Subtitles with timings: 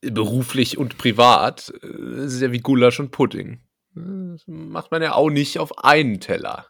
[0.00, 3.60] beruflich und privat, äh, das ist ja wie Gulasch und Pudding.
[3.94, 6.66] Das macht man ja auch nicht auf einen Teller.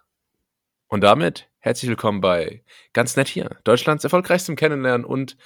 [0.89, 2.65] Und damit herzlich willkommen bei
[2.95, 5.37] Ganz nett hier, Deutschlands erfolgreichstem Kennenlernen und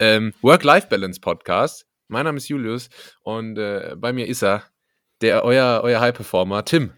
[0.00, 1.86] ähm, Work-Life-Balance-Podcast.
[2.08, 2.88] Mein Name ist Julius
[3.22, 4.64] und äh, bei mir ist er,
[5.20, 6.92] der euer, euer High-Performer, Tim.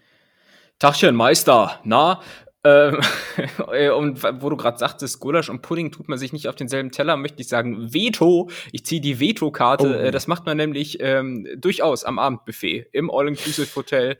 [0.79, 1.79] Tachchen, Meister.
[1.83, 2.21] Na,
[2.63, 7.17] und wo du gerade sagtest, Gulasch und Pudding tut man sich nicht auf denselben Teller,
[7.17, 8.51] möchte ich sagen, Veto.
[8.71, 9.87] Ich ziehe die Veto-Karte.
[9.87, 10.05] Oh.
[10.05, 14.17] Äh, das macht man nämlich ähm, durchaus am Abendbuffet im All-Inclusive-Hotel.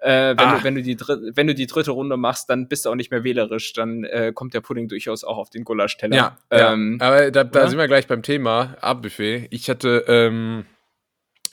[0.00, 0.56] Äh, wenn, ah.
[0.58, 3.12] du, wenn, du die wenn du die dritte Runde machst, dann bist du auch nicht
[3.12, 3.72] mehr wählerisch.
[3.74, 6.16] Dann äh, kommt der Pudding durchaus auch auf den Gulasch-Teller.
[6.16, 7.68] Ja, ähm, ja, aber da, da ja?
[7.68, 9.46] sind wir gleich beim Thema Abendbuffet.
[9.50, 10.64] Ich hatte ähm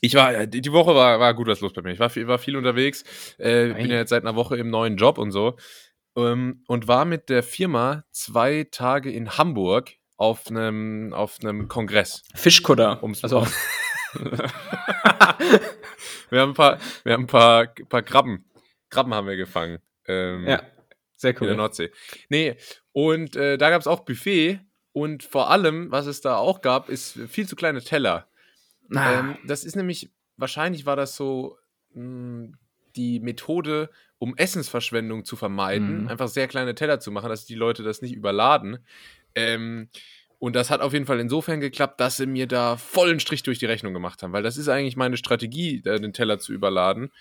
[0.04, 1.92] ich war, die Woche war, war gut was los bei mir.
[1.92, 3.04] Ich war viel, war viel unterwegs.
[3.38, 5.58] Äh, bin ja jetzt seit einer Woche im neuen Job und so
[6.16, 12.24] ähm, und war mit der Firma zwei Tage in Hamburg auf einem auf einem Kongress.
[12.36, 13.02] Fischkutter.
[13.02, 13.48] Um's also.
[16.30, 18.46] wir haben ein paar, wir haben ein paar, paar Krabben.
[18.90, 19.80] Krabben haben wir gefangen.
[20.08, 20.62] Ähm, ja,
[21.16, 21.42] sehr cool.
[21.42, 21.92] In der Nordsee.
[22.30, 22.58] Nee,
[22.92, 24.60] und äh, da gab es auch Buffet
[24.92, 28.28] und vor allem, was es da auch gab, ist viel zu kleine Teller.
[28.94, 29.20] Ah.
[29.20, 31.58] Ähm, das ist nämlich, wahrscheinlich war das so
[31.94, 32.58] mh, hm,
[32.96, 33.90] die Methode,
[34.22, 36.08] um Essensverschwendung zu vermeiden, mhm.
[36.08, 38.78] einfach sehr kleine Teller zu machen, dass die Leute das nicht überladen.
[39.34, 39.90] Ähm,
[40.38, 43.58] und das hat auf jeden Fall insofern geklappt, dass sie mir da vollen Strich durch
[43.58, 47.12] die Rechnung gemacht haben, weil das ist eigentlich meine Strategie, den Teller zu überladen.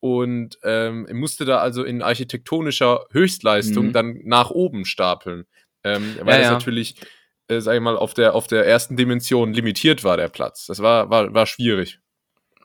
[0.00, 3.92] Und ähm, musste da also in architektonischer Höchstleistung mhm.
[3.92, 5.46] dann nach oben stapeln.
[5.84, 6.52] Ähm, weil ja, das ja.
[6.52, 6.96] natürlich,
[7.46, 10.66] äh, sag ich mal, auf der, auf der ersten Dimension limitiert war, der Platz.
[10.66, 12.00] Das war, war, war schwierig.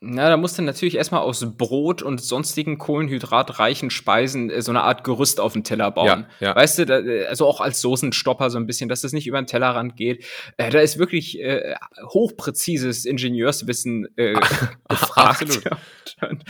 [0.06, 4.82] Na, da musst du natürlich erstmal aus Brot und sonstigen kohlenhydratreichen Speisen äh, so eine
[4.82, 6.26] Art Gerüst auf den Teller bauen.
[6.42, 6.56] Ja, ja.
[6.58, 9.42] Weißt du, da, äh, also auch als Soßenstopper so ein bisschen, dass das nicht über
[9.42, 10.26] den Tellerrand geht.
[10.58, 11.76] Äh, da ist wirklich äh,
[12.10, 14.34] hochpräzises Ingenieurswissen äh,
[14.90, 15.62] gefragt.
[16.12, 16.44] Absolut.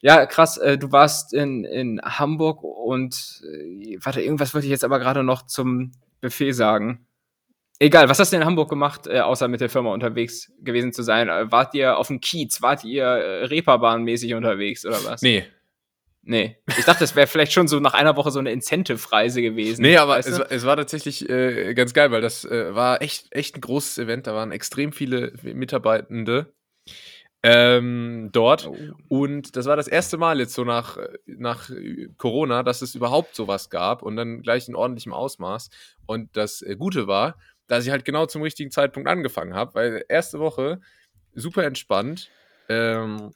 [0.00, 4.84] ja, krass, äh, du warst in, in Hamburg und äh, warte, irgendwas wollte ich jetzt
[4.84, 7.06] aber gerade noch zum Buffet sagen.
[7.80, 11.02] Egal, was hast du in Hamburg gemacht, äh, außer mit der Firma unterwegs gewesen zu
[11.02, 11.28] sein?
[11.28, 12.62] Äh, wart ihr auf dem Kiez?
[12.62, 15.22] Wart ihr äh, Reeperbahn-mäßig unterwegs oder was?
[15.22, 15.44] Nee.
[16.22, 16.56] Nee.
[16.78, 19.82] Ich dachte, es wäre vielleicht schon so nach einer Woche so eine Incentive-Reise gewesen.
[19.82, 23.56] Nee, aber es, es, war tatsächlich äh, ganz geil, weil das äh, war echt, echt
[23.56, 24.26] ein großes Event.
[24.26, 26.54] Da waren extrem viele Mitarbeitende
[27.42, 28.66] ähm, dort.
[28.66, 28.76] Oh.
[29.08, 30.96] Und das war das erste Mal jetzt so nach,
[31.26, 31.68] nach
[32.16, 35.68] Corona, dass es überhaupt sowas gab und dann gleich in ordentlichem Ausmaß.
[36.06, 37.36] Und das äh, Gute war,
[37.66, 40.80] dass ich halt genau zum richtigen Zeitpunkt angefangen habe, weil erste Woche
[41.34, 42.30] super entspannt.
[42.68, 43.32] Ähm,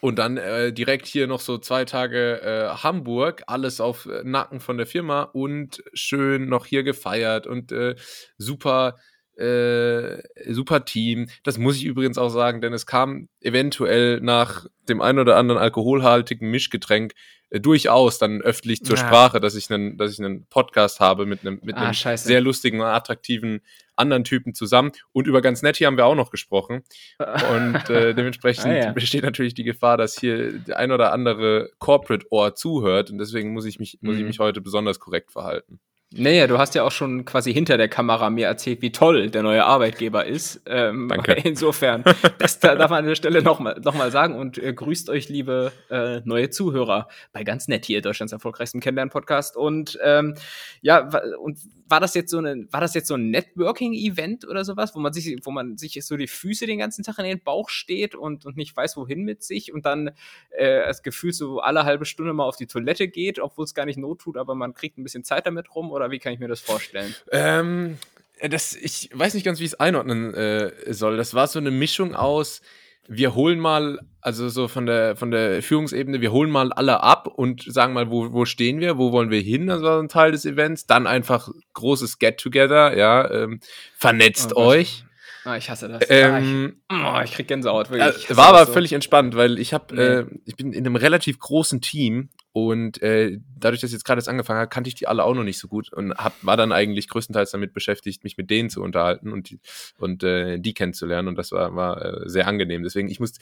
[0.00, 4.60] und dann äh, direkt hier noch so zwei Tage äh, Hamburg, alles auf äh, Nacken
[4.60, 7.96] von der Firma und schön noch hier gefeiert und äh,
[8.36, 8.96] super,
[9.38, 10.22] äh,
[10.52, 11.28] super Team.
[11.44, 15.60] Das muss ich übrigens auch sagen, denn es kam eventuell nach dem ein oder anderen
[15.60, 17.12] alkoholhaltigen Mischgetränk
[17.50, 19.06] äh, durchaus dann öffentlich zur ja.
[19.06, 22.40] Sprache, dass ich einen, dass ich einen Podcast habe mit einem, mit ah, einem sehr
[22.40, 23.60] lustigen und attraktiven
[23.96, 24.92] anderen Typen zusammen.
[25.12, 26.82] Und über ganz nett hier haben wir auch noch gesprochen.
[27.18, 28.92] Und äh, dementsprechend ah, ja.
[28.92, 33.10] besteht natürlich die Gefahr, dass hier der ein oder andere Corporate-Ohr zuhört.
[33.10, 34.28] Und deswegen muss ich mich, muss ich mhm.
[34.28, 35.80] mich heute besonders korrekt verhalten.
[36.10, 39.42] Naja, du hast ja auch schon quasi hinter der Kamera mir erzählt, wie toll der
[39.42, 40.62] neue Arbeitgeber ist.
[40.64, 41.32] Ähm, Danke.
[41.44, 42.02] Insofern,
[42.38, 45.70] das darf man an der Stelle nochmal noch mal sagen und äh, grüßt euch, liebe
[45.90, 49.58] äh, neue Zuhörer, bei ganz nett hier, Deutschlands erfolgreichsten Kennenlern-Podcast.
[49.58, 50.34] Und ähm,
[50.80, 51.10] ja,
[51.42, 51.58] und
[51.88, 55.12] war das jetzt so eine, war das jetzt so ein Networking-Event oder sowas, wo man
[55.12, 58.46] sich, wo man sich so die Füße den ganzen Tag in den Bauch steht und,
[58.46, 60.08] und nicht weiß, wohin mit sich und dann
[60.50, 63.86] äh, das Gefühl so alle halbe Stunde mal auf die Toilette geht, obwohl es gar
[63.86, 66.38] nicht not tut, aber man kriegt ein bisschen Zeit damit rum oder wie kann ich
[66.38, 67.14] mir das vorstellen?
[67.30, 67.98] Ähm,
[68.40, 71.16] das, ich weiß nicht ganz, wie ich es einordnen äh, soll.
[71.16, 72.62] Das war so eine Mischung aus,
[73.08, 77.26] wir holen mal, also so von der, von der Führungsebene, wir holen mal alle ab
[77.26, 80.32] und sagen mal, wo, wo stehen wir, wo wollen wir hin, das war ein Teil
[80.32, 80.86] des Events.
[80.86, 83.60] Dann einfach großes Get-Together, ja, ähm,
[83.96, 85.04] vernetzt oh, euch.
[85.44, 86.02] Ah, ich hasse das.
[86.10, 87.90] Ähm, ah, ich, oh, ich krieg Gänsehaut.
[87.90, 88.36] Wirklich.
[88.36, 88.72] war aber so.
[88.72, 90.02] völlig entspannt, weil ich habe, nee.
[90.02, 92.28] äh, ich bin in einem relativ großen Team
[92.66, 95.44] und äh, dadurch, dass ich jetzt gerade angefangen habe, kannte ich die alle auch noch
[95.44, 98.82] nicht so gut und hab, war dann eigentlich größtenteils damit beschäftigt, mich mit denen zu
[98.82, 99.60] unterhalten und, die,
[99.98, 101.28] und äh, die kennenzulernen.
[101.28, 102.82] Und das war, war äh, sehr angenehm.
[102.82, 103.34] Deswegen, ich muss,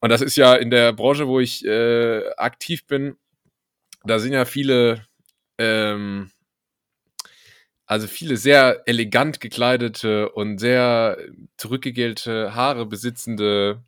[0.00, 3.16] und das ist ja in der Branche, wo ich äh, aktiv bin,
[4.04, 5.06] da sind ja viele,
[5.58, 6.30] ähm,
[7.86, 11.18] also viele sehr elegant gekleidete und sehr
[11.56, 13.82] zurückgegelte Haare besitzende,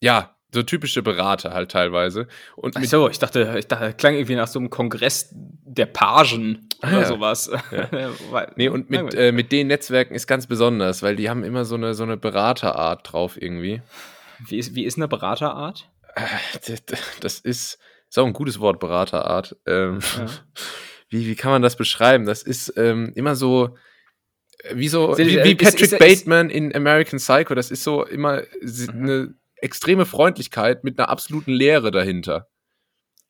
[0.00, 2.26] ja, so typische Berater halt teilweise.
[2.56, 6.68] Und Ach so, ich dachte, ich dachte, klang irgendwie nach so einem Kongress der Pagen.
[6.80, 7.04] ah, oder ja.
[7.04, 7.50] sowas.
[7.70, 8.46] Ja.
[8.56, 11.74] nee, und mit, äh, mit den Netzwerken ist ganz besonders, weil die haben immer so
[11.76, 13.82] eine, so eine Beraterart drauf irgendwie.
[14.48, 15.88] Wie ist, wie ist eine Beraterart?
[16.14, 16.22] Äh,
[17.20, 19.56] das ist, ist auch ein gutes Wort, Beraterart.
[19.66, 20.26] Ähm, ja.
[21.10, 22.24] wie, wie kann man das beschreiben?
[22.24, 23.76] Das ist ähm, immer so,
[24.72, 27.54] wie so, wie, wie Patrick ist, ist, Bateman in American Psycho.
[27.54, 28.88] Das ist so immer mhm.
[28.90, 32.48] eine extreme Freundlichkeit mit einer absoluten Leere dahinter.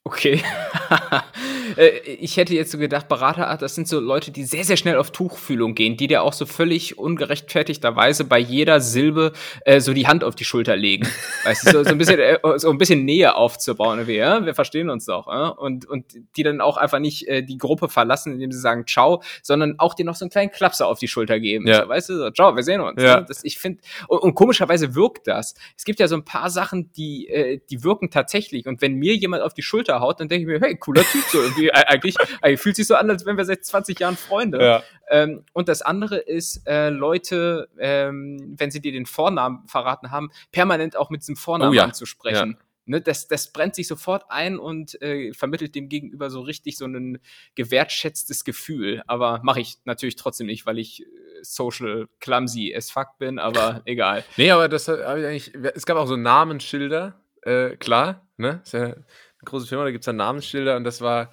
[0.05, 0.43] Okay.
[1.77, 4.97] Äh, ich hätte jetzt so gedacht, Beraterart, das sind so Leute, die sehr, sehr schnell
[4.97, 9.33] auf Tuchfühlung gehen, die dir auch so völlig ungerechtfertigterweise bei jeder Silbe
[9.65, 11.09] äh, so die Hand auf die Schulter legen.
[11.45, 14.07] weißt du, so, so, ein bisschen, äh, so ein bisschen Nähe aufzubauen.
[14.07, 14.45] Wie, ja?
[14.45, 15.27] Wir verstehen uns doch.
[15.27, 15.49] Ja?
[15.49, 16.07] Und, und
[16.37, 19.95] die dann auch einfach nicht äh, die Gruppe verlassen, indem sie sagen Ciao, sondern auch
[19.95, 21.67] dir noch so einen kleinen Klapser auf die Schulter geben.
[21.67, 21.83] Ja.
[21.83, 23.03] So, weißt du, so, Ciao, wir sehen uns.
[23.03, 23.21] Ja.
[23.21, 25.55] Das, ich finde, und, und, komischerweise wirkt das.
[25.77, 28.67] Es gibt ja so ein paar Sachen, die, äh, die wirken tatsächlich.
[28.67, 31.23] Und wenn mir jemand auf die Schulter haut, dann denke ich mir, hey, cooler Typ,
[31.31, 34.17] so irgendwie irgendwie eigentlich, eigentlich fühlt sich so an, als wären wir seit 20 Jahren
[34.17, 34.63] Freunde.
[34.63, 34.83] Ja.
[35.09, 40.31] Ähm, und das andere ist, äh, Leute, ähm, wenn sie dir den Vornamen verraten haben,
[40.53, 41.85] permanent auch mit diesem Vornamen oh, ja.
[41.85, 42.57] anzusprechen.
[42.59, 42.67] Ja.
[42.89, 46.85] Ne, das, das brennt sich sofort ein und äh, vermittelt dem Gegenüber so richtig so
[46.85, 47.19] ein
[47.57, 49.03] gewertschätztes Gefühl.
[49.09, 51.07] Aber mache ich natürlich trotzdem nicht, weil ich äh,
[51.43, 54.25] social clumsy as fuck bin, aber egal.
[54.37, 55.55] Nee, aber das habe ich eigentlich.
[55.75, 58.61] Es gab auch so Namensschilder, äh, klar, ne?
[58.63, 59.05] Ist ja eine
[59.45, 61.33] große Firma, da gibt es ja Namensschilder und das war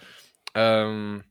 [0.56, 1.24] ähm,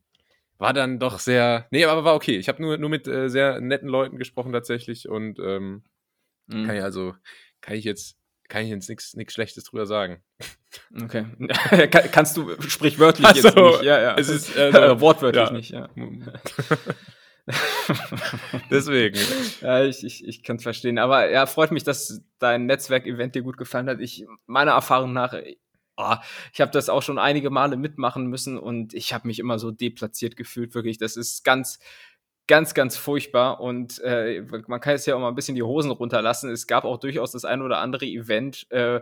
[0.59, 1.67] war dann doch sehr.
[1.71, 2.37] Nee, aber war okay.
[2.37, 5.83] Ich habe nur, nur mit äh, sehr netten Leuten gesprochen tatsächlich und ähm,
[6.47, 6.67] mhm.
[6.67, 7.15] kann ich also,
[7.61, 8.17] kann ich jetzt,
[8.49, 10.23] kann ich jetzt nichts Schlechtes drüber sagen.
[11.03, 11.27] Okay.
[11.91, 13.83] kann, kannst du sprichwörtlich so, jetzt nicht.
[13.83, 14.15] Ja, ja.
[14.17, 15.53] Es ist äh, wortwörtlich ja.
[15.53, 15.89] nicht, ja.
[18.71, 19.19] Deswegen.
[19.63, 20.99] Ja, ich, ich, ich kann es verstehen.
[20.99, 24.01] Aber ja, freut mich, dass dein Netzwerk-Event dir gut gefallen hat.
[24.01, 25.35] Ich, meiner Erfahrung nach,
[25.97, 26.15] oh,
[26.53, 29.71] ich habe das auch schon einige Male mitmachen müssen und ich habe mich immer so
[29.71, 30.99] deplatziert gefühlt, wirklich.
[30.99, 31.79] Das ist ganz,
[32.47, 35.91] ganz, ganz furchtbar und äh, man kann jetzt ja auch mal ein bisschen die Hosen
[35.91, 36.51] runterlassen.
[36.51, 39.01] Es gab auch durchaus das ein oder andere Event, äh,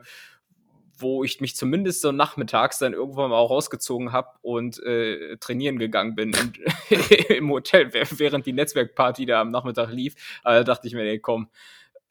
[0.98, 5.78] wo ich mich zumindest so nachmittags dann irgendwann mal auch rausgezogen habe und äh, trainieren
[5.78, 6.58] gegangen bin und
[7.30, 10.40] im Hotel, während die Netzwerkparty da am Nachmittag lief.
[10.44, 11.48] Da dachte ich mir, ey, komm,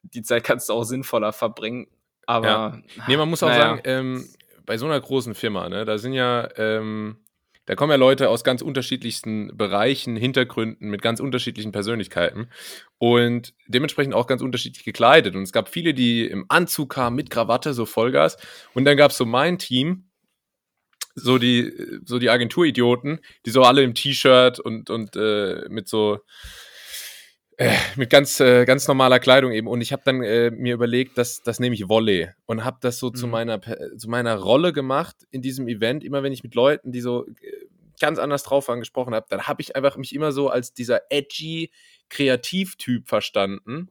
[0.02, 1.86] die Zeit kannst du auch sinnvoller verbringen.
[2.26, 2.46] Aber.
[2.46, 2.78] Ja.
[3.06, 3.60] Nee, man muss auch naja.
[3.60, 4.28] sagen, ähm,
[4.70, 7.16] bei so einer großen Firma, ne, da sind ja, ähm,
[7.66, 12.48] da kommen ja Leute aus ganz unterschiedlichsten Bereichen, Hintergründen, mit ganz unterschiedlichen Persönlichkeiten
[12.96, 15.34] und dementsprechend auch ganz unterschiedlich gekleidet.
[15.34, 18.36] Und es gab viele, die im Anzug kamen, mit Krawatte, so Vollgas.
[18.72, 20.08] Und dann gab es so mein Team,
[21.16, 21.72] so die,
[22.04, 26.20] so die Agenturidioten, die so alle im T-Shirt und, und äh, mit so
[27.60, 29.66] äh, mit ganz, äh, ganz normaler Kleidung eben.
[29.66, 32.98] Und ich habe dann äh, mir überlegt, dass das nehme ich Volley und habe das
[32.98, 33.14] so mhm.
[33.14, 36.02] zu, meiner, zu meiner Rolle gemacht in diesem Event.
[36.02, 37.32] Immer wenn ich mit Leuten, die so äh,
[38.00, 41.02] ganz anders drauf waren, gesprochen habe, dann habe ich einfach mich immer so als dieser
[41.10, 41.70] edgy
[42.08, 43.90] Kreativtyp verstanden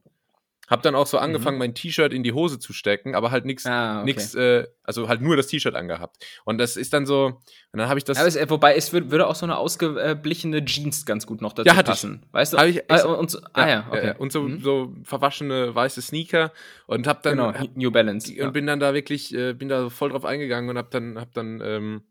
[0.70, 1.58] hab dann auch so angefangen, mhm.
[1.58, 4.38] mein T-Shirt in die Hose zu stecken, aber halt nichts, ah, okay.
[4.38, 6.24] äh, also halt nur das T-Shirt angehabt.
[6.44, 7.26] Und das ist dann so,
[7.72, 8.18] und dann habe ich das.
[8.22, 11.82] Es, wobei es würde, würde auch so eine ausgeblichene Jeans ganz gut noch dazu ja,
[11.82, 12.22] passen.
[12.24, 12.32] Ich.
[12.32, 12.58] Weißt du?
[12.58, 14.14] Hab ich, ah, und so, ah ja, okay.
[14.16, 14.60] und so, mhm.
[14.60, 16.52] so verwaschene weiße Sneaker
[16.86, 17.36] und hab dann.
[17.36, 18.30] Genau, hab, New Balance.
[18.30, 18.50] Und ja.
[18.50, 21.60] bin dann da wirklich, äh, bin da voll drauf eingegangen und hab dann, hab dann,
[21.64, 22.02] ähm,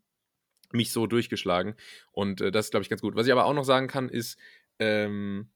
[0.72, 1.74] mich so durchgeschlagen.
[2.12, 3.16] Und äh, das ist, glaube ich, ganz gut.
[3.16, 4.38] Was ich aber auch noch sagen kann, ist,
[4.78, 5.50] ähm,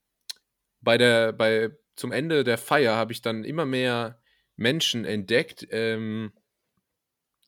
[0.80, 4.18] bei der, bei zum Ende der Feier habe ich dann immer mehr
[4.56, 6.32] Menschen entdeckt, ähm,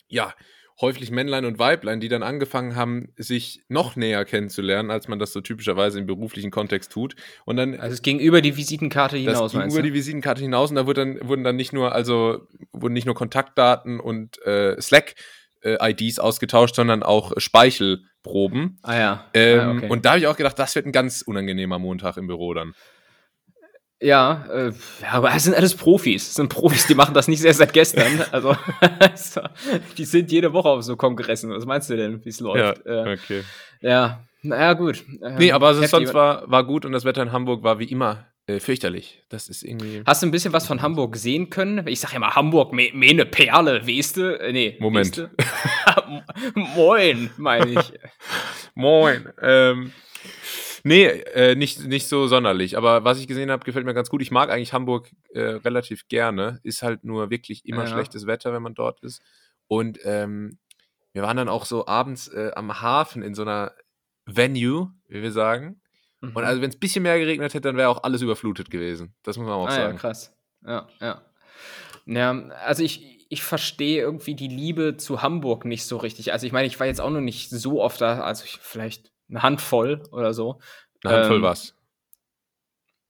[0.08, 0.34] ja,
[0.80, 5.32] häufig Männlein und Weiblein, die dann angefangen haben, sich noch näher kennenzulernen, als man das
[5.32, 7.16] so typischerweise im beruflichen Kontext tut.
[7.44, 10.70] Und dann, also es ging über die Visitenkarte hinaus, das ging über die Visitenkarte hinaus
[10.70, 14.80] und da wurde dann, wurden dann nicht nur, also wurden nicht nur Kontaktdaten und äh,
[14.80, 15.14] Slack
[15.62, 18.78] äh, IDs ausgetauscht, sondern auch Speichelproben.
[18.82, 19.30] Ah ja.
[19.32, 19.88] Ähm, ah, okay.
[19.88, 22.74] Und da habe ich auch gedacht, das wird ein ganz unangenehmer Montag im Büro dann.
[24.00, 26.28] Ja, äh, ja, aber es sind alles Profis.
[26.28, 28.24] Es sind Profis, die machen das nicht erst seit gestern.
[28.32, 28.54] Also,
[29.96, 31.50] die sind jede Woche auf so Kongressen.
[31.50, 32.82] Was meinst du denn, wie es läuft?
[32.86, 33.42] Ja, okay.
[33.80, 35.04] Ja, naja, gut.
[35.22, 37.84] Ähm, nee, aber also sonst war, war gut und das Wetter in Hamburg war wie
[37.84, 39.22] immer äh, fürchterlich.
[39.28, 40.02] Das ist irgendwie.
[40.06, 41.86] Hast du ein bisschen was von Hamburg sehen können?
[41.88, 44.38] Ich sag ja mal Hamburg, me, me ne Perle, du?
[44.40, 44.76] Äh, nee.
[44.78, 45.28] Moment.
[46.54, 47.92] Moin, meine ich.
[48.74, 49.28] Moin.
[49.42, 49.92] Ähm,
[50.86, 52.76] Nee, äh, nicht, nicht so sonderlich.
[52.76, 54.22] Aber was ich gesehen habe, gefällt mir ganz gut.
[54.22, 56.60] Ich mag eigentlich Hamburg äh, relativ gerne.
[56.62, 57.86] Ist halt nur wirklich immer ja.
[57.88, 59.20] schlechtes Wetter, wenn man dort ist.
[59.66, 60.60] Und ähm,
[61.12, 63.72] wir waren dann auch so abends äh, am Hafen in so einer
[64.26, 65.80] Venue, wie wir sagen.
[66.20, 66.36] Mhm.
[66.36, 69.12] Und also, wenn es ein bisschen mehr geregnet hätte, dann wäre auch alles überflutet gewesen.
[69.24, 69.94] Das muss man auch ah, sagen.
[69.94, 70.38] Ja, krass.
[70.64, 71.22] Ja, ja.
[72.06, 72.30] Ja,
[72.64, 76.32] also ich, ich verstehe irgendwie die Liebe zu Hamburg nicht so richtig.
[76.32, 79.15] Also ich meine, ich war jetzt auch noch nicht so oft da, also ich, vielleicht
[79.28, 80.58] eine Handvoll oder so.
[81.04, 81.74] Eine Handvoll ähm, was?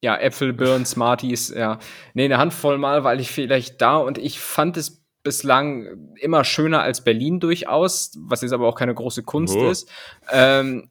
[0.00, 1.78] Ja, Äpfel, Birnen, Smarties, ja.
[2.14, 6.82] Nee, eine Handvoll mal, weil ich vielleicht da und ich fand es bislang immer schöner
[6.82, 9.68] als Berlin durchaus, was jetzt aber auch keine große Kunst oh.
[9.68, 9.90] ist.
[10.30, 10.90] Ähm,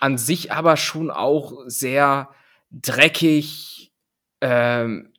[0.00, 2.30] an sich aber schon auch sehr
[2.70, 3.92] dreckig,
[4.40, 5.12] ähm,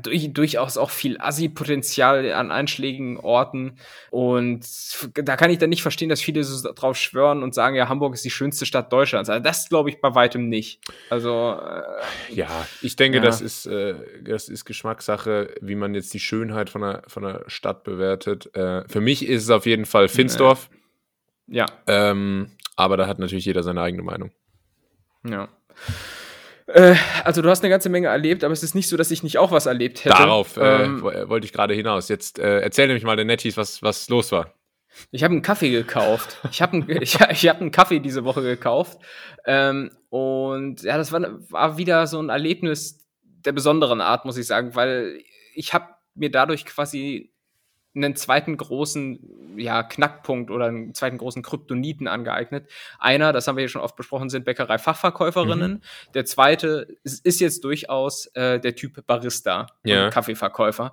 [0.00, 3.76] durch, durchaus auch viel Assi-Potenzial an einschlägigen Orten.
[4.10, 4.66] Und
[5.14, 8.14] da kann ich dann nicht verstehen, dass viele so drauf schwören und sagen, ja, Hamburg
[8.14, 9.28] ist die schönste Stadt Deutschlands.
[9.28, 10.80] Also das glaube ich bei weitem nicht.
[11.10, 13.24] Also äh, ja, ich denke, ja.
[13.24, 17.42] das ist äh, das ist Geschmackssache, wie man jetzt die Schönheit von einer von einer
[17.48, 18.54] Stadt bewertet.
[18.54, 20.70] Äh, für mich ist es auf jeden Fall Finsdorf.
[21.46, 21.66] Ja.
[21.86, 24.30] Ähm, aber da hat natürlich jeder seine eigene Meinung.
[25.26, 25.48] Ja.
[26.66, 26.94] Äh,
[27.24, 29.38] also du hast eine ganze Menge erlebt, aber es ist nicht so, dass ich nicht
[29.38, 30.16] auch was erlebt hätte.
[30.16, 32.08] Darauf äh, ähm, äh, wollte ich gerade hinaus.
[32.08, 34.54] Jetzt äh, erzähl nämlich mal den Netties, was, was los war.
[35.10, 36.38] Ich habe einen Kaffee gekauft.
[36.50, 38.98] Ich habe einen, ich, ich hab einen Kaffee diese Woche gekauft.
[39.44, 44.46] Ähm, und ja, das war, war wieder so ein Erlebnis der besonderen Art, muss ich
[44.46, 45.20] sagen, weil
[45.54, 47.33] ich habe mir dadurch quasi
[47.94, 52.68] einen zweiten großen ja, Knackpunkt oder einen zweiten großen Kryptoniten angeeignet.
[52.98, 55.72] Einer, das haben wir ja schon oft besprochen, sind Bäckerei-Fachverkäuferinnen.
[55.74, 55.80] Mhm.
[56.14, 60.10] Der zweite ist, jetzt durchaus äh, der Typ Barista, ja.
[60.10, 60.92] Kaffeeverkäufer.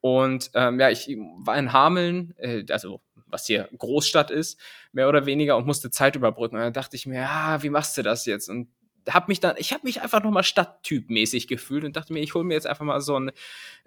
[0.00, 4.58] Und ähm, ja, ich war in Hameln, äh, also was hier Großstadt ist,
[4.92, 6.56] mehr oder weniger, und musste Zeit überbrücken.
[6.56, 8.48] Und da dachte ich mir, ja, wie machst du das jetzt?
[8.48, 8.68] Und
[9.08, 12.44] hab mich dann, ich habe mich einfach nochmal Stadttyp-mäßig gefühlt und dachte mir, ich hole
[12.44, 13.32] mir jetzt einfach mal so einen,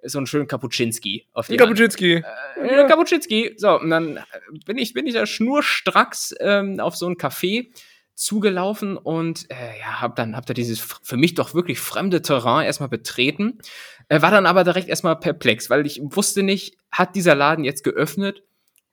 [0.02, 2.16] so einen schönen Kapuczynski auf die Kapuczynski.
[2.16, 2.84] Äh, ja.
[2.88, 3.54] Kapuczynski.
[3.58, 4.20] So, und dann
[4.66, 7.72] bin ich, bin ich da schnurstracks ähm, auf so ein Café
[8.16, 12.66] zugelaufen und äh, ja, hab dann hab da dieses für mich doch wirklich fremde Terrain
[12.66, 13.60] erstmal betreten,
[14.08, 17.84] äh, war dann aber direkt erstmal perplex, weil ich wusste nicht, hat dieser Laden jetzt
[17.84, 18.44] geöffnet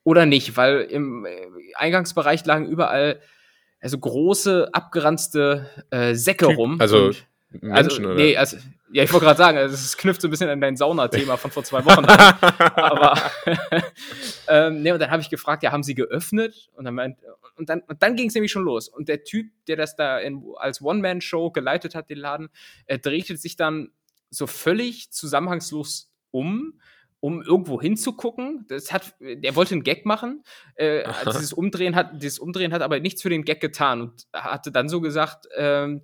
[0.04, 1.30] oder nicht, weil im äh,
[1.74, 3.20] Eingangsbereich lagen überall
[3.80, 6.80] also große, abgeranzte äh, Säcke typ, rum.
[6.80, 8.56] Also und, Menschen, also, Nee, also,
[8.92, 11.50] ja, ich wollte gerade sagen, also, es knüpft so ein bisschen an dein Saunathema von
[11.50, 12.38] vor zwei Wochen an.
[12.74, 13.20] Aber
[14.48, 16.70] ähm, nee, und dann habe ich gefragt, ja, haben sie geöffnet?
[16.74, 17.18] Und dann, meint,
[17.56, 18.88] und dann, und dann ging es nämlich schon los.
[18.88, 22.50] Und der Typ, der das da in, als One-Man-Show geleitet hat, den Laden,
[22.86, 23.90] er drehte sich dann
[24.30, 26.74] so völlig zusammenhangslos um
[27.20, 28.64] um irgendwo hinzugucken.
[28.68, 30.42] Das hat, er wollte einen Gag machen.
[30.74, 34.72] Äh, dieses Umdrehen hat, dieses Umdrehen hat aber nichts für den Gag getan und hatte
[34.72, 36.02] dann so gesagt, ähm,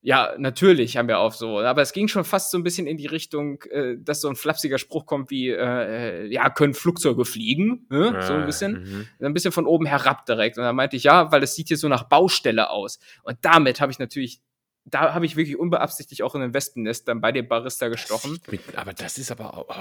[0.00, 1.60] ja, natürlich haben wir auf so.
[1.60, 4.36] Aber es ging schon fast so ein bisschen in die Richtung, äh, dass so ein
[4.36, 7.86] flapsiger Spruch kommt wie, äh, ja, können Flugzeuge fliegen?
[7.88, 8.12] Ne?
[8.12, 9.06] Ja, so ein bisschen.
[9.18, 9.26] Mhm.
[9.26, 10.58] Ein bisschen von oben herab direkt.
[10.58, 12.98] Und dann meinte ich, ja, weil es sieht hier so nach Baustelle aus.
[13.22, 14.42] Und damit habe ich natürlich
[14.86, 18.38] da habe ich wirklich unbeabsichtigt auch in ein Wespennest dann bei dem Barista gestochen.
[18.76, 19.66] aber das ist aber auch.
[19.70, 19.74] Oh.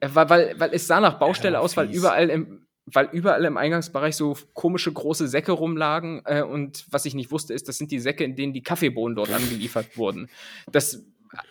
[0.00, 3.44] Äh, weil, weil, weil es sah nach Baustelle ja, aus, weil überall im, weil überall
[3.44, 6.22] im Eingangsbereich so komische große Säcke rumlagen.
[6.24, 9.16] Äh, und was ich nicht wusste, ist, das sind die Säcke, in denen die Kaffeebohnen
[9.16, 10.28] dort angeliefert wurden.
[10.70, 11.04] Das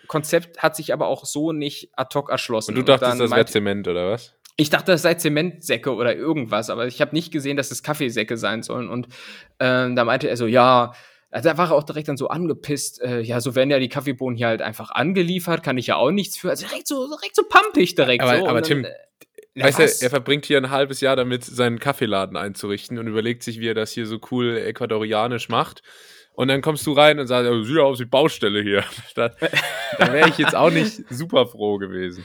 [0.08, 2.72] Konzept hat sich aber auch so nicht ad hoc erschlossen.
[2.72, 4.34] Und du dachtest, und das wäre Zement oder was?
[4.58, 8.38] Ich dachte, das sei Zementsäcke oder irgendwas, aber ich habe nicht gesehen, dass es Kaffeesäcke
[8.38, 8.88] sein sollen.
[8.88, 9.08] Und
[9.60, 10.94] äh, da meinte er so, ja,
[11.36, 13.89] also da war er auch direkt dann so angepisst, äh, ja, so werden ja die
[13.89, 16.50] Kaffeebohnen hier halt einfach angeliefert, kann ich ja auch nichts für.
[16.50, 18.24] Also direkt so, direkt so pumpig direkt.
[18.24, 18.48] Aber, so.
[18.48, 18.92] aber Tim, dann,
[19.56, 23.44] äh, weißt du, er verbringt hier ein halbes Jahr damit, seinen Kaffeeladen einzurichten und überlegt
[23.44, 25.84] sich, wie er das hier so cool ecuadorianisch macht.
[26.36, 28.86] Und dann kommst du rein und sagst, oh, sieht aus wie Baustelle hier.
[29.15, 29.30] da,
[30.00, 32.24] da wäre ich jetzt auch nicht super froh gewesen.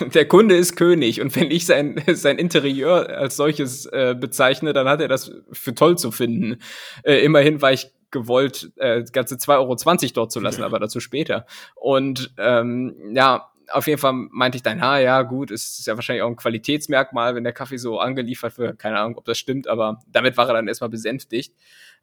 [0.00, 4.88] Der Kunde ist König und wenn ich sein, sein Interieur als solches äh, bezeichne, dann
[4.88, 6.60] hat er das für toll zu finden.
[7.02, 11.44] Äh, immerhin war ich gewollt, äh, ganze 2,20 Euro dort zu lassen, aber dazu später.
[11.74, 15.96] Und ähm, ja, auf jeden Fall meinte ich dann, ha, ja, gut, es ist ja
[15.96, 18.78] wahrscheinlich auch ein Qualitätsmerkmal, wenn der Kaffee so angeliefert wird.
[18.78, 21.54] Keine Ahnung, ob das stimmt, aber damit war er dann erstmal besänftigt.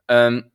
[0.08, 0.52] Ähm,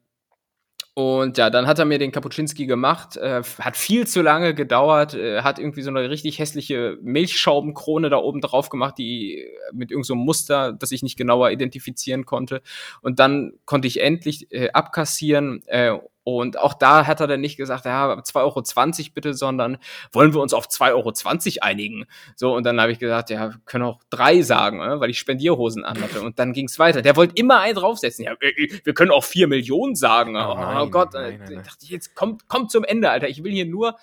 [0.99, 5.13] und ja, dann hat er mir den Kapuczynski gemacht, äh, hat viel zu lange gedauert,
[5.13, 9.91] äh, hat irgendwie so eine richtig hässliche Milchschaubenkrone da oben drauf gemacht, die äh, mit
[9.91, 12.63] irgendeinem so Muster, das ich nicht genauer identifizieren konnte.
[13.03, 17.57] Und dann konnte ich endlich äh, abkassieren äh, und auch da hat er dann nicht
[17.57, 19.79] gesagt, ja, 2,20 Euro bitte, sondern
[20.11, 21.13] wollen wir uns auf 2,20 Euro
[21.61, 22.07] einigen?
[22.35, 25.21] So, und dann habe ich gesagt, ja, wir können auch drei sagen, ne, weil ich
[25.21, 26.23] Spendierhosen anhatte.
[26.23, 27.01] Und dann ging es weiter.
[27.01, 28.25] Der wollte immer einen draufsetzen.
[28.25, 30.35] Ja, wir können auch 4 Millionen sagen.
[30.35, 31.63] Oh, oh nein, Gott, nein, nein, nein.
[31.63, 33.29] dachte ich, jetzt kommt, kommt zum Ende, Alter.
[33.29, 33.97] Ich will hier nur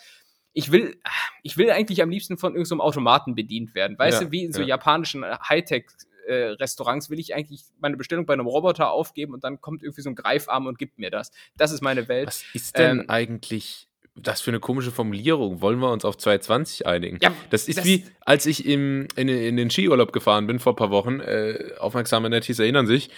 [0.54, 0.96] ich will,
[1.42, 3.98] ich will eigentlich am liebsten von irgendeinem so Automaten bedient werden.
[4.00, 4.68] Weißt ja, du, wie in so ja.
[4.68, 5.88] japanischen Hightech
[6.28, 10.02] äh, Restaurants will ich eigentlich meine Bestellung bei einem Roboter aufgeben und dann kommt irgendwie
[10.02, 11.32] so ein Greifarm und gibt mir das.
[11.58, 12.28] Das ist meine Welt.
[12.28, 15.62] Was ist denn ähm, eigentlich das für eine komische Formulierung?
[15.62, 17.18] Wollen wir uns auf 220 einigen?
[17.22, 20.74] Ja, das ist das wie, als ich im, in, in, den Skiurlaub gefahren bin vor
[20.74, 23.10] ein paar Wochen, äh, aufmerksame Netties erinnern sich,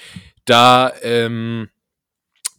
[0.45, 1.69] da ähm,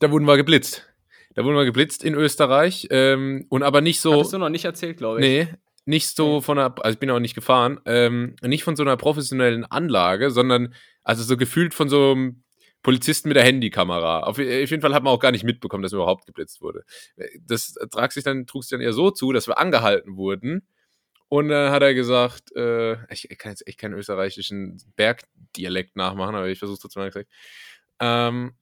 [0.00, 0.86] da wurden wir geblitzt.
[1.34, 4.20] Da wurden wir geblitzt in Österreich ähm, und aber nicht so.
[4.20, 5.26] Hast du noch nicht erzählt, glaube ich.
[5.26, 5.48] Nee,
[5.86, 8.96] nicht so von einer, also ich bin auch nicht gefahren, ähm, nicht von so einer
[8.96, 12.42] professionellen Anlage, sondern also so gefühlt von so einem
[12.82, 14.20] Polizisten mit der Handykamera.
[14.20, 16.84] Auf, auf jeden Fall hat man auch gar nicht mitbekommen, dass überhaupt geblitzt wurde.
[17.40, 20.68] Das trug sich dann, trug sich dann eher so zu, dass wir angehalten wurden.
[21.28, 26.36] Und dann hat er gesagt, äh, ich, ich kann jetzt echt keinen österreichischen Bergdialekt nachmachen,
[26.36, 27.30] aber ich versuche es trotzdem mal gesagt.
[27.98, 28.52] Ähm,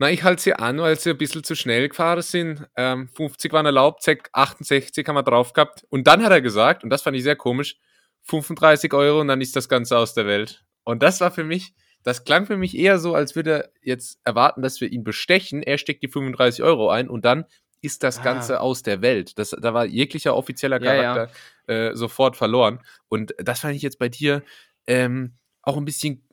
[0.00, 2.66] na, ich halte sie an, weil sie ein bisschen zu schnell gefahren sind.
[2.74, 4.02] Ähm, 50 waren erlaubt,
[4.32, 5.84] 68 haben wir drauf gehabt.
[5.90, 7.76] Und dann hat er gesagt, und das fand ich sehr komisch,
[8.22, 10.64] 35 Euro und dann ist das Ganze aus der Welt.
[10.84, 14.18] Und das war für mich, das klang für mich eher so, als würde er jetzt
[14.24, 15.62] erwarten, dass wir ihn bestechen.
[15.62, 17.44] Er steckt die 35 Euro ein und dann
[17.82, 18.22] ist das ah.
[18.22, 19.38] Ganze aus der Welt.
[19.38, 21.30] Das, da war jeglicher offizieller Charakter
[21.68, 21.90] ja, ja.
[21.90, 22.80] Äh, sofort verloren.
[23.08, 24.42] Und das fand ich jetzt bei dir
[24.86, 26.26] ähm, auch ein bisschen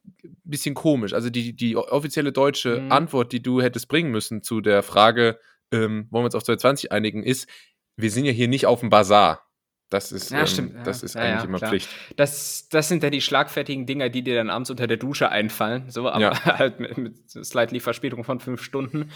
[0.44, 1.14] bisschen komisch.
[1.14, 2.92] Also die, die offizielle deutsche mhm.
[2.92, 5.40] Antwort, die du hättest bringen müssen zu der Frage,
[5.72, 7.48] ähm, wollen wir uns auf 2020 einigen, ist,
[7.96, 9.48] wir sind ja hier nicht auf dem Bazar.
[9.90, 11.70] Das ist, ja, ähm, das ist ja, eigentlich immer klar.
[11.70, 11.90] Pflicht.
[12.18, 15.90] Das, das sind ja die schlagfertigen Dinger, die dir dann abends unter der Dusche einfallen.
[15.90, 19.12] So, aber halt mit, mit slightly Verspätung von fünf Stunden.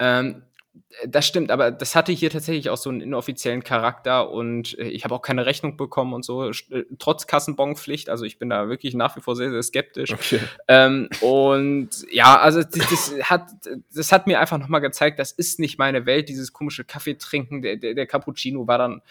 [0.00, 0.42] Ähm,
[1.06, 5.04] das stimmt, aber das hatte hier tatsächlich auch so einen inoffiziellen Charakter und äh, ich
[5.04, 8.08] habe auch keine Rechnung bekommen und so, äh, trotz Kassenbonpflicht.
[8.08, 10.12] Also ich bin da wirklich nach wie vor sehr, sehr skeptisch.
[10.12, 10.40] Okay.
[10.68, 13.50] Ähm, und ja, also das, das, hat,
[13.94, 17.62] das hat mir einfach nochmal gezeigt, das ist nicht meine Welt, dieses komische Kaffeetrinken.
[17.62, 19.02] Der, der, der Cappuccino war dann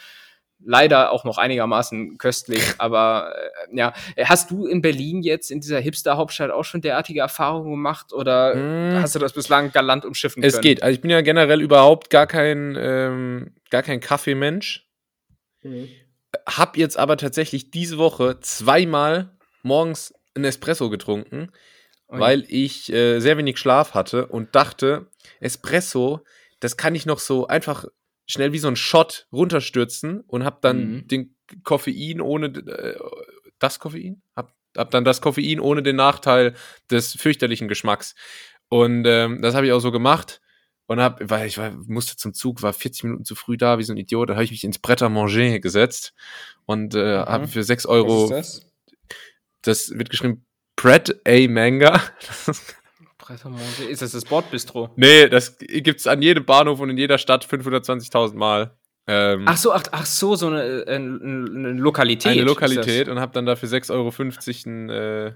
[0.65, 2.61] leider auch noch einigermaßen köstlich.
[2.77, 3.33] Aber
[3.71, 3.93] äh, ja,
[4.23, 9.01] hast du in Berlin jetzt in dieser Hipster-Hauptstadt auch schon derartige Erfahrungen gemacht oder hm.
[9.01, 10.53] hast du das bislang galant umschiffen können?
[10.53, 10.83] Es geht.
[10.83, 14.87] Also ich bin ja generell überhaupt gar kein, ähm, gar kein Kaffeemensch.
[15.63, 15.89] Mhm.
[16.47, 19.31] Hab jetzt aber tatsächlich diese Woche zweimal
[19.63, 21.51] morgens ein Espresso getrunken,
[22.07, 25.07] oh weil ich äh, sehr wenig Schlaf hatte und dachte,
[25.39, 26.21] Espresso,
[26.59, 27.85] das kann ich noch so einfach
[28.25, 31.07] schnell wie so ein Shot runterstürzen und hab dann mhm.
[31.07, 32.97] den Koffein ohne äh,
[33.59, 34.21] das Koffein?
[34.35, 36.55] Hab, hab dann das Koffein ohne den Nachteil
[36.89, 38.15] des fürchterlichen Geschmacks.
[38.69, 40.41] Und ähm, das habe ich auch so gemacht.
[40.87, 43.83] Und hab, weil ich war, musste zum Zug, war 40 Minuten zu früh da, wie
[43.83, 46.13] so ein Idiot, da habe ich mich ins à manger gesetzt
[46.65, 47.25] und äh, mhm.
[47.25, 48.29] habe für 6 Euro.
[48.29, 48.71] Was ist das?
[49.65, 52.01] das wird geschrieben Pret a Manga.
[53.89, 54.89] Ist das das Bordbistro?
[54.95, 58.77] Nee, das gibt's an jedem Bahnhof und in jeder Stadt 520.000 Mal.
[59.07, 62.31] Ähm, ach so, ach, ach so, so eine, äh, eine, eine Lokalität.
[62.31, 64.11] Eine Lokalität und hab dann dafür 6,50 Euro
[64.65, 65.33] ein, äh,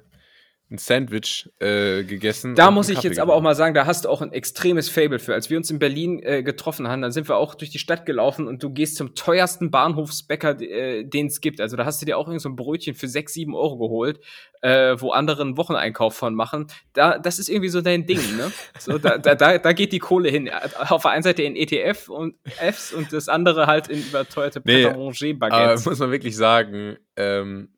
[0.71, 2.53] ein Sandwich äh, gegessen.
[2.53, 4.88] Da muss ich Kaffee jetzt aber auch mal sagen, da hast du auch ein extremes
[4.88, 5.34] Fable für.
[5.34, 8.05] Als wir uns in Berlin äh, getroffen haben, dann sind wir auch durch die Stadt
[8.05, 11.60] gelaufen und du gehst zum teuersten Bahnhofsbäcker, äh, den es gibt.
[11.60, 14.19] Also da hast du dir auch irgend so ein Brötchen für 6, 7 Euro geholt,
[14.62, 16.67] äh, wo andere einen Wocheneinkauf von machen.
[16.93, 18.51] Da, das ist irgendwie so dein Ding, ne?
[18.77, 20.49] So, da, da, da, da geht die Kohle hin.
[20.89, 24.84] Auf der einen Seite in ETF und Fs und das andere halt in überteuerte nee,
[24.86, 25.82] Baguettes.
[25.82, 27.69] Aber muss man wirklich sagen, ähm,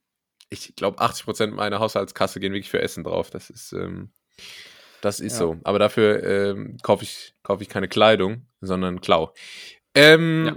[0.52, 3.30] ich glaube, 80 Prozent meiner Haushaltskasse gehen wirklich für Essen drauf.
[3.30, 4.12] Das ist, ähm,
[5.00, 5.40] das ist ja.
[5.40, 5.58] so.
[5.64, 9.34] Aber dafür ähm, kaufe ich, kauf ich keine Kleidung, sondern Klau.
[9.96, 10.56] Ähm, ja,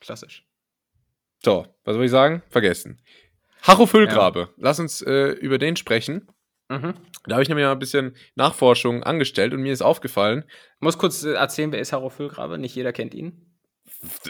[0.00, 0.44] klassisch.
[1.44, 2.42] So, was soll ich sagen?
[2.50, 3.00] Vergessen.
[3.62, 4.40] Hacho Füllgrabe.
[4.40, 4.48] Ja.
[4.58, 6.28] Lass uns äh, über den sprechen.
[6.68, 6.94] Mhm.
[7.26, 10.44] Da habe ich nämlich mal ein bisschen Nachforschung angestellt und mir ist aufgefallen.
[10.48, 12.58] Ich muss kurz äh, erzählen, wer ist Haro Füllgrabe?
[12.58, 13.54] Nicht jeder kennt ihn.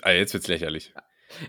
[0.03, 0.93] Ah, jetzt wird's lächerlich.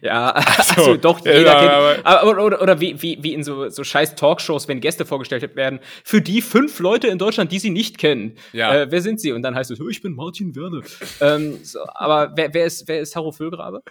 [0.01, 2.05] Ja, so, also doch, jeder ja, kennt.
[2.05, 5.55] Aber, aber, oder, oder wie, wie, wie in so, so scheiß Talkshows, wenn Gäste vorgestellt
[5.55, 8.35] werden, für die fünf Leute in Deutschland, die sie nicht kennen.
[8.53, 8.73] Ja.
[8.73, 9.31] Äh, wer sind sie?
[9.31, 10.81] Und dann heißt es, oh, ich bin Martin Werde.
[11.21, 13.83] ähm, so, aber wer, wer, ist, wer ist Harro Füllgrabe?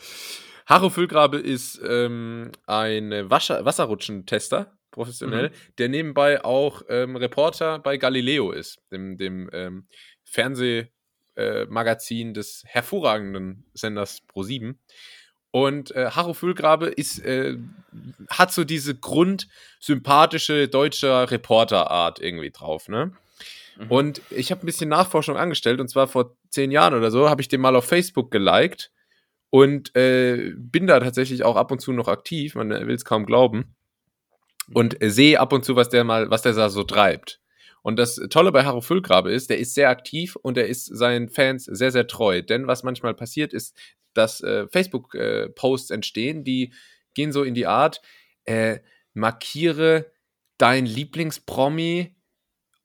[0.66, 5.54] Harro Füllgrabe ist ähm, ein Wasser, Wasserrutschentester, professionell, mhm.
[5.78, 9.86] der nebenbei auch ähm, Reporter bei Galileo ist, dem, dem ähm,
[10.24, 14.74] Fernsehmagazin äh, des hervorragenden Senders Pro7.
[15.56, 17.56] Und äh, Harro Füllgrabe ist, äh,
[18.28, 23.12] hat so diese grundsympathische deutsche Reporterart irgendwie drauf, ne?
[23.78, 23.90] Mhm.
[23.90, 27.40] Und ich habe ein bisschen Nachforschung angestellt und zwar vor zehn Jahren oder so habe
[27.40, 28.90] ich den mal auf Facebook geliked
[29.48, 33.24] und äh, bin da tatsächlich auch ab und zu noch aktiv, man will es kaum
[33.24, 33.74] glauben.
[34.74, 37.40] Und äh, sehe ab und zu, was der mal, was der da so treibt.
[37.86, 41.28] Und das Tolle bei Harro Füllgrabe ist, der ist sehr aktiv und er ist seinen
[41.28, 42.42] Fans sehr, sehr treu.
[42.42, 43.78] Denn was manchmal passiert ist,
[44.12, 46.72] dass äh, Facebook-Posts äh, entstehen, die
[47.14, 48.02] gehen so in die Art,
[48.44, 48.80] äh,
[49.14, 50.10] markiere
[50.58, 52.16] dein Lieblingspromi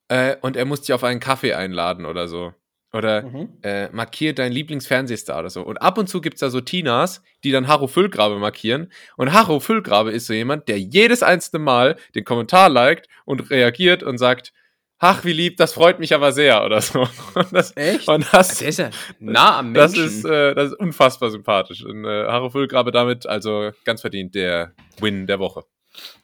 [0.08, 2.54] äh, und er muss dich auf einen Kaffee einladen oder so.
[2.94, 3.58] Oder mhm.
[3.64, 5.64] äh, markiere deinen Lieblingsfernsehstar oder so.
[5.64, 8.92] Und ab und zu gibt es da so Tinas, die dann Harro Füllgrabe markieren.
[9.18, 14.04] Und Harro Füllgrabe ist so jemand, der jedes einzelne Mal den Kommentar liked und reagiert
[14.04, 14.54] und sagt,
[15.02, 17.02] ach, wie lieb, das freut mich aber sehr oder so.
[17.34, 18.08] Und das, Echt?
[18.08, 19.96] Und das, der ist ja nah am Menschen.
[19.96, 21.84] Das ist, äh, das ist unfassbar sympathisch.
[21.84, 25.66] Und äh, Haro Füllgrabe damit also ganz verdient der Win der Woche.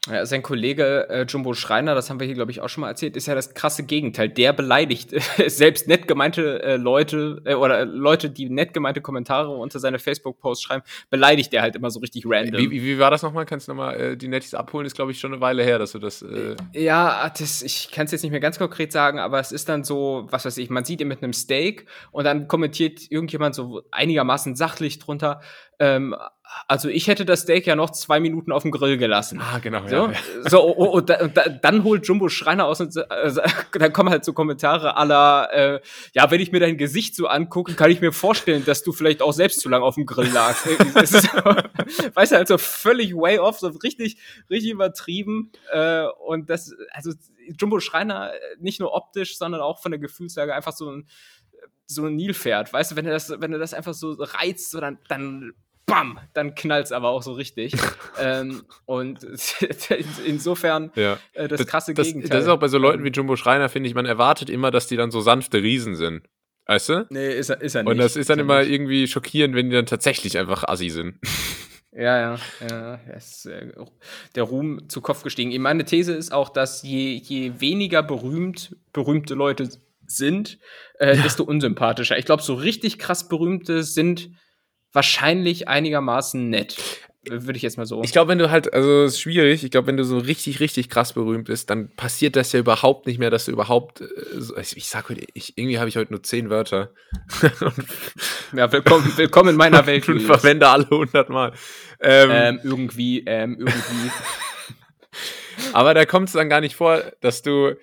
[0.10, 2.88] Ja, sein Kollege äh, Jumbo Schreiner, das haben wir hier, glaube ich, auch schon mal
[2.88, 4.30] erzählt, ist ja das krasse Gegenteil.
[4.30, 9.50] Der beleidigt äh, selbst nett gemeinte äh, Leute äh, oder Leute, die nett gemeinte Kommentare
[9.50, 12.62] unter seine Facebook-Posts schreiben, beleidigt er halt immer so richtig random.
[12.62, 13.46] Wie, wie, wie war das nochmal?
[13.46, 14.86] Kannst du nochmal äh, die Nettis abholen?
[14.86, 16.22] Ist, glaube ich, schon eine Weile her, dass du das.
[16.22, 19.68] Äh ja, das, ich kann es jetzt nicht mehr ganz konkret sagen, aber es ist
[19.68, 23.56] dann so, was weiß ich, man sieht ihn mit einem Steak und dann kommentiert irgendjemand
[23.56, 25.42] so einigermaßen sachlich drunter,
[25.80, 26.16] ähm,
[26.68, 29.40] also ich hätte das Steak ja noch zwei Minuten auf dem Grill gelassen.
[29.42, 29.88] Ah, genau.
[29.88, 30.50] So, ja, ja.
[30.50, 33.04] so und, und, da, da, dann holt Jumbo Schreiner aus und äh,
[33.74, 35.82] dann kommen halt so Kommentare aller, äh,
[36.14, 39.22] ja, wenn ich mir dein Gesicht so angucke, kann ich mir vorstellen, dass du vielleicht
[39.22, 40.66] auch selbst zu lange auf dem Grill lagst.
[41.06, 41.28] so,
[42.14, 44.18] weißt du, also völlig way off, so richtig,
[44.50, 45.52] richtig übertrieben.
[45.72, 47.12] Äh, und das, also
[47.60, 51.08] Jumbo Schreiner nicht nur optisch, sondern auch von der Gefühlslage einfach so ein
[51.90, 54.82] so ein Nilpferd, weißt du, wenn er das, wenn er das einfach so reizt, so
[54.82, 55.54] dann, dann
[55.88, 57.73] bam, dann knallt es aber auch so richtig.
[58.19, 59.19] ähm, und
[60.26, 61.17] insofern ja.
[61.34, 62.30] äh, das krasse das, Gegenteil.
[62.30, 64.86] Das ist auch bei so Leuten wie Jumbo Schreiner, finde ich, man erwartet immer, dass
[64.86, 66.28] die dann so sanfte Riesen sind.
[66.67, 67.08] Weißt du?
[67.10, 67.91] Nee, ist er, ist er nicht.
[67.91, 68.71] Und das ist dann ist immer nicht.
[68.71, 71.15] irgendwie schockierend, wenn die dann tatsächlich einfach assi sind.
[71.93, 72.38] Ja, ja,
[72.69, 72.95] ja.
[73.15, 73.73] Ist, äh,
[74.36, 75.60] der Ruhm zu Kopf gestiegen.
[75.60, 79.67] Meine These ist auch, dass je, je weniger berühmt berühmte Leute
[80.06, 80.60] sind,
[81.00, 81.23] äh, ja.
[81.23, 82.15] desto unsympathischer.
[82.19, 84.30] Ich glaube, so richtig krass berühmte sind
[84.98, 86.76] wahrscheinlich einigermaßen nett.
[87.30, 88.02] Würde ich jetzt mal so.
[88.04, 90.60] Ich glaube, wenn du halt, also es ist schwierig, ich glaube, wenn du so richtig,
[90.60, 94.06] richtig krass berühmt bist, dann passiert das ja überhaupt nicht mehr, dass du überhaupt, äh,
[94.60, 96.90] ich, ich sag heute, ich, irgendwie habe ich heute nur zehn Wörter.
[98.56, 100.10] ja, willkommen, willkommen in meiner Welt.
[100.10, 101.54] Und verwende alle hundertmal.
[102.00, 104.12] Ähm, ähm, irgendwie, ähm, irgendwie.
[105.74, 107.76] Aber da kommt es dann gar nicht vor, dass du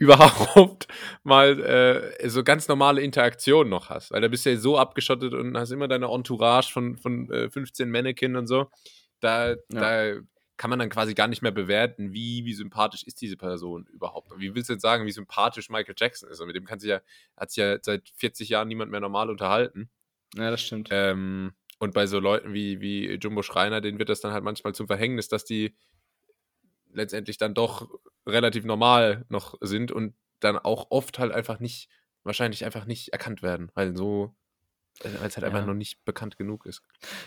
[0.00, 0.88] überhaupt
[1.22, 4.10] mal äh, so ganz normale Interaktion noch hast.
[4.10, 7.50] Weil da bist du ja so abgeschottet und hast immer deine Entourage von, von äh,
[7.50, 8.70] 15 Mannequin und so.
[9.20, 9.56] Da, ja.
[9.68, 10.20] da
[10.56, 14.32] kann man dann quasi gar nicht mehr bewerten, wie, wie sympathisch ist diese Person überhaupt.
[14.32, 16.40] Und wie willst du jetzt sagen, wie sympathisch Michael Jackson ist?
[16.40, 17.02] Und mit dem kann sich ja,
[17.36, 19.90] hat sich ja seit 40 Jahren niemand mehr normal unterhalten.
[20.34, 20.88] Ja, das stimmt.
[20.90, 24.74] Ähm, und bei so Leuten wie, wie Jumbo Schreiner, denen wird das dann halt manchmal
[24.74, 25.74] zum Verhängnis, dass die
[26.92, 27.88] letztendlich dann doch
[28.26, 31.88] relativ normal noch sind und dann auch oft halt einfach nicht,
[32.24, 34.34] wahrscheinlich einfach nicht erkannt werden, weil so,
[35.02, 35.48] weil es halt ja.
[35.48, 36.82] einfach noch nicht bekannt genug ist.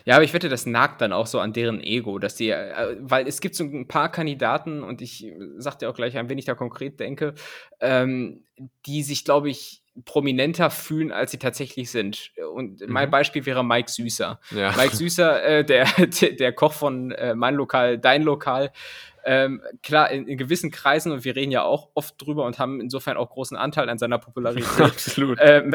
[0.05, 2.97] Ja, aber ich wette, das nagt dann auch so an deren Ego, dass die, äh,
[2.99, 5.25] weil es gibt so ein paar Kandidaten und ich
[5.57, 7.33] sag dir auch gleich, an wen ich da konkret denke,
[7.79, 8.45] ähm,
[8.85, 12.31] die sich, glaube ich, prominenter fühlen, als sie tatsächlich sind.
[12.53, 12.91] Und mhm.
[12.91, 14.39] mein Beispiel wäre Mike Süßer.
[14.51, 14.73] Ja.
[14.75, 15.85] Mike Süßer, äh, der,
[16.39, 18.71] der Koch von äh, Mein Lokal, Dein Lokal,
[19.25, 22.81] ähm, klar, in, in, gewissen Kreisen, und wir reden ja auch oft drüber und haben
[22.81, 24.67] insofern auch großen Anteil an seiner Popularität.
[24.81, 25.39] Absolut.
[25.41, 25.73] Ähm,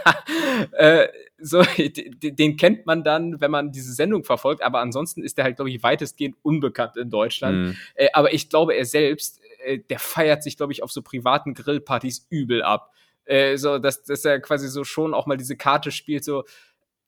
[0.72, 5.44] äh, so, den kennt man dann, wenn man diese Sendung verfolgt, aber ansonsten ist der
[5.44, 7.56] halt, glaube ich, weitestgehend unbekannt in Deutschland.
[7.56, 7.76] Mhm.
[7.94, 11.52] Äh, aber ich glaube, er selbst, äh, der feiert sich, glaube ich, auf so privaten
[11.54, 12.92] Grillpartys übel ab.
[13.26, 16.44] Äh, so, dass, dass er quasi so schon auch mal diese Karte spielt, so,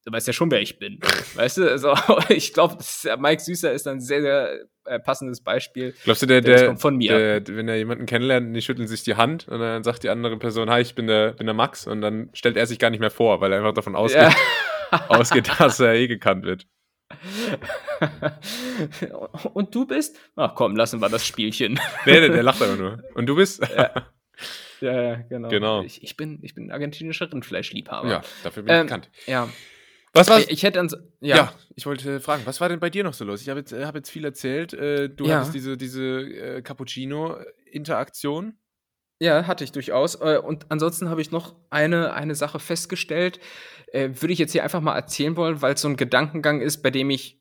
[0.07, 1.01] du weißt ja schon, wer ich bin.
[1.35, 1.71] Weißt du?
[1.71, 1.95] Also,
[2.29, 2.79] ich glaube,
[3.19, 5.95] Mike Süßer ist ein sehr, sehr äh, passendes Beispiel.
[6.05, 7.41] Glaubst du, der, der, kommt von mir.
[7.41, 10.39] Der, wenn er jemanden kennenlernt, die schütteln sich die Hand und dann sagt die andere
[10.39, 13.01] Person, hi, ich bin der, bin der Max und dann stellt er sich gar nicht
[13.01, 14.33] mehr vor, weil er einfach davon ausgeht,
[14.93, 15.05] ja.
[15.09, 16.67] ausgeht dass er eh gekannt wird.
[19.55, 20.19] und du bist?
[20.37, 21.81] Ach komm, lassen wir das Spielchen.
[22.05, 23.03] nee, der, der lacht aber nur.
[23.15, 23.61] Und du bist?
[23.77, 24.07] ja.
[24.83, 25.49] Ja, genau.
[25.49, 25.83] genau.
[25.83, 28.11] Ich, ich, bin, ich bin argentinischer Rindfleischliebhaber.
[28.11, 29.11] Ja, dafür bin ich ähm, bekannt.
[29.27, 29.49] Ja.
[30.17, 30.39] Was war?
[30.51, 31.37] Ich hätte dann so, ja.
[31.37, 31.53] ja.
[31.75, 33.43] ich wollte fragen, was war denn bei dir noch so los?
[33.43, 34.73] Ich habe jetzt, hab jetzt viel erzählt.
[34.73, 35.37] Äh, du ja.
[35.37, 38.59] hattest diese, diese äh, Cappuccino-Interaktion.
[39.19, 40.17] Ja, hatte ich durchaus.
[40.17, 43.41] Äh, und ansonsten habe ich noch eine, eine Sache festgestellt.
[43.93, 46.83] Äh, würde ich jetzt hier einfach mal erzählen wollen, weil es so ein Gedankengang ist,
[46.83, 47.41] bei dem ich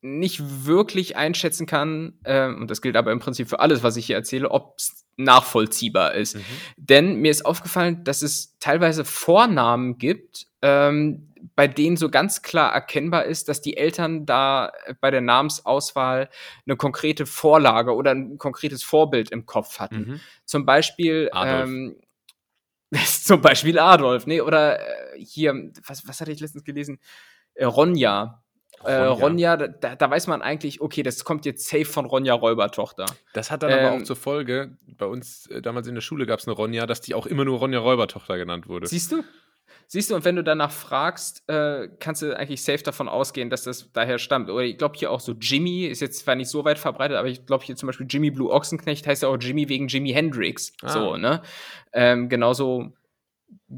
[0.00, 4.06] nicht wirklich einschätzen kann, äh, und das gilt aber im Prinzip für alles, was ich
[4.06, 6.36] hier erzähle, ob es nachvollziehbar ist.
[6.36, 6.44] Mhm.
[6.76, 12.72] Denn mir ist aufgefallen, dass es teilweise Vornamen gibt, ähm, bei denen so ganz klar
[12.72, 16.28] erkennbar ist, dass die Eltern da bei der Namensauswahl
[16.66, 19.98] eine konkrete Vorlage oder ein konkretes Vorbild im Kopf hatten.
[19.98, 20.20] Mhm.
[20.44, 21.96] Zum Beispiel ähm,
[23.22, 24.84] zum Beispiel Adolf, nee, oder äh,
[25.18, 26.98] hier, was, was hatte ich letztens gelesen?
[27.54, 28.42] Äh, Ronja.
[28.82, 32.34] Ronja, äh, Ronja da, da, weiß man eigentlich, okay, das kommt jetzt safe von Ronja
[32.34, 33.06] Räubertochter.
[33.32, 36.26] Das hat dann ähm, aber auch zur Folge, bei uns äh, damals in der Schule
[36.26, 38.86] gab es eine Ronja, dass die auch immer nur Ronja Räubertochter genannt wurde.
[38.86, 39.24] Siehst du?
[39.90, 43.62] Siehst du, und wenn du danach fragst, äh, kannst du eigentlich safe davon ausgehen, dass
[43.62, 44.50] das daher stammt.
[44.50, 47.28] Oder ich glaube hier auch so Jimmy, ist jetzt zwar nicht so weit verbreitet, aber
[47.28, 50.74] ich glaube hier zum Beispiel Jimmy Blue Ochsenknecht heißt ja auch Jimmy wegen Jimi Hendrix.
[50.82, 50.90] Ah.
[50.90, 51.40] So, ne?
[51.94, 52.92] Ähm, genauso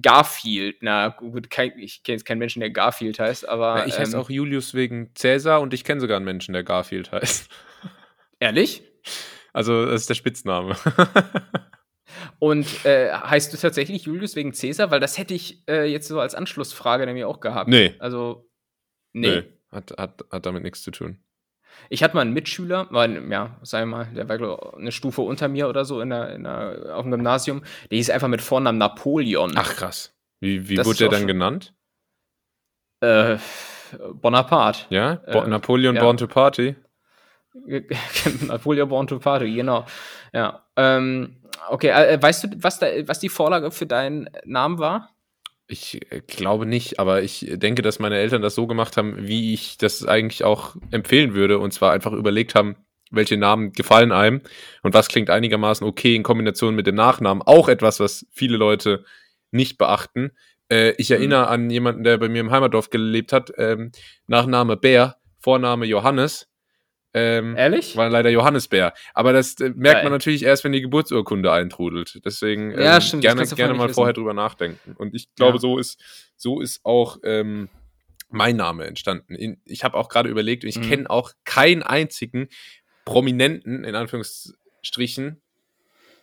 [0.03, 0.79] Garfield.
[0.81, 3.79] Na gut, kein, ich kenne jetzt keinen Menschen, der Garfield heißt, aber.
[3.79, 6.64] Ja, ich heiße ähm, auch Julius wegen Cäsar und ich kenne sogar einen Menschen, der
[6.64, 7.49] Garfield heißt.
[8.40, 8.83] Ehrlich?
[9.53, 10.77] Also, das ist der Spitzname.
[12.38, 14.90] Und äh, heißt du tatsächlich Julius wegen Cäsar?
[14.90, 17.68] Weil das hätte ich äh, jetzt so als Anschlussfrage nämlich auch gehabt.
[17.68, 17.94] Nee.
[17.99, 18.49] Also,
[19.12, 19.29] nee.
[19.29, 19.42] nee.
[19.70, 21.23] Hat, hat, hat damit nichts zu tun.
[21.88, 25.49] Ich hatte mal einen Mitschüler, war, ja, wir mal, der war glaub, eine Stufe unter
[25.49, 27.62] mir oder so in der, in der, auf dem Gymnasium.
[27.90, 29.53] Der hieß einfach mit Vornamen Napoleon.
[29.57, 30.14] Ach krass.
[30.40, 31.75] Wie, wie wurde der dann genannt?
[33.01, 33.38] Äh,
[34.14, 34.87] Bonaparte.
[34.90, 35.16] Ja?
[35.16, 36.03] Bo äh, Napoleon ja.
[36.03, 36.77] Born to Party?
[38.46, 39.87] Napoleon Born to Party, genau.
[40.33, 40.64] Ja.
[40.77, 45.11] Ähm, okay, äh, weißt du, was, da, was die Vorlage für deinen Namen war?
[45.66, 49.55] Ich äh, glaube nicht, aber ich denke, dass meine Eltern das so gemacht haben, wie
[49.55, 51.59] ich das eigentlich auch empfehlen würde.
[51.59, 52.77] Und zwar einfach überlegt haben,
[53.11, 54.40] welche Namen gefallen einem
[54.83, 57.42] und was klingt einigermaßen okay in Kombination mit dem Nachnamen.
[57.42, 59.05] Auch etwas, was viele Leute
[59.51, 60.33] nicht beachten.
[60.70, 61.16] Äh, ich mhm.
[61.16, 61.53] erinnere mhm.
[61.53, 63.53] an jemanden, der bei mir im Heimatdorf gelebt hat.
[63.57, 63.92] Ähm,
[64.27, 66.49] Nachname Bär, Vorname Johannes.
[67.12, 67.96] Ähm, Ehrlich?
[67.96, 68.94] War leider Johannisbär.
[69.14, 70.05] Aber das äh, merkt Geil.
[70.05, 72.20] man natürlich erst, wenn die Geburtsurkunde eintrudelt.
[72.25, 73.94] Deswegen ähm, ja, stimmt, gerne, gerne mal wissen.
[73.94, 74.94] vorher drüber nachdenken.
[74.96, 75.61] Und ich glaube, ja.
[75.61, 76.01] so ist,
[76.37, 77.68] so ist auch ähm,
[78.29, 79.61] mein Name entstanden.
[79.64, 80.83] Ich habe auch gerade überlegt, und ich mhm.
[80.83, 82.49] kenne auch keinen einzigen
[83.05, 85.42] Prominenten, in Anführungsstrichen,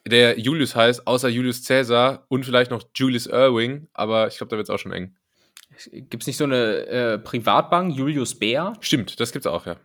[0.07, 4.57] der Julius heißt, außer Julius Caesar und vielleicht noch Julius Irving, aber ich glaube, da
[4.57, 5.15] wird es auch schon eng.
[5.91, 8.73] Gibt es nicht so eine äh, Privatbank, Julius Bär?
[8.79, 9.75] Stimmt, das gibt es auch, ja.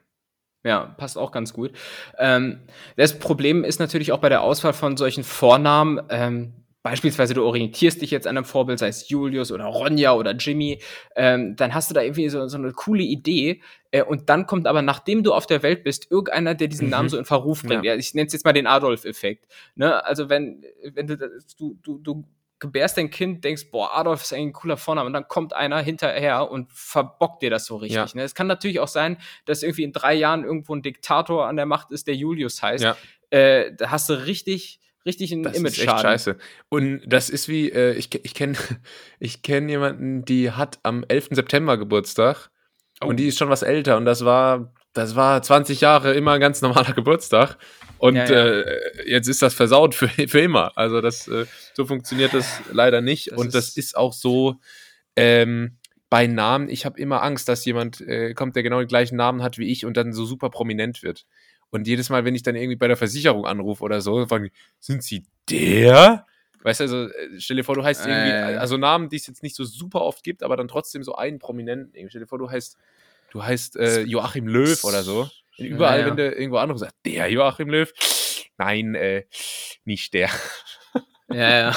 [0.64, 1.72] Ja, passt auch ganz gut.
[2.18, 2.60] Ähm,
[2.96, 8.02] das Problem ist natürlich auch bei der Auswahl von solchen Vornamen, ähm, beispielsweise du orientierst
[8.02, 10.80] dich jetzt an einem Vorbild, sei es Julius oder Ronja oder Jimmy,
[11.16, 14.66] ähm, dann hast du da irgendwie so, so eine coole Idee äh, und dann kommt
[14.66, 16.90] aber, nachdem du auf der Welt bist, irgendeiner, der diesen mhm.
[16.90, 17.84] Namen so in Verruf bringt.
[17.84, 17.92] Ja.
[17.92, 19.46] ja ich nenne es jetzt mal den Adolf-Effekt.
[19.74, 20.04] Ne?
[20.04, 22.24] Also wenn, wenn du, du, du, du
[22.62, 25.80] gebärst dein Kind, denkst, boah, Adolf ist eigentlich ein cooler Vorname, und dann kommt einer
[25.80, 27.96] hinterher und verbockt dir das so richtig.
[27.96, 28.06] Ja.
[28.14, 28.22] Ne?
[28.22, 31.66] Es kann natürlich auch sein, dass irgendwie in drei Jahren irgendwo ein Diktator an der
[31.66, 32.84] Macht ist, der Julius heißt.
[32.84, 32.96] Ja.
[33.30, 35.56] Äh, da hast du richtig, richtig einen Image.
[35.56, 36.36] Das ist echt scheiße.
[36.68, 38.56] Und das ist wie, äh, ich, ich kenne
[39.18, 41.30] ich kenn jemanden, die hat am 11.
[41.32, 42.50] September Geburtstag
[43.02, 43.08] oh.
[43.08, 46.40] und die ist schon was älter und das war, das war 20 Jahre immer ein
[46.40, 47.58] ganz normaler Geburtstag.
[48.02, 48.60] Und ja, ja.
[48.62, 50.76] Äh, jetzt ist das versaut für, für immer.
[50.76, 53.30] Also das, äh, so funktioniert das leider nicht.
[53.30, 54.56] Das und das ist auch so
[55.14, 55.76] ähm,
[56.10, 56.68] bei Namen.
[56.68, 59.70] Ich habe immer Angst, dass jemand äh, kommt, der genau den gleichen Namen hat wie
[59.70, 61.26] ich und dann so super prominent wird.
[61.70, 64.52] Und jedes Mal, wenn ich dann irgendwie bei der Versicherung anrufe oder so, fragen die,
[64.80, 66.26] sind Sie der?
[66.64, 69.44] Weißt du, also äh, stell dir vor, du heißt irgendwie, also Namen, die es jetzt
[69.44, 72.08] nicht so super oft gibt, aber dann trotzdem so einen Prominenten.
[72.08, 72.76] Stell dir vor, du heißt,
[73.30, 75.30] du heißt äh, Joachim Löw oder so.
[75.58, 76.10] Überall, ja, ja.
[76.10, 77.92] wenn du irgendwo anderes sagst, der Joachim Löw,
[78.58, 79.24] nein, äh,
[79.84, 80.30] nicht der.
[81.28, 81.76] Ja, ja.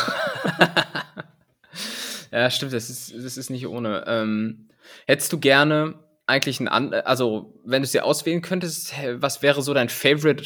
[2.31, 4.03] ja, stimmt, das ist, das ist nicht ohne.
[4.07, 4.69] Ähm,
[5.07, 9.73] hättest du gerne eigentlich ein, an also wenn du sie auswählen könntest, was wäre so
[9.73, 10.43] dein Favorite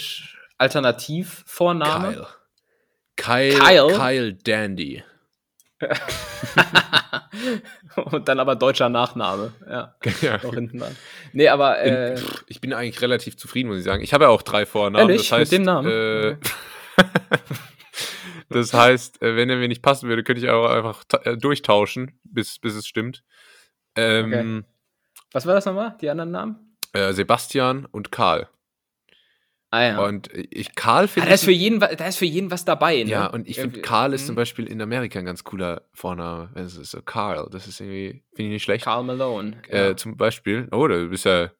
[0.58, 2.28] Alternativ-Vorname?
[3.16, 3.54] Kyle.
[3.54, 3.60] Kyle.
[3.60, 5.04] Kyle, Kyle Dandy.
[8.12, 9.54] und dann aber deutscher Nachname.
[9.70, 9.96] Ja.
[10.22, 10.40] ja.
[10.44, 10.96] Noch hinten dran.
[11.34, 11.80] Nee, aber.
[11.80, 14.04] Äh, ich bin eigentlich relativ zufrieden, muss ich sagen.
[14.04, 15.10] Ich habe ja auch drei Vornamen.
[15.10, 15.30] Ehrlich?
[15.30, 15.90] Das heißt, Mit dem Namen?
[15.90, 16.38] Äh,
[18.50, 22.20] das heißt, äh, wenn er mir nicht passen würde, könnte ich auch einfach äh, durchtauschen,
[22.24, 23.24] bis, bis es stimmt.
[23.96, 24.64] Ähm, okay.
[25.32, 25.96] Was war das nochmal?
[26.02, 26.78] Die anderen Namen?
[26.94, 28.50] Äh, Sebastian und Karl.
[29.72, 30.04] Ah, ja.
[30.04, 33.04] Und ich, Karl finde ah, da, ist für jeden, da ist für jeden was dabei,
[33.04, 33.10] ne?
[33.10, 34.38] Ja, und ich finde, Karl ist zum mhm.
[34.38, 36.50] Beispiel in Amerika ein ganz cooler Vorname.
[36.56, 38.86] Das ist so Karl, das ist irgendwie, finde ich nicht schlecht.
[38.86, 39.62] Karl Malone.
[39.70, 39.96] Äh, ja.
[39.96, 40.68] Zum Beispiel.
[40.72, 41.52] Oh, du bist ja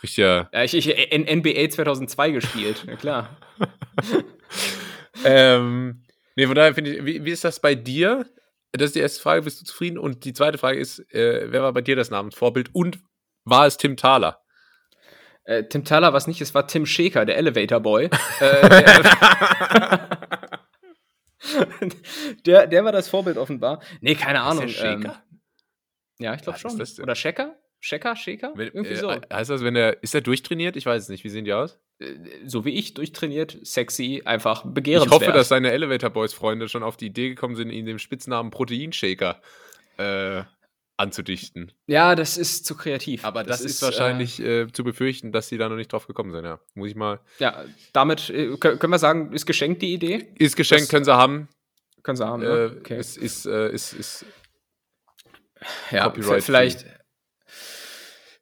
[0.00, 0.48] richtiger.
[0.52, 3.36] Ja, ich, ich in NBA 2002 gespielt, ja klar.
[5.24, 6.04] ähm,
[6.36, 8.26] nee, von daher finde ich, wie, wie ist das bei dir?
[8.70, 9.98] Das ist die erste Frage, bist du zufrieden?
[9.98, 13.00] Und die zweite Frage ist, äh, wer war bei dir das Namensvorbild und
[13.44, 14.40] war es Tim Thaler?
[15.46, 18.10] Äh, Tim Thaler war es nicht, es war Tim Shaker, der Elevator Boy.
[18.40, 20.08] äh, der,
[22.46, 23.80] der, der, war das Vorbild offenbar.
[24.00, 24.64] Nee, keine Ahnung.
[24.64, 25.22] Ist der Shaker?
[25.30, 25.38] Ähm,
[26.18, 26.72] ja, ich glaube schon.
[27.00, 27.54] Oder Shaker?
[27.78, 28.54] Shaker, Shaker?
[28.56, 29.10] Irgendwie äh, so.
[29.10, 30.74] Heißt das, wenn er, ist er durchtrainiert?
[30.76, 31.22] Ich weiß es nicht.
[31.22, 31.78] Wie sehen die aus?
[32.00, 35.22] Äh, so wie ich, durchtrainiert, sexy, einfach begehrenswert.
[35.22, 38.00] Ich hoffe, dass seine Elevator Boys Freunde schon auf die Idee gekommen sind, ihn dem
[38.00, 39.40] Spitznamen Proteinshaker
[39.98, 40.42] äh,
[40.96, 41.72] anzudichten.
[41.86, 43.24] Ja, das ist zu kreativ.
[43.24, 45.92] Aber das, das ist, ist, wahrscheinlich äh, äh, zu befürchten, dass sie da noch nicht
[45.92, 46.58] drauf gekommen sind, ja.
[46.74, 47.20] Muss ich mal.
[47.38, 50.28] Ja, damit äh, können wir sagen, ist geschenkt die Idee?
[50.38, 51.48] Ist geschenkt, das können sie haben.
[52.02, 52.48] Können sie haben, ne?
[52.48, 52.98] Äh, okay.
[52.98, 54.26] Ist, ist, äh, ist, ist
[55.90, 56.86] Ja, vielleicht.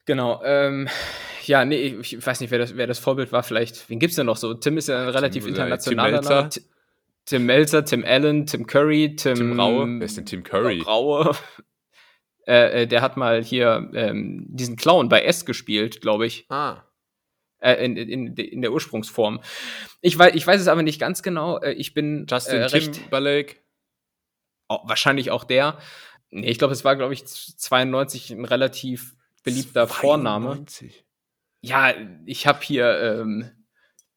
[0.06, 0.42] Genau.
[0.44, 0.88] Ähm,
[1.44, 3.42] ja, nee, ich weiß nicht, wer das, wer das Vorbild war.
[3.42, 4.54] Vielleicht, wen gibt es denn noch so?
[4.54, 6.60] Tim ist ja relativ Tim, internationaler Tim Melzer.
[7.26, 9.86] Tim Melzer, Tim Allen, Tim Curry, Tim, Tim Raue.
[9.98, 10.82] Wer ist denn Tim Curry?
[10.82, 11.34] Raue.
[12.46, 16.46] Äh, äh, der hat mal hier ähm, diesen Clown bei S gespielt, glaube ich.
[16.50, 16.82] Ah.
[17.58, 19.40] Äh, in, in, in der Ursprungsform.
[20.02, 21.58] Ich weiß, ich weiß es aber nicht ganz genau.
[21.60, 23.56] Äh, ich bin Justin äh, recht, Timberlake.
[24.68, 25.78] Oh, wahrscheinlich auch der.
[26.30, 29.96] Nee, ich glaube, es war, glaube ich, 92 ein relativ beliebter 92.
[30.00, 30.64] Vorname.
[31.62, 31.94] Ja,
[32.26, 33.50] ich habe hier ähm,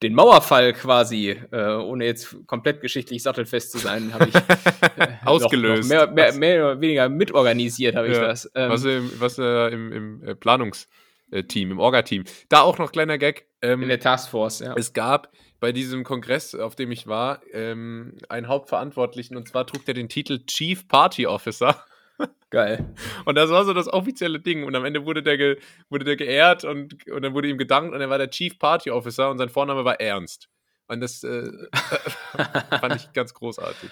[0.03, 5.89] den Mauerfall quasi, äh, ohne jetzt komplett geschichtlich sattelfest zu sein, habe ich äh, ausgelöst.
[5.89, 8.13] Noch, noch mehr, mehr, mehr, oder weniger mitorganisiert, habe ja.
[8.13, 8.51] ich das.
[8.53, 12.25] Ähm, was im, was, äh, im, im äh, Planungsteam, im Orga-Team.
[12.49, 13.47] Da auch noch kleiner Gag.
[13.61, 14.75] Ähm, In der Taskforce, ja.
[14.75, 19.83] Es gab bei diesem Kongress, auf dem ich war, ähm, einen Hauptverantwortlichen und zwar trug
[19.85, 21.83] der den Titel Chief Party Officer.
[22.49, 22.93] Geil.
[23.25, 24.63] Und das war so das offizielle Ding.
[24.63, 25.57] Und am Ende wurde der, ge,
[25.89, 28.89] wurde der geehrt und, und dann wurde ihm gedankt und er war der Chief Party
[28.89, 30.49] Officer und sein Vorname war Ernst.
[30.87, 31.51] Und das äh,
[32.79, 33.89] fand ich ganz großartig.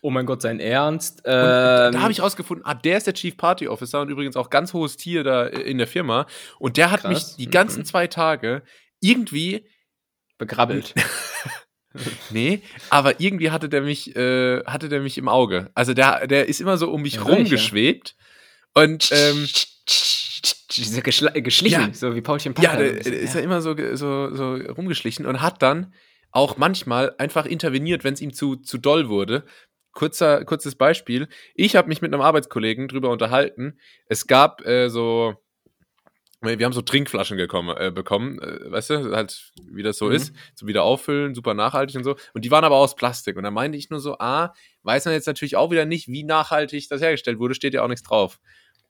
[0.00, 1.22] Oh mein Gott, sein Ernst.
[1.24, 4.50] Ähm, da, habe ich rausgefunden, ah, der ist der Chief Party Officer und übrigens auch
[4.50, 6.26] ganz hohes Tier da in der Firma.
[6.58, 7.10] Und der hat krass.
[7.10, 7.84] mich die ganzen mhm.
[7.84, 8.62] zwei Tage
[9.00, 9.68] irgendwie
[10.38, 10.94] begrabbelt.
[12.30, 15.70] nee, aber irgendwie hatte der mich, äh, hatte der mich im Auge.
[15.74, 18.14] Also der, der ist immer so um mich ja, rumgeschwebt.
[18.74, 18.82] Ja.
[18.82, 19.46] Und ähm,
[21.42, 22.72] geschlichen, ja, so wie Paulchen Packer.
[22.72, 25.92] Ja, der, der ist ja immer so, so, so rumgeschlichen und hat dann
[26.30, 29.44] auch manchmal einfach interveniert, wenn es ihm zu, zu doll wurde.
[29.92, 31.28] Kurzer, kurzes Beispiel.
[31.54, 33.78] Ich habe mich mit einem Arbeitskollegen drüber unterhalten.
[34.06, 35.34] Es gab äh, so
[36.42, 40.12] wir haben so Trinkflaschen gekommen, äh, bekommen, äh, weißt du, halt, wie das so mhm.
[40.12, 42.16] ist, so wieder auffüllen, super nachhaltig und so.
[42.34, 43.36] Und die waren aber aus Plastik.
[43.36, 44.52] Und da meinte ich nur so, ah,
[44.82, 47.88] weiß man jetzt natürlich auch wieder nicht, wie nachhaltig das hergestellt wurde, steht ja auch
[47.88, 48.40] nichts drauf.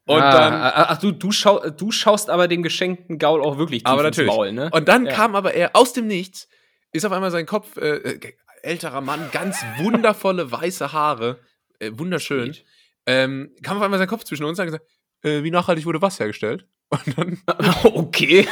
[0.07, 0.55] Und ah, dann.
[0.55, 4.29] Ach, du, du, schau, du schaust aber den geschenkten Gaul auch wirklich tief aber natürlich.
[4.29, 4.71] ins Maul, ne?
[4.73, 5.13] Und dann ja.
[5.13, 6.49] kam aber er aus dem Nichts,
[6.93, 11.41] ist auf einmal sein Kopf, äh, äh älterer Mann, ganz wundervolle weiße Haare,
[11.81, 12.57] äh, wunderschön.
[13.07, 14.87] Ähm, kam auf einmal sein Kopf zwischen uns und hat gesagt,
[15.23, 16.67] äh, wie nachhaltig wurde was hergestellt?
[16.93, 17.43] Und dann.
[17.85, 18.47] okay.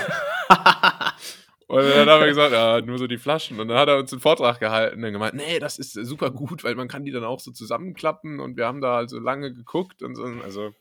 [1.67, 3.61] und dann haben wir gesagt, ja, nur so die Flaschen.
[3.61, 6.65] Und dann hat er uns einen Vortrag gehalten und gemeint, nee, das ist super gut,
[6.65, 10.03] weil man kann die dann auch so zusammenklappen und wir haben da also lange geguckt
[10.03, 10.25] und so.
[10.25, 10.73] Also.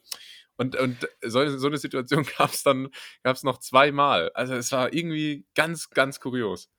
[0.55, 2.89] Und, und so, so eine Situation gab es dann
[3.23, 4.31] gab's noch zweimal.
[4.33, 6.69] Also es war irgendwie ganz, ganz kurios.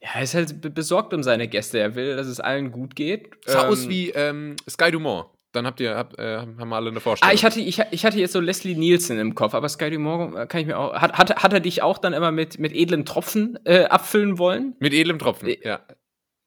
[0.00, 1.78] Ja, er ist halt besorgt um seine Gäste.
[1.78, 3.30] Er will, dass es allen gut geht.
[3.44, 5.26] Sah ähm, aus wie ähm, Sky Dumont.
[5.52, 7.30] Dann habt ihr, hab, äh, haben alle eine Vorstellung.
[7.30, 10.36] Ah, ich hatte, ich, ich hatte jetzt so Leslie Nielsen im Kopf, aber Sky Dumont
[10.36, 10.94] äh, kann ich mir auch.
[10.94, 14.76] Hat, hat, hat er dich auch dann immer mit, mit edlen Tropfen äh, abfüllen wollen?
[14.78, 15.80] Mit edlem Tropfen, äh, ja.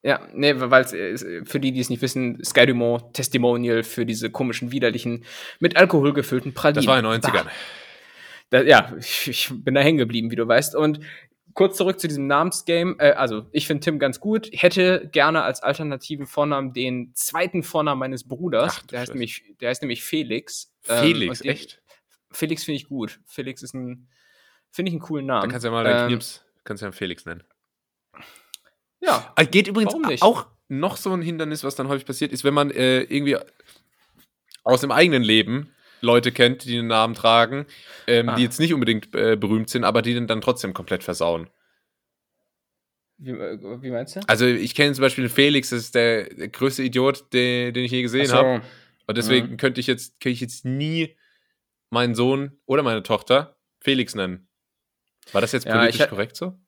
[0.02, 4.30] Ja, nee, weil äh, für die, die es nicht wissen, Sky Dumont Testimonial für diese
[4.30, 5.24] komischen, widerlichen,
[5.60, 6.76] mit Alkohol gefüllten Pralinen.
[6.76, 7.46] Das war in den 90ern.
[8.50, 10.76] Da, ja, ich, ich, bin da hängen geblieben, wie du weißt.
[10.76, 11.00] Und
[11.54, 12.96] kurz zurück zu diesem Namensgame.
[12.98, 14.50] Äh, also, ich finde Tim ganz gut.
[14.52, 18.80] Hätte gerne als alternativen Vornamen den zweiten Vornamen meines Bruders.
[18.80, 20.72] Ach, der, heißt nämlich, der heißt nämlich Felix.
[20.82, 21.82] Felix, ähm, echt?
[22.30, 23.20] Felix finde ich gut.
[23.24, 24.08] Felix ist ein,
[24.70, 25.42] finde ich einen coolen Namen.
[25.42, 27.44] Dann kannst du ja mal deinen ähm, Knips, kannst du ja Felix nennen.
[29.00, 29.32] Ja.
[29.36, 32.70] Ah, geht übrigens auch noch so ein Hindernis, was dann häufig passiert, ist, wenn man
[32.70, 33.36] äh, irgendwie
[34.64, 35.73] aus dem eigenen Leben
[36.04, 37.66] Leute kennt, die einen Namen tragen,
[38.06, 38.36] ähm, ah.
[38.36, 41.48] die jetzt nicht unbedingt äh, berühmt sind, aber die den dann trotzdem komplett versauen.
[43.16, 44.20] Wie, äh, wie meinst du?
[44.26, 47.92] Also ich kenne zum Beispiel Felix, das ist der, der größte Idiot, den, den ich
[47.92, 48.34] je gesehen so.
[48.34, 48.62] habe.
[49.06, 49.56] Und deswegen mhm.
[49.56, 51.16] könnte ich jetzt, könnte ich jetzt nie
[51.90, 54.48] meinen Sohn oder meine Tochter Felix nennen.
[55.32, 56.58] War das jetzt politisch ja, korrekt so?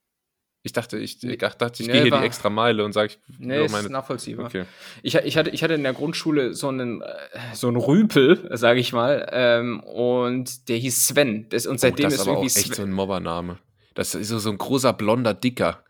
[0.66, 3.38] Ich dachte, ich, ich dachte, ich nee, gehe hier die extra Meile und sage, ich
[3.38, 3.88] nee, ist meine...
[3.88, 4.46] nachvollziehbar.
[4.46, 4.64] Okay.
[5.00, 7.06] Ich, ich, hatte, ich hatte in der Grundschule so einen, äh,
[7.54, 11.46] so einen Rüpel, sage ich mal, ähm, und der hieß Sven.
[11.50, 13.58] Das, und seitdem oh, das ist, ist irgendwie auch echt so ein Mobbername.
[13.94, 15.84] Das ist so, so ein großer blonder Dicker.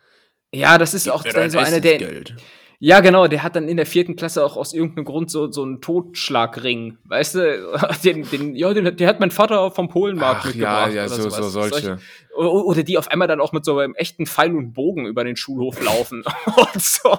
[0.53, 1.97] Ja, das ist auch so einer der.
[1.97, 2.37] Geld.
[2.79, 5.63] Ja, genau, der hat dann in der vierten Klasse auch aus irgendeinem Grund so, so
[5.63, 6.99] einen Totschlagring.
[7.05, 10.93] Weißt du, den, den, ja, den, den hat mein Vater vom Polenmarkt Ach, mitgebracht.
[10.93, 11.99] Ja, ja, so, so solche.
[12.37, 15.37] Oder die auf einmal dann auch mit so einem echten Pfeil und Bogen über den
[15.37, 16.23] Schulhof laufen.
[16.57, 17.19] und so.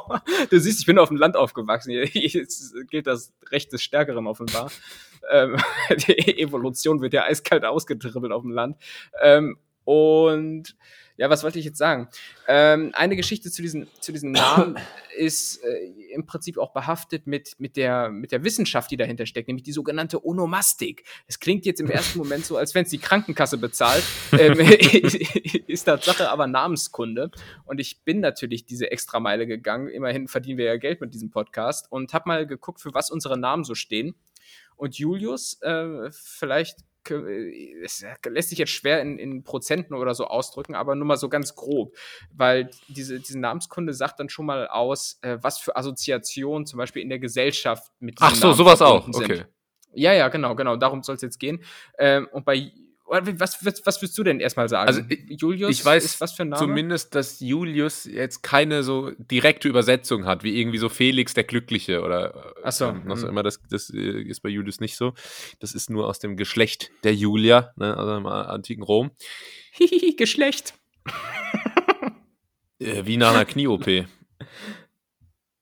[0.50, 1.92] Du siehst, ich bin auf dem Land aufgewachsen.
[1.92, 4.72] Jetzt gilt das Recht des Stärkeren offenbar.
[5.32, 5.58] ähm,
[6.08, 8.78] die Evolution wird ja eiskalt ausgetribbelt auf dem Land.
[9.22, 10.76] Ähm, und
[11.18, 12.08] ja, was wollte ich jetzt sagen?
[12.48, 14.78] Ähm, eine Geschichte zu diesen, zu diesen Namen
[15.18, 19.48] ist äh, im Prinzip auch behaftet mit, mit, der, mit der Wissenschaft, die dahinter steckt,
[19.48, 21.04] nämlich die sogenannte Onomastik.
[21.26, 24.60] Es klingt jetzt im ersten Moment so, als wenn es die Krankenkasse bezahlt, ähm,
[25.68, 27.32] ist Tatsache aber Namenskunde.
[27.66, 29.88] Und ich bin natürlich diese Extrameile gegangen.
[29.88, 33.40] Immerhin verdienen wir ja Geld mit diesem Podcast und habe mal geguckt, für was unsere
[33.40, 34.16] Namen so stehen.
[34.76, 36.82] Und Julius, äh, vielleicht
[37.16, 41.30] es lässt sich jetzt schwer in, in, Prozenten oder so ausdrücken, aber nur mal so
[41.30, 41.96] ganz grob,
[42.34, 47.02] weil diese, diese Namenskunde sagt dann schon mal aus, äh, was für Assoziationen zum Beispiel
[47.02, 49.36] in der Gesellschaft mit Ach so, sowas auch, okay.
[49.38, 49.48] Sind.
[49.94, 51.64] Ja, ja, genau, genau, darum soll es jetzt gehen.
[51.98, 52.72] Ähm, und bei
[53.08, 54.88] was, was, was würdest du denn erstmal sagen?
[54.88, 56.60] Also, Julius ich weiß ist was für ein Name?
[56.60, 62.02] Zumindest, dass Julius jetzt keine so direkte Übersetzung hat, wie irgendwie so Felix der Glückliche
[62.02, 63.30] oder Ach so, ähm, was auch hm.
[63.30, 63.44] immer.
[63.44, 65.14] Das, das äh, ist bei Julius nicht so.
[65.60, 69.12] Das ist nur aus dem Geschlecht der Julia, ne, also im antiken Rom.
[69.72, 70.74] Hihi, Geschlecht.
[72.80, 73.86] äh, wie nach einer Knie-OP.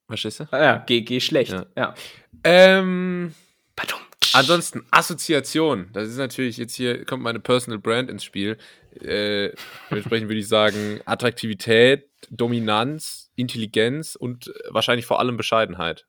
[0.08, 0.48] Verstehst du?
[0.52, 1.52] Ah, ja, G, schlecht.
[1.52, 1.66] Ja.
[1.76, 1.96] ja.
[2.44, 3.34] Ähm.
[3.76, 4.05] Pardon.
[4.36, 5.90] Ansonsten Assoziation.
[5.94, 8.58] Das ist natürlich jetzt hier kommt meine Personal Brand ins Spiel.
[9.00, 9.52] Äh,
[9.90, 16.06] dementsprechend würde ich sagen Attraktivität, Dominanz, Intelligenz und wahrscheinlich vor allem Bescheidenheit.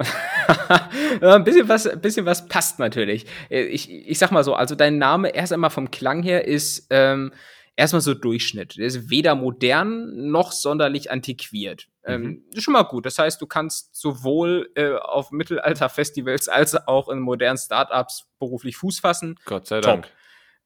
[1.20, 3.26] ein bisschen was, ein bisschen was passt natürlich.
[3.50, 7.32] Ich, ich sag mal so, also dein Name erst einmal vom Klang her ist ähm,
[7.76, 8.76] erstmal so Durchschnitt.
[8.76, 11.86] Der ist weder modern noch sonderlich antiquiert.
[12.08, 12.44] Ähm, mhm.
[12.52, 13.06] ist schon mal gut.
[13.06, 19.00] Das heißt, du kannst sowohl äh, auf Mittelalter-Festivals als auch in modernen Startups beruflich Fuß
[19.00, 19.38] fassen.
[19.44, 20.10] Gott sei Dank.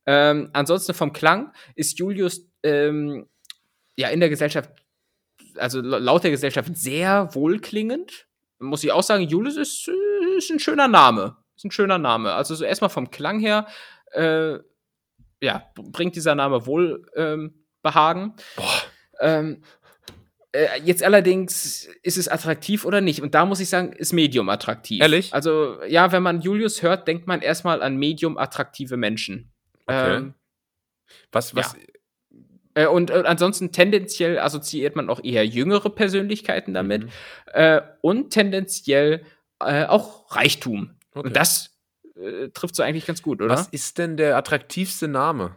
[0.07, 3.29] Ähm, ansonsten vom Klang ist Julius ähm,
[3.97, 4.71] ja in der Gesellschaft,
[5.57, 8.27] also laut der Gesellschaft sehr wohlklingend.
[8.59, 11.37] Muss ich auch sagen, Julius ist, äh, ist ein schöner Name.
[11.57, 12.33] Ist ein schöner Name.
[12.33, 13.67] Also so erstmal vom Klang her
[14.13, 14.59] äh,
[15.41, 18.35] ja, bringt dieser Name wohl ähm, Behagen.
[18.57, 18.83] Boah.
[19.21, 19.67] Ähm, äh,
[20.85, 23.23] jetzt allerdings ist es attraktiv oder nicht?
[23.23, 25.01] Und da muss ich sagen, ist Medium attraktiv.
[25.01, 25.33] Ehrlich?
[25.33, 29.51] Also, ja, wenn man Julius hört, denkt man erstmal an Medium attraktive Menschen.
[29.87, 30.17] Okay.
[30.17, 30.35] Ähm,
[31.31, 31.75] was, was?
[32.75, 32.85] Ja.
[32.85, 37.05] Äh, und, und, ansonsten tendenziell assoziiert man auch eher jüngere Persönlichkeiten damit.
[37.05, 37.11] Mhm.
[37.53, 39.25] Äh, und tendenziell
[39.61, 40.95] äh, auch Reichtum.
[41.15, 41.29] Okay.
[41.29, 41.79] Und das
[42.17, 43.55] äh, trifft so eigentlich ganz gut, oder?
[43.55, 45.57] Was ist denn der attraktivste Name?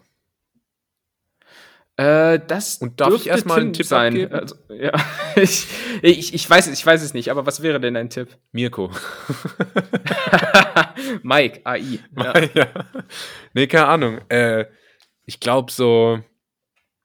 [1.97, 4.31] Äh, das Und darf ich erstmal einen Tipp sein?
[4.31, 4.91] Also, ja.
[5.35, 5.67] ich,
[6.01, 8.37] ich, ich, weiß, ich weiß es nicht, aber was wäre denn ein Tipp?
[8.51, 8.91] Mirko.
[11.23, 11.99] Mike, AI.
[12.17, 12.33] Ja.
[12.53, 12.67] ja.
[13.53, 14.19] Nee, keine Ahnung.
[14.29, 14.65] Äh,
[15.25, 16.19] ich glaube so.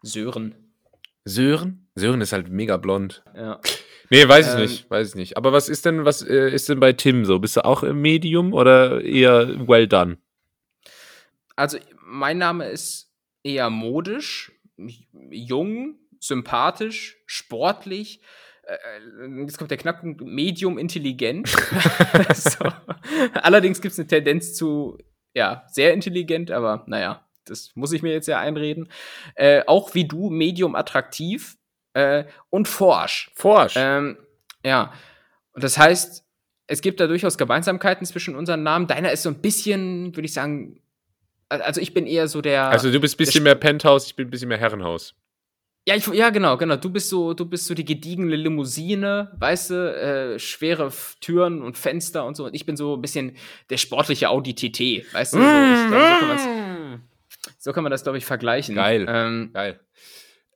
[0.03, 0.55] Sören.
[1.25, 1.89] Sören?
[1.95, 3.23] Sören ist halt mega blond.
[3.37, 3.61] Ja.
[4.09, 5.37] Nee, weiß ich ähm, nicht, weiß ich nicht.
[5.37, 7.39] Aber was ist denn, was äh, ist denn bei Tim so?
[7.39, 10.19] Bist du auch im Medium oder eher well done?
[11.55, 13.13] Also, mein Name ist
[13.45, 14.53] eher modisch,
[15.31, 18.21] jung, sympathisch, sportlich.
[18.65, 21.49] Äh, äh, jetzt kommt der Knackpunkt, medium intelligent.
[22.35, 22.65] so.
[23.35, 24.99] Allerdings gibt es eine Tendenz zu,
[25.35, 28.89] ja, sehr intelligent, aber naja, das muss ich mir jetzt ja einreden.
[29.35, 31.57] Äh, auch wie du, medium attraktiv
[31.95, 33.31] äh, und forsch.
[33.35, 33.75] Forsch.
[33.77, 34.19] Ähm,
[34.65, 34.93] ja.
[35.53, 36.25] Und das heißt,
[36.67, 38.87] es gibt da durchaus Gemeinsamkeiten zwischen unseren Namen.
[38.87, 40.81] Deiner ist so ein bisschen, würde ich sagen,
[41.51, 42.69] also ich bin eher so der.
[42.69, 45.15] Also du bist ein bisschen mehr Penthouse, ich bin ein bisschen mehr Herrenhaus.
[45.89, 46.77] Ja, ich, ja, genau, genau.
[46.77, 51.77] Du bist so, du bist so die gediegene Limousine, weißt du, äh, schwere Türen und
[51.77, 52.45] Fenster und so.
[52.45, 53.37] Und ich bin so ein bisschen
[53.71, 55.39] der sportliche Audi TT, weißt du?
[55.39, 56.99] So, ich glaub, so,
[57.59, 58.75] so, kann man das, glaube ich, vergleichen.
[58.75, 59.07] Geil.
[59.09, 59.81] Ähm, Geil.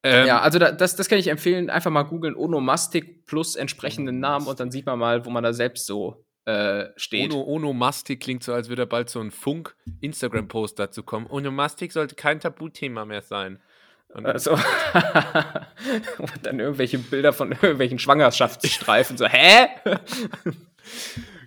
[0.03, 1.71] Ähm, ja, also da, das, das kann ich empfehlen.
[1.71, 5.55] Einfach mal googeln Onomastik plus entsprechenden Namen und dann sieht man mal, wo man da
[5.55, 7.33] selbst so äh, steht.
[7.33, 11.27] Ono, Onomastik klingt so, als würde bald so ein Funk-Instagram-Post dazu kommen.
[11.27, 13.61] Onomastik sollte kein Tabuthema mehr sein.
[14.09, 14.53] Und also,
[16.19, 19.17] und dann irgendwelche Bilder von irgendwelchen Schwangerschaftsstreifen.
[19.17, 19.69] So, hä?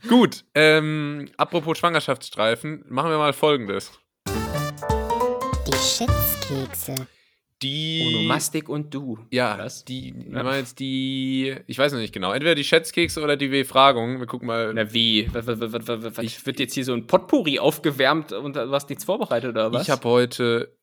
[0.10, 3.92] Gut, ähm, apropos Schwangerschaftsstreifen, machen wir mal folgendes.
[4.28, 7.08] Die Schätzkekse
[7.62, 8.14] die.
[8.16, 9.20] Onomastik und du.
[9.32, 9.86] Ja, Was?
[9.86, 10.56] die, ja.
[10.56, 14.20] jetzt die, ich weiß noch nicht genau, entweder die Schätzkekse oder die W-Fragung.
[14.20, 14.74] Wir gucken mal.
[14.74, 15.22] Na, wie?
[15.22, 19.84] Ich wird jetzt hier so ein Potpourri aufgewärmt und du hast nichts vorbereitet oder was?
[19.84, 20.76] Ich habe heute,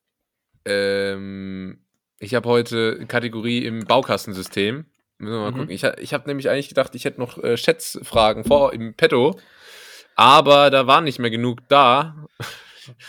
[0.65, 1.79] ähm,
[2.19, 4.85] ich habe heute Kategorie im Baukastensystem.
[5.17, 5.55] Müssen wir mal mhm.
[5.55, 5.69] gucken.
[5.69, 9.39] Ich, ich habe nämlich eigentlich gedacht, ich hätte noch äh, Schätzfragen vor im Petto.
[10.17, 12.15] Aber da waren nicht mehr genug da.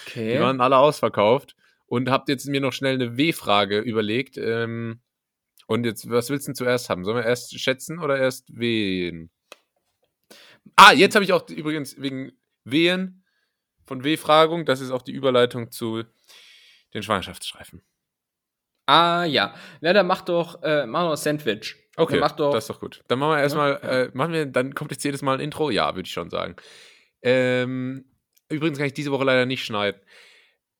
[0.07, 0.35] Okay.
[0.35, 1.57] Die waren alle ausverkauft
[1.87, 4.37] und habt jetzt mir noch schnell eine W-Frage überlegt.
[4.37, 5.01] Ähm,
[5.67, 7.05] und jetzt, was willst du denn zuerst haben?
[7.05, 9.31] Sollen wir erst schätzen oder erst wehen?
[10.77, 12.33] Ah, jetzt habe ich auch übrigens wegen
[12.65, 13.25] Wehen
[13.87, 16.03] von W-Fragung, das ist auch die Überleitung zu
[16.93, 17.83] den Schwangerschaftsstreifen.
[18.87, 19.55] Ah, ja.
[19.81, 21.77] Na, dann mach doch, äh, mach doch Sandwich.
[21.97, 23.03] Okay, mach doch, das ist doch gut.
[23.09, 24.03] Dann machen wir erstmal, ja, ja.
[24.03, 25.71] äh, machen wir, dann kommt jetzt jedes Mal ein Intro?
[25.71, 26.57] Ja, würde ich schon sagen.
[27.23, 28.05] Ähm,
[28.49, 30.01] übrigens kann ich diese Woche leider nicht schneiden.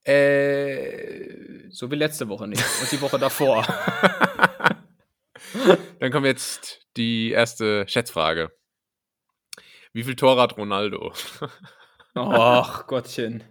[0.07, 2.63] Äh, so wie letzte Woche nicht.
[2.81, 3.67] Und die Woche davor.
[6.01, 8.53] Dann kommt jetzt die erste Schätzfrage.
[9.93, 11.13] Wie viel Tor hat Ronaldo?
[12.15, 13.43] Och, Gottchen.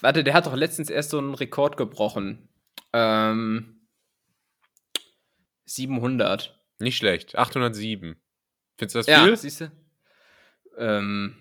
[0.00, 2.48] Warte, der hat doch letztens erst so einen Rekord gebrochen.
[2.92, 3.86] Ähm,
[5.64, 6.58] 700.
[6.78, 7.38] Nicht schlecht.
[7.38, 8.20] 807.
[8.76, 9.36] Findest du das ja, viel?
[9.36, 9.72] siehst du?
[10.76, 11.36] Ähm,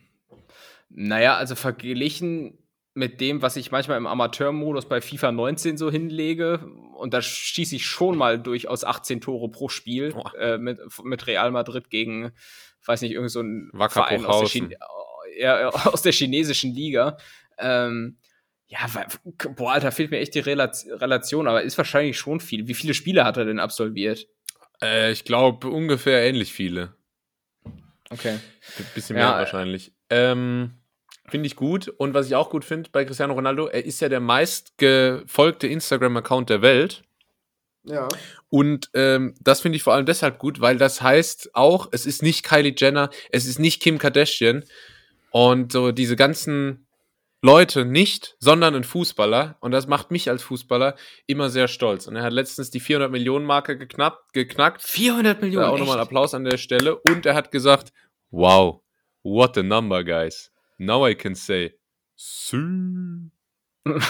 [0.90, 2.61] naja, also verglichen
[2.94, 6.60] mit dem, was ich manchmal im Amateurmodus bei FIFA 19 so hinlege,
[6.96, 11.52] und da schieße ich schon mal durchaus 18 Tore pro Spiel äh, mit, mit Real
[11.52, 12.32] Madrid gegen,
[12.86, 14.70] weiß nicht, irgend so ein Wacker Verein aus der,
[15.38, 17.18] ja, aus der, chinesischen Liga.
[17.58, 18.18] Ähm,
[18.68, 18.80] ja,
[19.56, 22.68] boah, Alter, fehlt mir echt die Relation, aber ist wahrscheinlich schon viel.
[22.68, 24.28] Wie viele Spiele hat er denn absolviert?
[24.82, 26.96] Äh, ich glaube ungefähr ähnlich viele.
[28.10, 28.40] Okay.
[28.78, 29.94] Ein bisschen mehr ja, wahrscheinlich.
[30.10, 30.81] Ähm,
[31.32, 31.88] finde ich gut.
[31.88, 36.50] Und was ich auch gut finde bei Cristiano Ronaldo, er ist ja der meistgefolgte Instagram-Account
[36.50, 37.04] der Welt.
[37.84, 38.08] Ja.
[38.50, 42.22] Und ähm, das finde ich vor allem deshalb gut, weil das heißt auch, es ist
[42.22, 44.64] nicht Kylie Jenner, es ist nicht Kim Kardashian
[45.32, 46.86] und so diese ganzen
[47.42, 49.58] Leute nicht, sondern ein Fußballer.
[49.62, 52.06] Und das macht mich als Fußballer immer sehr stolz.
[52.06, 54.84] Und er hat letztens die 400 Millionen Marke geknappt, geknackt.
[54.84, 55.66] 400 Millionen.
[55.66, 56.98] auch nochmal Applaus an der Stelle.
[56.98, 57.94] Und er hat gesagt,
[58.30, 58.82] wow,
[59.24, 60.52] what a number, guys.
[60.82, 61.76] Now I can say,
[62.18, 63.30] Sü.
[63.86, 64.02] und,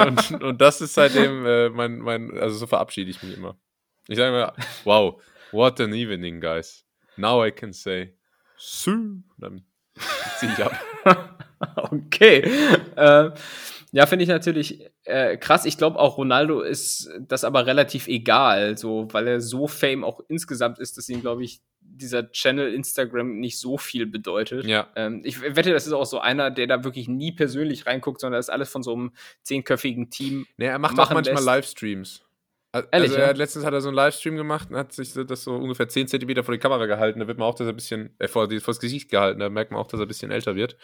[0.00, 3.58] und, und, das ist seitdem äh, mein, mein, also so verabschiede ich mich immer.
[4.06, 4.54] Ich sage immer,
[4.84, 6.86] wow, what an evening, guys.
[7.16, 8.16] Now I can say,
[8.56, 9.24] Sü.
[9.38, 9.66] Dann
[10.38, 11.40] ziehe ich ab.
[11.90, 12.38] okay.
[12.94, 13.32] Äh,
[13.90, 15.64] ja, finde ich natürlich äh, krass.
[15.64, 20.20] Ich glaube auch Ronaldo ist das aber relativ egal, so, weil er so Fame auch
[20.28, 21.60] insgesamt ist, dass ihm, glaube ich,
[21.98, 24.64] dieser Channel Instagram nicht so viel bedeutet.
[24.66, 24.88] Ja.
[24.96, 28.38] Ähm, ich wette, das ist auch so einer, der da wirklich nie persönlich reinguckt, sondern
[28.38, 30.46] das ist alles von so einem zehnköpfigen Team.
[30.56, 31.46] Nee, er macht auch manchmal lässt.
[31.46, 32.22] Livestreams.
[32.70, 33.30] Also Ehrlich, ja?
[33.30, 36.44] letztens hat er so einen Livestream gemacht und hat sich das so ungefähr 10 Zentimeter
[36.44, 37.20] vor die Kamera gehalten.
[37.20, 39.48] Da wird man auch, dass er ein bisschen, äh, vor, vor das Gesicht gehalten, da
[39.48, 40.76] merkt man auch, dass er ein bisschen älter wird.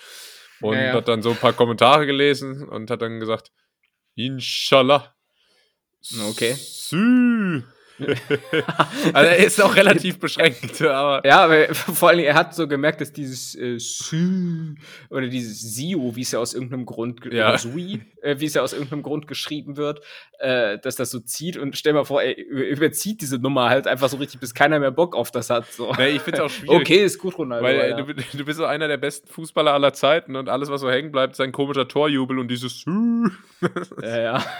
[0.61, 0.93] Und ja, ja.
[0.95, 3.51] hat dann so ein paar Kommentare gelesen und hat dann gesagt,
[4.17, 5.15] Inshallah.
[6.31, 6.55] Okay.
[6.55, 7.63] Sü.
[9.13, 11.27] also er ist auch relativ beschränkt, aber.
[11.27, 13.79] Ja, aber vor allem, er hat so gemerkt, dass dieses äh,
[15.11, 17.57] oder dieses Sio, wie es ja aus irgendeinem Grund, ja.
[17.57, 20.01] Sui, äh, wie es ja aus irgendeinem Grund geschrieben wird,
[20.39, 24.09] äh, dass das so zieht und stell mal vor, er überzieht diese Nummer halt einfach
[24.09, 25.71] so richtig, bis keiner mehr Bock auf das hat.
[25.71, 25.93] So.
[25.97, 26.81] Nee, ich finde es auch schwierig.
[26.81, 27.65] Okay, ist gut, Ronaldo.
[27.65, 27.97] Weil ja.
[27.97, 31.13] du, du, bist so einer der besten Fußballer aller Zeiten und alles, was so hängen
[31.13, 32.85] bleibt, ist ein komischer Torjubel und dieses
[34.03, 34.45] Ja, ja.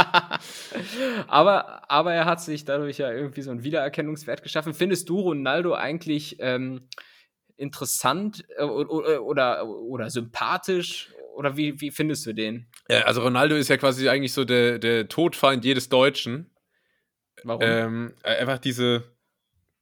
[1.28, 4.74] aber, aber er hat sich dadurch ja irgendwie so einen Wiedererkennungswert geschaffen.
[4.74, 6.88] Findest du Ronaldo eigentlich ähm,
[7.56, 11.12] interessant äh, oder, oder, oder sympathisch?
[11.34, 12.66] Oder wie, wie findest du den?
[12.88, 16.50] Ja, also Ronaldo ist ja quasi eigentlich so der, der Todfeind jedes Deutschen.
[17.44, 17.62] Warum?
[17.62, 19.04] Ähm, einfach diese,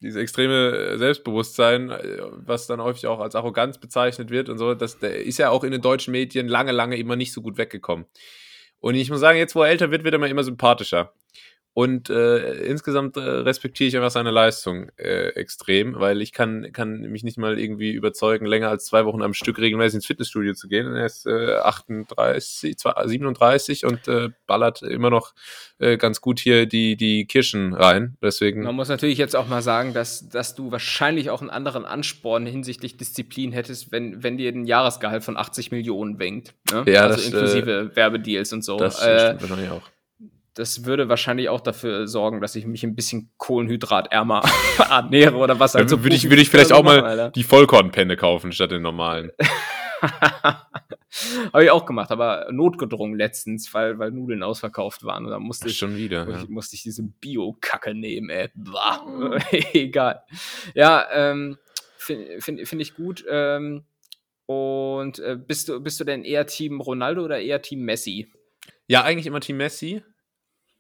[0.00, 4.98] diese extreme Selbstbewusstsein, äh, was dann häufig auch als Arroganz bezeichnet wird und so, das
[4.98, 8.06] der ist ja auch in den deutschen Medien lange, lange immer nicht so gut weggekommen.
[8.80, 11.12] Und ich muss sagen, jetzt wo er älter wird, wird er mir immer sympathischer.
[11.78, 17.02] Und äh, insgesamt äh, respektiere ich einfach seine Leistung äh, extrem, weil ich kann, kann
[17.02, 20.66] mich nicht mal irgendwie überzeugen, länger als zwei Wochen am Stück regelmäßig ins Fitnessstudio zu
[20.66, 20.92] gehen.
[20.96, 25.34] Er ist äh, 38, 37 und äh, ballert immer noch
[25.78, 28.16] äh, ganz gut hier die, die Kirschen rein.
[28.20, 28.64] Deswegen.
[28.64, 32.44] Man muss natürlich jetzt auch mal sagen, dass, dass du wahrscheinlich auch einen anderen Ansporn
[32.44, 36.54] hinsichtlich Disziplin hättest, wenn, wenn dir ein Jahresgehalt von 80 Millionen winkt.
[36.72, 36.82] Ne?
[36.88, 38.78] Ja, also das, inklusive äh, Werbedeals und so.
[38.78, 39.82] Das äh, stimmt wahrscheinlich auch
[40.58, 44.42] das würde wahrscheinlich auch dafür sorgen, dass ich mich ein bisschen kohlenhydratärmer
[44.90, 46.02] ernähre oder was halt so.
[46.02, 47.30] Würde ich, würde ich vielleicht auch mal Alter.
[47.30, 49.30] die Vollkornpenne kaufen statt den normalen.
[51.52, 55.24] Habe ich auch gemacht, aber notgedrungen letztens, weil, weil Nudeln ausverkauft waren.
[55.24, 56.24] Und da musste ich schon wieder.
[56.26, 56.50] Musste, ja.
[56.50, 58.50] musste ich diese Bio-Kacke nehmen, ey.
[59.72, 60.22] Egal.
[60.74, 61.56] Ja, ähm,
[61.96, 63.24] finde find, find ich gut.
[63.30, 63.84] Ähm,
[64.46, 68.30] und äh, bist du, bist du denn eher Team Ronaldo oder eher Team Messi?
[68.86, 70.02] Ja, eigentlich immer Team Messi.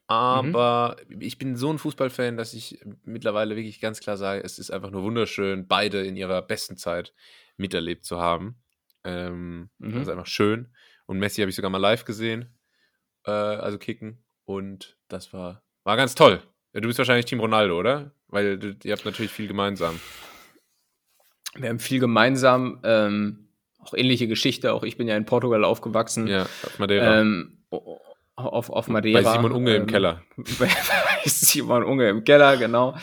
[0.08, 0.14] Mhm.
[0.14, 1.20] Aber mhm.
[1.20, 4.90] ich bin so ein Fußballfan, dass ich mittlerweile wirklich ganz klar sage, es ist einfach
[4.90, 7.12] nur wunderschön, beide in ihrer besten Zeit
[7.56, 8.56] miterlebt zu haben.
[9.04, 9.92] Ähm, mhm.
[9.92, 10.68] Das ist einfach schön.
[11.06, 12.58] Und Messi habe ich sogar mal live gesehen,
[13.24, 14.24] äh, also kicken.
[14.44, 16.42] Und das war, war ganz toll.
[16.72, 18.12] Du bist wahrscheinlich Team Ronaldo, oder?
[18.28, 20.00] Weil du, ihr habt natürlich viel gemeinsam.
[21.54, 22.80] Wir haben viel gemeinsam.
[22.84, 23.48] Ähm,
[23.78, 24.72] auch ähnliche Geschichte.
[24.72, 26.26] Auch ich bin ja in Portugal aufgewachsen.
[26.26, 27.20] Ja, auf Madeira.
[27.20, 27.58] Ähm,
[28.44, 29.22] auf, auf Madeira.
[29.22, 30.22] Bei Simon Unge ähm, im Keller.
[30.58, 30.68] Bei
[31.24, 32.96] Simon Unge im Keller, genau.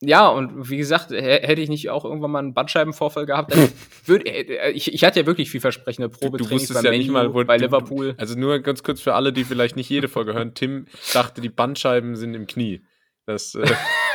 [0.00, 3.68] Ja, und wie gesagt, hätte ich nicht auch irgendwann mal einen Bandscheibenvorfall gehabt, dann
[4.04, 7.32] würde äh, ich, ich hatte ja wirklich vielversprechende Probetrainings du, du beim ja nicht mal,
[7.32, 8.14] wo, bei Liverpool.
[8.18, 10.54] Also nur ganz kurz für alle, die vielleicht nicht jede Folge hören.
[10.54, 12.82] Tim dachte, die Bandscheiben sind im Knie.
[13.26, 13.66] Das, äh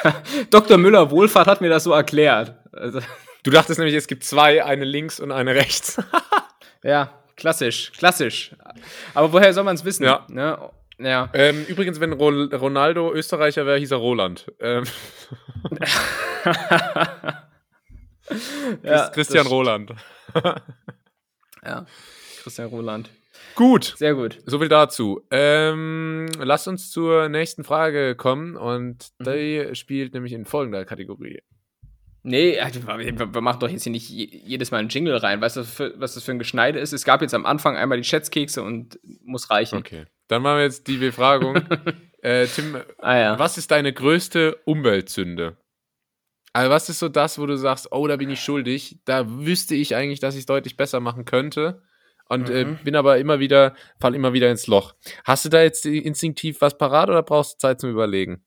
[0.50, 0.78] Dr.
[0.78, 2.58] Müller Wohlfahrt hat mir das so erklärt.
[2.74, 3.00] Also,
[3.48, 6.04] Du dachtest nämlich, es gibt zwei, eine links und eine rechts.
[6.84, 8.54] ja, klassisch, klassisch.
[9.14, 10.04] Aber woher soll man es wissen?
[10.04, 10.26] Ja.
[10.28, 10.58] Ne?
[11.00, 11.30] Ja.
[11.34, 14.52] Ähm, übrigens, wenn Ronaldo Österreicher wäre, hieß er Roland.
[14.60, 14.84] Ähm.
[18.84, 19.94] ja, Christian Roland.
[21.64, 21.86] ja,
[22.42, 23.10] Christian Roland.
[23.56, 23.94] Gut.
[23.98, 24.40] Sehr gut.
[24.46, 25.22] So viel dazu.
[25.32, 29.24] Ähm, lass uns zur nächsten Frage kommen und mhm.
[29.24, 31.42] die spielt nämlich in folgender Kategorie.
[32.28, 35.40] Nee, wir machen doch jetzt hier nicht jedes Mal einen Jingle rein.
[35.40, 35.62] Weißt du,
[35.96, 36.92] was das für ein Geschneide ist?
[36.92, 39.78] Es gab jetzt am Anfang einmal die Schätzkekse und muss reichen.
[39.78, 40.08] Okay.
[40.28, 41.56] Dann machen wir jetzt die Befragung.
[42.22, 43.40] äh, Tim, ah, ja.
[43.40, 45.56] was ist deine größte Umweltsünde?
[46.52, 49.00] Also, was ist so das, wo du sagst, oh, da bin ich schuldig?
[49.06, 51.82] Da wüsste ich eigentlich, dass ich es deutlich besser machen könnte.
[52.28, 52.74] Und äh, mhm.
[52.74, 54.96] äh, bin aber immer wieder, fall immer wieder ins Loch.
[55.24, 58.44] Hast du da jetzt instinktiv was parat oder brauchst du Zeit zum Überlegen?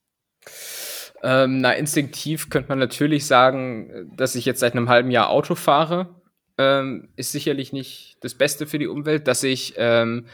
[1.22, 5.54] Ähm, na, instinktiv könnte man natürlich sagen, dass ich jetzt seit einem halben Jahr Auto
[5.54, 6.14] fahre.
[6.56, 10.26] Ähm, ist sicherlich nicht das Beste für die Umwelt, dass ich ähm,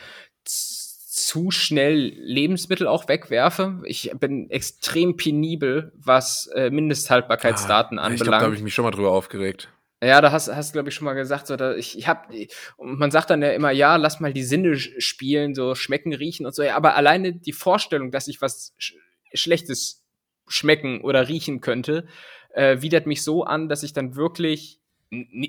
[0.45, 3.81] zu schnell Lebensmittel auch wegwerfe.
[3.85, 8.21] Ich bin extrem penibel, was äh, Mindesthaltbarkeitsdaten ah, anbelangt.
[8.21, 9.71] Ich glaube, da habe ich mich schon mal drüber aufgeregt.
[10.03, 12.31] Ja, da hast, hast glaube ich, schon mal gesagt, so, ich, ich hab,
[12.77, 16.45] und man sagt dann ja immer, ja, lass mal die Sinne spielen, so schmecken, riechen
[16.45, 18.95] und so, ja, aber alleine die Vorstellung, dass ich was Sch
[19.33, 20.06] Schlechtes
[20.49, 22.07] schmecken oder riechen könnte,
[22.55, 24.81] äh, widert mich so an, dass ich dann wirklich,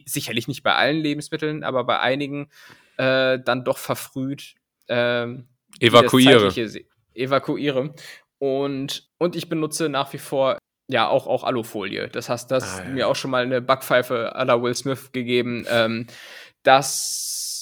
[0.05, 2.49] sicherlich nicht bei allen Lebensmitteln, aber bei einigen,
[2.97, 4.55] äh, dann doch verfrüht
[4.87, 5.27] äh,
[5.79, 6.53] evakuiere.
[7.13, 7.93] Evakuiere.
[8.39, 12.07] Und, und ich benutze nach wie vor ja auch, auch Alufolie.
[12.07, 12.89] Das heißt, das ah, ja.
[12.89, 15.65] mir auch schon mal eine Backpfeife à la Will Smith gegeben.
[15.69, 16.07] Ähm,
[16.63, 17.56] das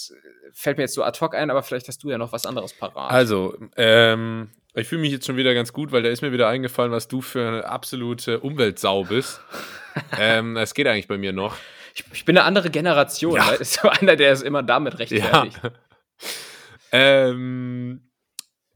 [0.54, 2.74] fällt mir jetzt so ad hoc ein, aber vielleicht hast du ja noch was anderes
[2.74, 3.12] parat.
[3.12, 6.48] Also, ähm, ich fühle mich jetzt schon wieder ganz gut, weil da ist mir wieder
[6.48, 9.42] eingefallen, was du für eine absolute Umweltsau bist.
[10.20, 11.56] ähm, das geht eigentlich bei mir noch.
[11.94, 13.38] Ich, ich bin eine andere Generation.
[13.38, 13.52] Ja.
[13.52, 13.58] Ne?
[13.58, 15.62] Ist so einer, der ist immer damit rechtfertigt.
[15.64, 15.72] Ja.
[16.92, 18.12] ähm,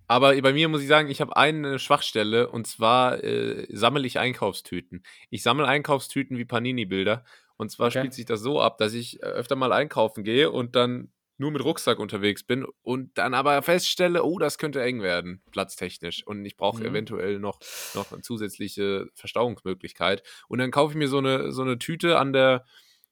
[0.07, 4.17] aber bei mir muss ich sagen, ich habe eine Schwachstelle und zwar äh, sammle ich
[4.17, 5.03] Einkaufstüten.
[5.29, 7.23] Ich sammle Einkaufstüten wie Panini-Bilder.
[7.57, 7.99] Und zwar okay.
[7.99, 11.51] spielt sich das so ab, dass ich äh, öfter mal einkaufen gehe und dann nur
[11.51, 16.25] mit Rucksack unterwegs bin und dann aber feststelle, oh, das könnte eng werden, platztechnisch.
[16.27, 16.87] Und ich brauche mhm.
[16.87, 17.59] eventuell noch,
[17.95, 20.21] noch eine zusätzliche Verstauungsmöglichkeit.
[20.47, 22.65] Und dann kaufe ich mir so eine, so eine Tüte an der,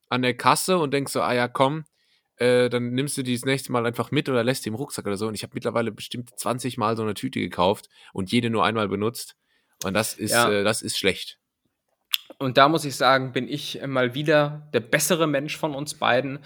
[0.10, 1.86] an der Kasse und denke so, ah ja, komm,
[2.36, 5.06] äh, dann nimmst du die das nächste Mal einfach mit oder lässt die im Rucksack
[5.06, 5.28] oder so.
[5.28, 8.90] Und ich habe mittlerweile bestimmt 20 Mal so eine Tüte gekauft und jede nur einmal
[8.90, 9.36] benutzt.
[9.84, 10.52] Und das ist, ja.
[10.52, 11.40] äh, das ist schlecht.
[12.40, 16.40] Und da muss ich sagen, bin ich mal wieder der bessere Mensch von uns beiden,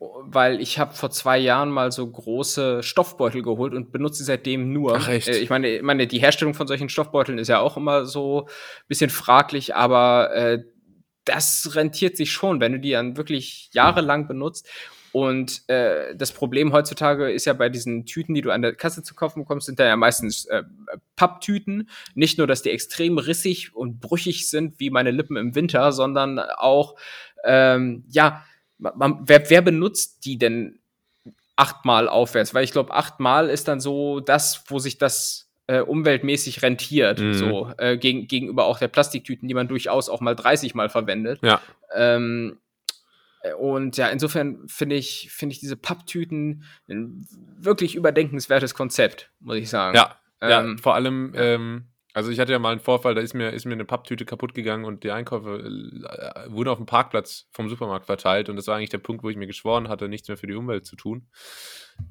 [0.00, 4.72] weil ich habe vor zwei Jahren mal so große Stoffbeutel geholt und benutze sie seitdem
[4.72, 4.96] nur.
[4.96, 5.28] Ach, echt?
[5.28, 8.46] Äh, ich meine, ich meine, die Herstellung von solchen Stoffbeuteln ist ja auch immer so
[8.46, 10.64] ein bisschen fraglich, aber äh,
[11.24, 14.68] das rentiert sich schon, wenn du die dann wirklich jahrelang benutzt.
[15.12, 19.02] Und äh, das Problem heutzutage ist ja bei diesen Tüten, die du an der Kasse
[19.02, 20.62] zu kaufen bekommst, sind da ja meistens äh,
[21.16, 21.90] Papptüten.
[22.14, 26.38] Nicht nur, dass die extrem rissig und brüchig sind wie meine Lippen im Winter, sondern
[26.38, 26.94] auch,
[27.44, 28.44] ähm, ja,
[28.80, 30.80] man, wer, wer benutzt die denn
[31.56, 32.54] achtmal aufwärts?
[32.54, 37.34] Weil ich glaube, achtmal ist dann so das, wo sich das äh, umweltmäßig rentiert, mhm.
[37.34, 41.40] so äh, gegen, gegenüber auch der Plastiktüten, die man durchaus auch mal 30 Mal verwendet.
[41.42, 41.60] Ja.
[41.94, 42.58] Ähm,
[43.58, 47.26] und ja, insofern finde ich, finde ich diese Papptüten ein
[47.58, 49.96] wirklich überdenkenswertes Konzept, muss ich sagen.
[49.96, 51.86] Ja, ähm, ja vor allem, ähm,
[52.20, 54.52] also ich hatte ja mal einen Vorfall, da ist mir, ist mir eine Papptüte kaputt
[54.52, 58.76] gegangen und die Einkäufe äh, wurden auf dem Parkplatz vom Supermarkt verteilt und das war
[58.76, 61.30] eigentlich der Punkt, wo ich mir geschworen hatte, nichts mehr für die Umwelt zu tun.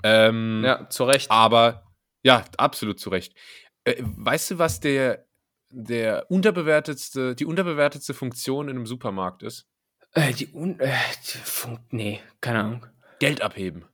[0.01, 1.30] Ähm, ja, zu Recht.
[1.30, 1.84] Aber
[2.24, 3.36] ja, absolut zu Recht.
[3.84, 5.28] Äh, weißt du, was der,
[5.70, 9.68] der unterbewertetste, die unterbewertetste Funktion in einem Supermarkt ist?
[10.14, 10.91] Äh, die, un äh,
[11.28, 12.86] die nee, keine Ahnung.
[13.20, 13.86] Geld abheben.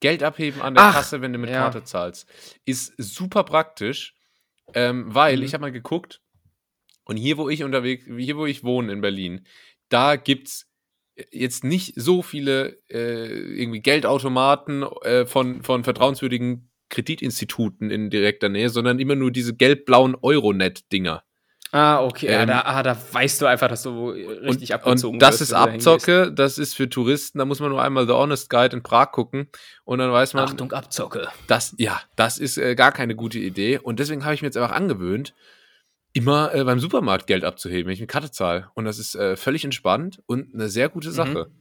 [0.00, 1.58] Geld abheben an der Ach, Kasse, wenn du mit ja.
[1.60, 2.28] Karte zahlst.
[2.64, 4.16] Ist super praktisch
[4.74, 5.42] ähm, weil mhm.
[5.42, 6.20] ich habe mal geguckt
[7.04, 9.46] und hier, wo ich unterwegs, hier, wo ich wohne in Berlin,
[9.88, 10.70] da gibt es
[11.30, 13.26] jetzt nicht so viele äh,
[13.60, 20.16] irgendwie Geldautomaten äh, von, von vertrauenswürdigen Kreditinstituten in direkter Nähe, sondern immer nur diese gelb-blauen
[20.20, 21.22] Euronet-Dinger.
[21.72, 22.26] Ah, okay.
[22.26, 25.34] Ähm, ja, da, ah, da weißt du einfach, dass du richtig und, abgezogen Und das
[25.34, 28.74] wirst, ist Abzocke, das ist für Touristen, da muss man nur einmal The Honest Guide
[28.76, 29.48] in Prag gucken
[29.84, 30.44] und dann weiß man.
[30.44, 31.28] Achtung, Abzocke.
[31.46, 33.78] Das, ja, das ist äh, gar keine gute Idee.
[33.78, 35.32] Und deswegen habe ich mir jetzt einfach angewöhnt,
[36.12, 38.70] immer äh, beim Supermarkt Geld abzuheben, wenn ich eine Karte zahle.
[38.74, 41.46] Und das ist äh, völlig entspannt und eine sehr gute Sache.
[41.48, 41.60] Mhm.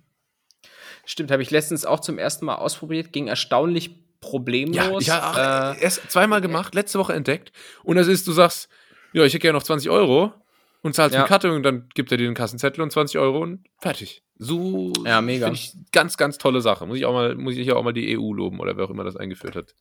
[1.06, 5.06] Stimmt, habe ich letztens auch zum ersten Mal ausprobiert, ging erstaunlich problemlos.
[5.06, 7.52] Ja, ich habe äh, erst zweimal gemacht, letzte Woche entdeckt.
[7.84, 8.70] Und das ist, du sagst,
[9.14, 10.34] ja, ich hätte gerne noch 20 Euro.
[10.82, 11.22] und zahlst ja.
[11.22, 14.24] mit Karte und dann gibt er dir den Kassenzettel und 20 Euro und fertig.
[14.38, 15.52] So ja, mega.
[15.52, 16.86] ich ganz, ganz tolle Sache.
[16.86, 19.04] Muss ich auch mal, muss ich auch mal die EU loben oder wer auch immer
[19.04, 19.76] das eingeführt hat.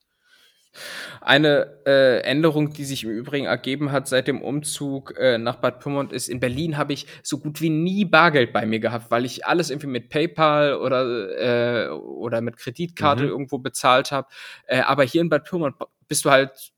[1.20, 5.80] Eine äh, Änderung, die sich im Übrigen ergeben hat seit dem Umzug äh, nach Bad
[5.80, 9.24] Pyrmont, ist, in Berlin habe ich so gut wie nie Bargeld bei mir gehabt, weil
[9.24, 13.30] ich alles irgendwie mit PayPal oder, äh, oder mit Kreditkarte mhm.
[13.30, 14.28] irgendwo bezahlt habe.
[14.66, 15.76] Äh, aber hier in Bad Pyrmont
[16.06, 16.72] bist du halt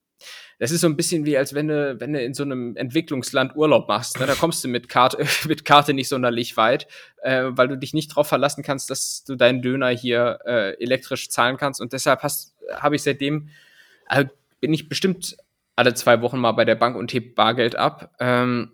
[0.60, 3.56] das ist so ein bisschen wie, als wenn du, wenn du in so einem Entwicklungsland
[3.56, 4.20] Urlaub machst.
[4.20, 4.26] Ne?
[4.26, 6.86] Da kommst du mit Karte, mit Karte nicht sonderlich weit,
[7.22, 11.30] äh, weil du dich nicht darauf verlassen kannst, dass du deinen Döner hier äh, elektrisch
[11.30, 11.80] zahlen kannst.
[11.80, 13.48] Und deshalb habe ich seitdem,
[14.04, 14.28] also
[14.60, 15.38] bin ich bestimmt
[15.76, 18.14] alle zwei Wochen mal bei der Bank und heb Bargeld ab.
[18.20, 18.72] Ähm,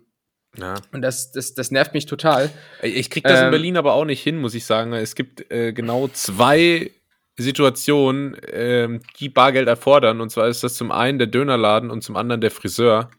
[0.57, 0.75] ja.
[0.91, 2.49] Und das, das, das nervt mich total.
[2.81, 4.91] Ich krieg das ähm, in Berlin aber auch nicht hin, muss ich sagen.
[4.91, 6.91] Es gibt äh, genau zwei
[7.37, 10.21] Situationen, ähm, die Bargeld erfordern.
[10.21, 13.09] Und zwar ist das zum einen der Dönerladen und zum anderen der Friseur.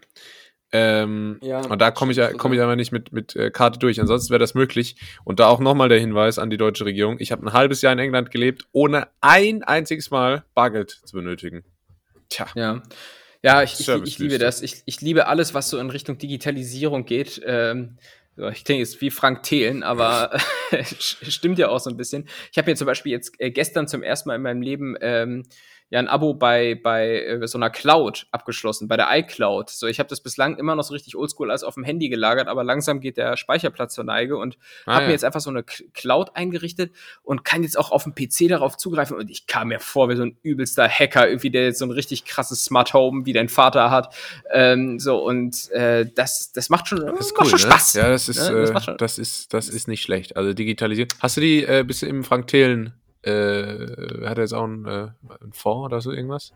[0.70, 4.00] Ähm, ja, und da komme ich, komm ich einfach nicht mit, mit äh, Karte durch.
[4.00, 4.96] Ansonsten wäre das möglich.
[5.24, 7.16] Und da auch nochmal der Hinweis an die deutsche Regierung.
[7.20, 11.64] Ich habe ein halbes Jahr in England gelebt, ohne ein einziges Mal Bargeld zu benötigen.
[12.28, 12.46] Tja.
[12.54, 12.82] Ja.
[13.42, 14.62] Ja, ich, ich, ich liebe das.
[14.62, 17.40] Ich, ich liebe alles, was so in Richtung Digitalisierung geht.
[17.46, 17.96] Ähm,
[18.52, 20.38] ich denke jetzt wie Frank Thelen, aber
[20.82, 22.28] stimmt ja auch so ein bisschen.
[22.52, 25.44] Ich habe mir zum Beispiel jetzt äh, gestern zum ersten Mal in meinem Leben ähm,
[25.90, 29.70] ja ein Abo bei, bei äh, so einer Cloud abgeschlossen, bei der iCloud.
[29.70, 32.48] So, ich habe das bislang immer noch so richtig oldschool als auf dem Handy gelagert,
[32.48, 35.06] aber langsam geht der Speicherplatz zur Neige und ah, habe ja.
[35.08, 38.76] mir jetzt einfach so eine Cloud eingerichtet und kann jetzt auch auf dem PC darauf
[38.76, 41.86] zugreifen und ich kam mir vor wie so ein übelster Hacker, irgendwie der jetzt so
[41.86, 44.14] ein richtig krasses Smart Home wie dein Vater hat.
[44.52, 47.66] Ähm, so und äh, das, das macht schon, das ist cool, schon ne?
[47.66, 47.94] Spaß.
[47.94, 48.70] Ja, das ist, ne?
[48.72, 50.36] das, äh, das, ist, das ist nicht schlecht.
[50.36, 51.14] Also digitalisiert.
[51.20, 54.86] Hast du die äh, bist du im Frank Thelen äh, hat er jetzt auch einen,
[54.86, 55.08] äh,
[55.40, 56.52] einen Fonds oder so irgendwas?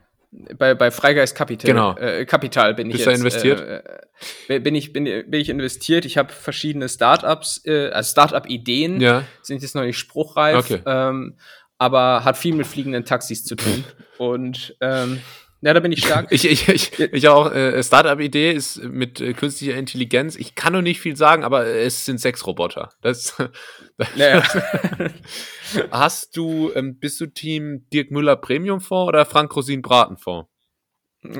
[0.56, 1.94] Bei, bei Freigeist Kapital, genau.
[1.96, 3.18] äh, Kapital bin Bist ich jetzt.
[3.18, 3.60] investiert?
[3.60, 6.06] Äh, äh, bin, ich, bin, bin ich investiert.
[6.06, 9.24] Ich habe verschiedene Startups, äh, also Startup-Ideen, ja.
[9.42, 10.80] sind jetzt noch nicht spruchreif, okay.
[10.86, 11.36] ähm,
[11.76, 13.84] aber hat viel mit fliegenden Taxis zu tun.
[14.18, 15.20] Und ähm,
[15.62, 16.26] ja, da bin ich stark.
[16.30, 20.34] ich, ich, ich, ich auch, äh, Startup-Idee ist mit äh, künstlicher Intelligenz.
[20.34, 22.90] Ich kann noch nicht viel sagen, aber es sind sechs Roboter.
[23.00, 23.40] Das,
[23.96, 24.42] das naja.
[25.92, 30.48] Hast du, ähm, bist du Team Dirk Müller Premium-Fonds oder Frank Rosin Bratenfonds?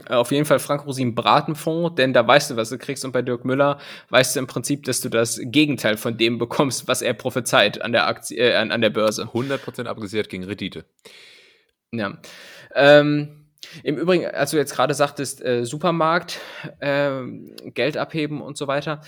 [0.08, 3.04] Auf jeden Fall Frank Rosin Bratenfonds, denn da weißt du, was du kriegst.
[3.04, 6.86] Und bei Dirk Müller weißt du im Prinzip, dass du das Gegenteil von dem bekommst,
[6.86, 9.24] was er prophezeit an der Aktie, äh, an, an der Börse.
[9.24, 10.84] 100% abgesichert gegen Rendite.
[11.90, 12.18] Ja.
[12.76, 13.41] Ähm,
[13.82, 16.40] im Übrigen, als du jetzt gerade sagtest, äh, Supermarkt,
[16.80, 17.22] äh,
[17.74, 19.00] Geld abheben und so weiter,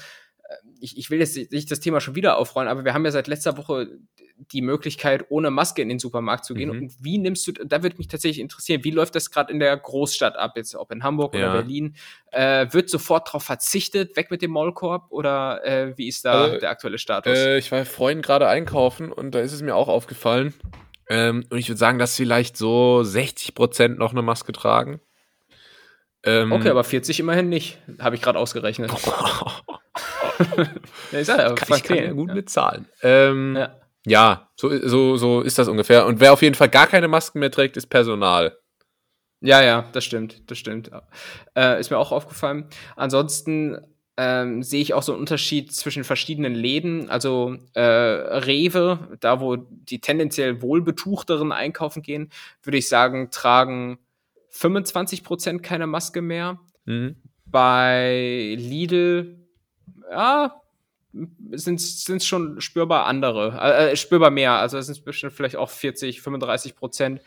[0.48, 3.10] äh, ich, ich will jetzt nicht das Thema schon wieder aufrollen, aber wir haben ja
[3.10, 3.88] seit letzter Woche
[4.36, 6.70] die Möglichkeit, ohne Maske in den Supermarkt zu gehen.
[6.70, 6.78] Mhm.
[6.82, 9.76] Und wie nimmst du, da würde mich tatsächlich interessieren, wie läuft das gerade in der
[9.76, 11.50] Großstadt ab, jetzt ob in Hamburg ja.
[11.50, 11.94] oder Berlin?
[12.32, 16.58] Äh, wird sofort darauf verzichtet, weg mit dem Maulkorb oder äh, wie ist da also,
[16.58, 17.36] der aktuelle Status?
[17.36, 20.52] Äh, ich war vorhin gerade einkaufen und da ist es mir auch aufgefallen,
[21.08, 25.00] ähm, und ich würde sagen, dass vielleicht so 60 Prozent noch eine Maske tragen.
[26.24, 27.78] Ähm, okay, aber 40 immerhin nicht.
[27.98, 28.90] Habe ich gerade ausgerechnet.
[31.12, 32.34] ja, ich sag kann, ich kann ja gut ja.
[32.34, 32.88] mit Zahlen.
[33.02, 33.76] Ähm, ja.
[34.06, 36.06] ja, so, so, so ist das ungefähr.
[36.06, 38.56] Und wer auf jeden Fall gar keine Masken mehr trägt, ist Personal.
[39.40, 40.90] Ja, ja, das stimmt, das stimmt.
[41.54, 42.70] Äh, ist mir auch aufgefallen.
[42.96, 43.78] Ansonsten
[44.16, 47.10] ähm, sehe ich auch so einen Unterschied zwischen verschiedenen Läden.
[47.10, 52.30] Also äh, Rewe, da wo die tendenziell wohlbetuchteren einkaufen gehen,
[52.62, 53.98] würde ich sagen, tragen
[54.52, 56.60] 25% keine Maske mehr.
[56.84, 57.16] Mhm.
[57.46, 59.38] Bei Lidl,
[60.10, 60.60] ja,
[61.52, 64.52] sind es schon spürbar andere, äh, äh, spürbar mehr.
[64.52, 67.20] Also es sind bestimmt vielleicht auch 40, 35 Prozent,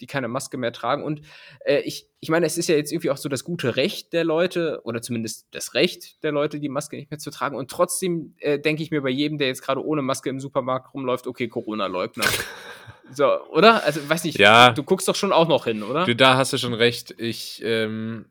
[0.00, 1.02] die keine Maske mehr tragen.
[1.02, 1.22] Und
[1.64, 4.24] äh, ich, ich meine, es ist ja jetzt irgendwie auch so das gute Recht der
[4.24, 7.56] Leute, oder zumindest das Recht der Leute, die Maske nicht mehr zu tragen.
[7.56, 10.92] Und trotzdem äh, denke ich mir bei jedem, der jetzt gerade ohne Maske im Supermarkt
[10.92, 12.24] rumläuft, okay, Corona-Leugner.
[13.12, 13.84] so, oder?
[13.84, 14.70] Also, weiß nicht, ja.
[14.70, 16.04] du, du, guckst doch schon auch noch hin, oder?
[16.04, 17.14] Du, da hast du schon recht.
[17.18, 18.26] Ich, ähm,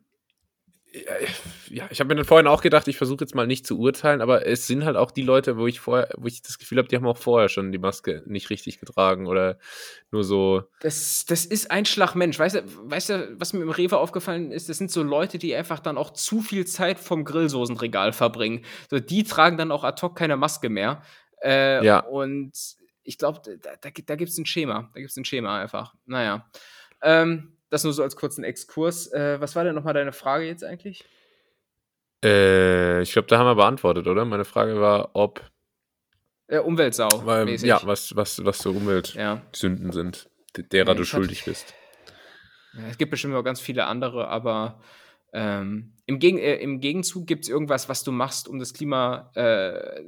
[1.68, 4.20] ja, ich habe mir dann vorhin auch gedacht, ich versuche jetzt mal nicht zu urteilen,
[4.20, 6.88] aber es sind halt auch die Leute, wo ich vorher, wo ich das Gefühl habe,
[6.88, 9.58] die haben auch vorher schon die Maske nicht richtig getragen oder
[10.10, 10.64] nur so.
[10.80, 12.38] Das, das ist ein Schlag Mensch.
[12.38, 14.68] Weißt du, weißt du, was mir im Rewe aufgefallen ist?
[14.68, 18.64] Das sind so Leute, die einfach dann auch zu viel Zeit vom Grillsoßenregal verbringen.
[18.90, 21.02] So, die tragen dann auch ad hoc keine Maske mehr.
[21.42, 22.00] Äh, ja.
[22.00, 22.52] Und
[23.04, 24.90] ich glaube, da, da, da gibt es ein Schema.
[24.92, 25.94] Da gibt es ein Schema einfach.
[26.06, 26.50] Naja.
[27.02, 29.10] Ähm, das nur so als kurzen Exkurs.
[29.12, 31.04] Äh, was war denn nochmal deine Frage jetzt eigentlich?
[32.22, 34.24] Äh, ich glaube, da haben wir beantwortet, oder?
[34.24, 35.40] Meine Frage war, ob.
[36.48, 37.08] Äh, Umweltsau.
[37.24, 39.92] Weil, ja, was, was, was so Umweltsünden ja.
[39.92, 41.72] sind, derer ja, du schuldig bist.
[42.74, 44.80] Ja, es gibt bestimmt noch ganz viele andere, aber
[45.32, 49.30] Ähm, im, Gegen äh, Im Gegenzug gibt es irgendwas, was du machst, um das Klima
[49.36, 50.02] äh,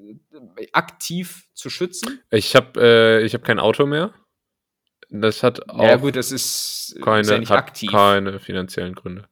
[0.73, 2.21] aktiv zu schützen?
[2.31, 4.13] Ich habe äh, hab kein Auto mehr.
[5.15, 5.83] Das hat auch.
[5.85, 7.91] Ja, gut, das ist, keine, ist ja nicht hat aktiv.
[7.91, 9.29] keine finanziellen Gründe.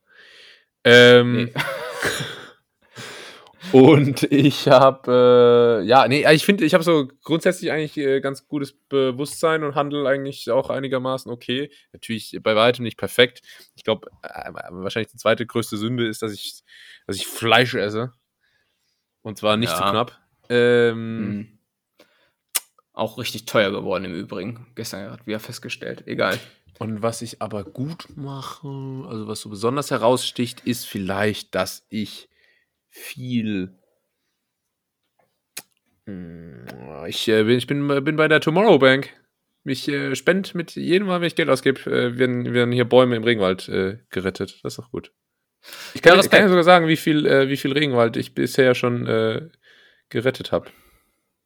[0.85, 1.53] Ähm, Nee.
[3.73, 8.49] Und ich habe, äh, ja, nee, ich finde, ich habe so grundsätzlich eigentlich äh, ganz
[8.49, 11.71] gutes Bewusstsein und handle eigentlich auch einigermaßen okay.
[11.93, 13.43] Natürlich bei weitem nicht perfekt.
[13.77, 16.63] Ich glaube, äh, wahrscheinlich die zweite größte Sünde ist, dass ich,
[17.07, 18.13] dass ich Fleisch esse.
[19.23, 19.77] Und zwar nicht Ja.
[19.77, 20.19] zu knapp.
[20.49, 21.59] Ähm, Mhm.
[23.01, 24.67] Auch richtig teuer geworden im Übrigen.
[24.75, 26.07] Gestern gerade wieder festgestellt.
[26.07, 26.39] Egal.
[26.79, 28.69] Und was ich aber gut mache,
[29.09, 32.29] also was so besonders heraussticht, ist vielleicht, dass ich
[32.91, 33.75] viel.
[36.05, 36.67] Hm,
[37.07, 39.11] Ich, äh, bin, ich bin, bin bei der Tomorrow Bank.
[39.65, 43.17] Ich äh, spende mit jedem Mal, wenn ich Geld ausgebe, äh, werden, werden hier Bäume
[43.17, 44.61] im Regenwald äh, gerettet.
[44.63, 45.13] Das ist doch gut.
[45.95, 48.75] Ich kann, Ja, kann ja sogar sagen, wie viel, äh, wie viel Regenwald ich bisher
[48.75, 49.49] schon äh,
[50.09, 50.71] gerettet habe.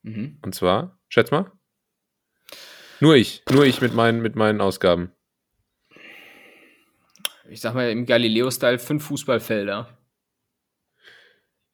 [0.05, 0.39] Mhm.
[0.43, 1.51] Und zwar, schätz mal.
[3.01, 3.43] Nur ich.
[3.51, 5.11] Nur ich mit meinen, mit meinen Ausgaben.
[7.51, 9.89] Ich sag mal im Galileo-Style fünf Fußballfelder.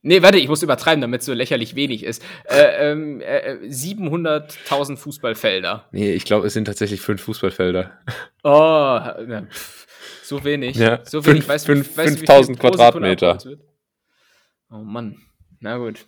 [0.03, 2.24] Nee, warte, ich muss übertreiben, damit es so lächerlich wenig ist.
[2.45, 5.89] Äh, ähm, äh, äh, 700.000 Fußballfelder.
[5.93, 8.01] Nee, ich glaube, es sind tatsächlich fünf Fußballfelder.
[8.43, 8.49] Oh,
[9.26, 9.87] na, pff,
[10.22, 10.76] so wenig.
[10.76, 11.41] Ja, so wenig.
[11.45, 13.59] fünf- weißt, du, fünf- weißt du, wie 5000 viel pro Sekunde Quadratmeter.
[14.70, 15.20] Oh Mann.
[15.61, 16.07] Na gut.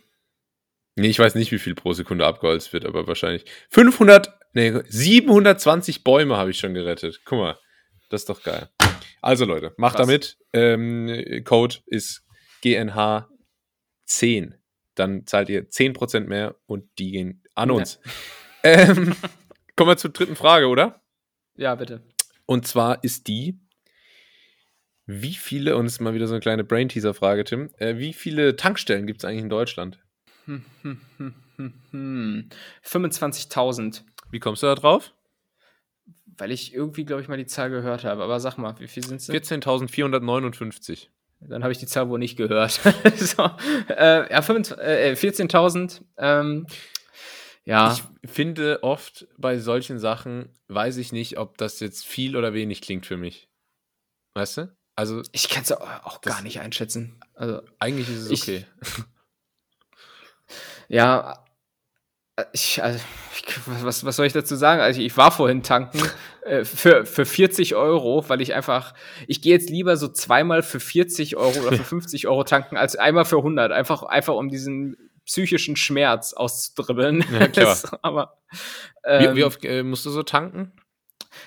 [0.95, 6.03] Nee, ich weiß nicht, wie viel pro Sekunde abgeholzt wird, aber wahrscheinlich 500, nee, 720
[6.03, 7.21] Bäume habe ich schon gerettet.
[7.25, 7.57] Guck mal,
[8.09, 8.69] das ist doch geil.
[9.21, 10.05] Also Leute, macht Krass.
[10.07, 10.37] damit.
[10.53, 12.23] Ähm, Code ist
[12.63, 14.53] GNH10.
[14.95, 17.75] Dann zahlt ihr 10% mehr und die gehen an Ja.
[17.75, 17.99] uns.
[18.63, 19.15] Ähm,
[19.75, 21.01] kommen wir zur dritten Frage, oder?
[21.55, 22.01] Ja, bitte.
[22.45, 23.59] Und zwar ist die,
[25.05, 28.55] wie viele, und es ist mal wieder so eine kleine Brain-Teaser-Frage, Tim, äh, wie viele
[28.55, 30.02] Tankstellen gibt es eigentlich in Deutschland?
[30.45, 32.49] Hm, hm, hm, hm, hm.
[32.83, 34.03] 25.000.
[34.31, 35.13] Wie kommst du da drauf?
[36.37, 38.23] Weil ich irgendwie, glaube ich, mal die Zahl gehört habe.
[38.23, 39.29] Aber sag mal, wie viel sind es?
[39.29, 41.07] 14.459.
[41.41, 42.71] Dann habe ich die Zahl wohl nicht gehört.
[43.15, 43.49] so,
[43.89, 46.01] äh, ja, 25 äh, 14.000.
[46.17, 46.65] Ähm,
[47.65, 52.53] ja, Ich finde oft bei solchen Sachen, weiß ich nicht, ob das jetzt viel oder
[52.53, 53.47] wenig klingt für mich.
[54.33, 54.75] Weißt du?
[54.95, 57.19] Also ich kann es auch Das- gar nicht einschätzen.
[57.35, 58.65] Also, eigentlich ist es Ich- okay.
[60.87, 61.43] Ja,
[62.51, 62.99] ich, also,
[63.35, 64.81] ich, was, was soll ich dazu sagen?
[64.81, 66.01] Also, ich war vorhin tanken
[66.45, 68.93] äh, für, für 40 Euro, weil ich einfach,
[69.27, 72.95] ich gehe jetzt lieber so zweimal für 40 Euro oder für 50 Euro tanken, als
[72.95, 73.71] einmal für 100.
[73.71, 77.23] Einfach, einfach um diesen psychischen Schmerz auszudribbeln.
[77.31, 77.77] Ja, klar.
[78.01, 78.37] Aber,
[79.03, 80.73] Wie, ähm, wie oft äh, musst du so tanken?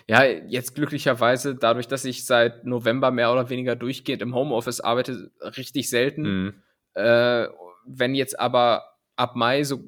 [0.09, 5.31] Ja, jetzt glücklicherweise, dadurch, dass ich seit November mehr oder weniger durchgehend im Homeoffice arbeite,
[5.41, 6.23] richtig selten.
[6.23, 6.55] Mhm.
[6.95, 7.49] Äh,
[7.87, 9.81] wenn jetzt aber ab Mai so,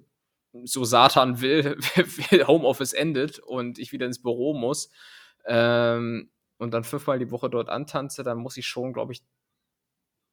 [0.65, 1.77] so Satan will,
[2.47, 4.91] Homeoffice endet und ich wieder ins Büro muss
[5.47, 9.23] ähm, und dann fünfmal die Woche dort antanze, dann muss ich schon, glaube ich,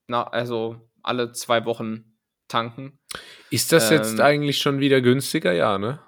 [0.08, 2.18] na, also alle zwei Wochen
[2.48, 3.00] tanken.
[3.50, 5.52] Ist das jetzt Ähm, eigentlich schon wieder günstiger?
[5.52, 6.00] Ja, ne?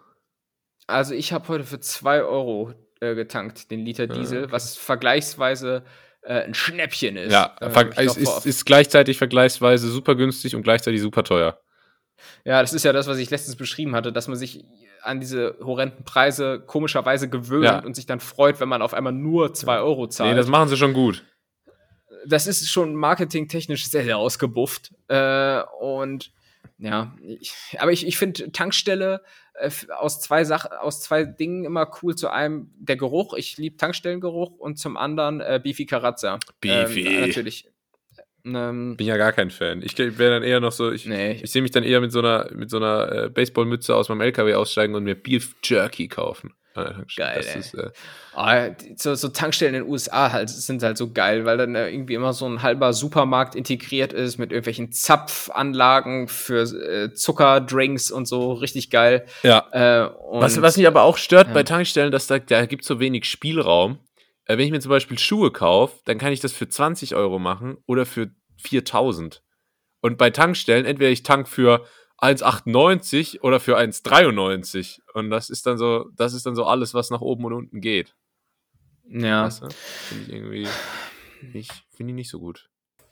[0.86, 4.52] Also ich habe heute für 2 Euro äh, getankt, den Liter Diesel, okay.
[4.52, 5.84] was vergleichsweise
[6.22, 7.34] äh, ein Schnäppchen ist.
[7.34, 11.60] Ja, Ähm, glaub, ist, vor- ist gleichzeitig vergleichsweise super günstig und gleichzeitig super teuer.
[12.46, 14.64] Ja, das ist ja das, was ich letztens beschrieben hatte, dass man sich
[15.02, 17.80] an diese horrenden Preise komischerweise gewöhnt Ja.
[17.80, 20.32] und sich dann freut, wenn man auf einmal nur 2 Euro zahlt.
[20.32, 21.24] Nee, das machen sie schon gut.
[22.26, 24.92] das ist schon marketingtechnisch sehr, sehr ausgebufft.
[25.08, 26.32] Äh, und
[26.78, 29.22] ja, ich, aber ich, ich finde Tankstelle
[29.54, 32.16] äh, aus zwei Sachen, aus zwei Dingen immer cool.
[32.16, 36.40] Zu einem der Geruch, ich liebe Tankstellengeruch und zum anderen äh, Beefy Carazza.
[36.60, 37.08] Beefy.
[37.08, 37.70] Ähm, natürlich.
[38.46, 39.82] Ähm, Bin ja gar kein Fan.
[39.82, 42.20] Ich wäre dann eher noch so, ich, nee, ich sehe mich dann eher mit so
[42.20, 46.54] einer, mit so einer äh, Baseballmütze aus meinem LKW aussteigen und mir Beef Jerky kaufen.
[47.16, 47.60] Geil, das ey.
[47.60, 47.90] ist, äh,
[48.36, 51.90] Ah, so, so Tankstellen in den USA halt, sind halt so geil, weil dann äh,
[51.90, 58.28] irgendwie immer so ein halber Supermarkt integriert ist mit irgendwelchen Zapfanlagen für äh, Zuckerdrinks und
[58.28, 59.26] so, richtig geil.
[59.42, 59.66] ja.
[59.72, 61.54] Äh, Was, was mich aber auch stört Ja.
[61.56, 63.98] bei Tankstellen, dass da, da gibt so wenig Spielraum.
[64.48, 67.40] Äh, wenn ich mir zum Beispiel Schuhe kaufe, dann kann ich das für 20 Euro
[67.40, 69.44] machen oder für 4000.
[70.02, 71.86] Und bei Tankstellen, entweder ich tank für
[72.20, 75.00] 1,98 oder für 1,93.
[75.14, 77.82] Und das ist dann so, das ist dann so alles, was nach oben und unten
[77.82, 78.16] geht.
[79.10, 79.44] ja.
[79.44, 79.70] Weißt du?
[79.70, 80.68] Finde ich irgendwie
[81.54, 82.70] nicht, finde ich nicht so gut.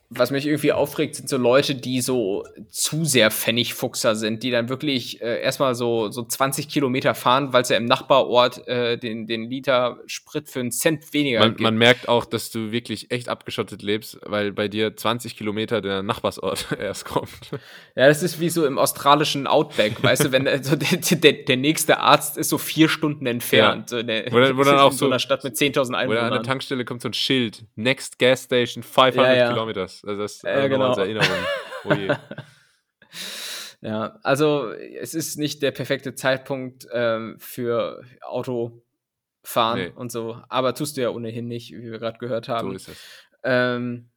[0.09, 4.69] Was mich irgendwie aufregt, sind so Leute, die so zu sehr Pfennigfuchser sind, die dann
[4.69, 9.25] wirklich äh, erstmal so, so 20 Kilometer fahren, weil es ja im Nachbarort äh, den,
[9.25, 11.61] den Liter Sprit für einen Cent weniger man, gibt.
[11.61, 16.03] Man merkt auch, dass du wirklich echt abgeschottet lebst, weil bei dir 20 Kilometer der
[16.03, 17.51] Nachbarsort erst kommt.
[17.95, 21.57] Ja, das ist wie so im australischen Outback, weißt du, wenn also der, der, der
[21.57, 23.89] nächste Arzt ist so vier Stunden entfernt.
[23.91, 23.97] Ja.
[23.97, 26.07] So der, wo dann, wo dann auch so, einer Stadt mit 10.000 Einwohnern.
[26.09, 29.49] Oder an der Tankstelle kommt so ein Schild, Next Gas Station 500 ja, ja.
[29.49, 30.04] Kilometers.
[30.05, 30.89] Also das äh, also genau.
[30.89, 31.37] als Erinnerung.
[31.83, 31.93] Oh
[33.81, 39.91] ja, also es ist nicht der perfekte Zeitpunkt ähm, für Autofahren nee.
[39.95, 42.69] und so, aber tust du ja ohnehin nicht, wie wir gerade gehört haben.
[42.69, 42.97] So ist es.
[43.43, 44.09] Ähm,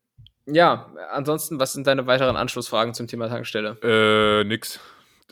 [0.46, 3.76] ja, ansonsten, was sind deine weiteren Anschlussfragen zum Thema Tankstelle?
[3.82, 4.80] Äh, nix.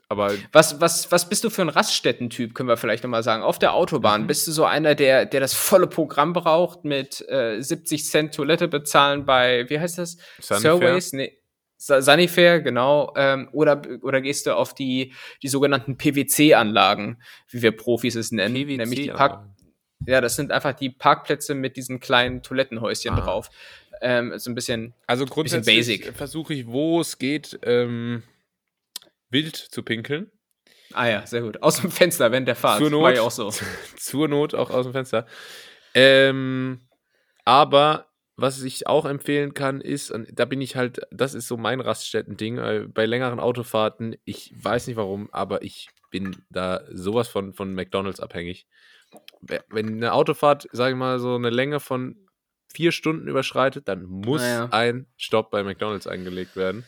[0.08, 3.42] Aber was, was, was bist du für ein Raststättentyp, können wir vielleicht nochmal sagen?
[3.42, 4.26] Auf der Autobahn mhm.
[4.28, 8.68] bist du so einer, der, der das volle Programm braucht, mit äh, 70 Cent Toilette
[8.68, 10.16] bezahlen bei, wie heißt das?
[10.40, 11.12] Surveys?
[11.12, 11.36] Nee.
[11.78, 13.12] Sanifair, genau.
[13.16, 18.54] Ähm, oder, oder gehst du auf die, die sogenannten PWC-Anlagen, wie wir Profis es nennen,
[18.54, 19.44] PWC nämlich die Park.
[20.06, 23.20] Ja, das sind einfach die Parkplätze mit diesen kleinen Toilettenhäuschen ah.
[23.20, 23.50] drauf.
[24.00, 28.22] Ähm, so ein bisschen, also grundsätzlich versuche ich, wo es geht, ähm,
[29.30, 30.30] wild zu pinkeln.
[30.92, 31.62] Ah ja, sehr gut.
[31.62, 32.78] Aus dem Fenster, wenn der Fahrt.
[32.80, 33.50] Zur Not, War ja auch so.
[33.96, 35.26] zur Not auch aus dem Fenster.
[35.94, 36.88] Ähm,
[37.44, 38.06] aber
[38.36, 41.80] was ich auch empfehlen kann, ist, und da bin ich halt, das ist so mein
[41.80, 47.54] Raststätten-Ding, äh, bei längeren Autofahrten, ich weiß nicht warum, aber ich bin da sowas von,
[47.54, 48.66] von McDonalds abhängig.
[49.40, 52.16] Wenn eine Autofahrt, sage ich mal, so eine Länge von
[52.72, 54.68] vier Stunden überschreitet, dann muss naja.
[54.70, 56.84] ein Stopp bei McDonalds eingelegt werden.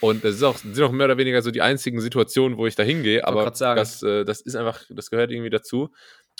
[0.00, 2.76] Und das ist auch, sind auch mehr oder weniger so die einzigen Situationen, wo ich
[2.76, 5.90] da hingehe, aber das, äh, das ist einfach, das gehört irgendwie dazu.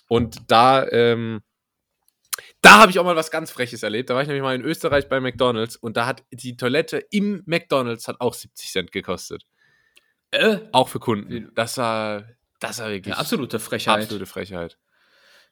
[0.09, 1.43] Und da, ähm,
[2.61, 4.11] da habe ich auch mal was ganz Freches erlebt.
[4.11, 7.43] Da war ich nämlich mal in Österreich bei McDonalds und da hat die Toilette im
[7.47, 9.45] McDonalds hat auch 70 Cent gekostet.
[10.31, 10.59] Äh?
[10.73, 11.51] Auch für Kunden.
[11.55, 12.25] Das war,
[12.61, 13.15] das war wirklich.
[13.15, 14.03] Eine absolute Frechheit.
[14.03, 14.79] Absolute Frechheit.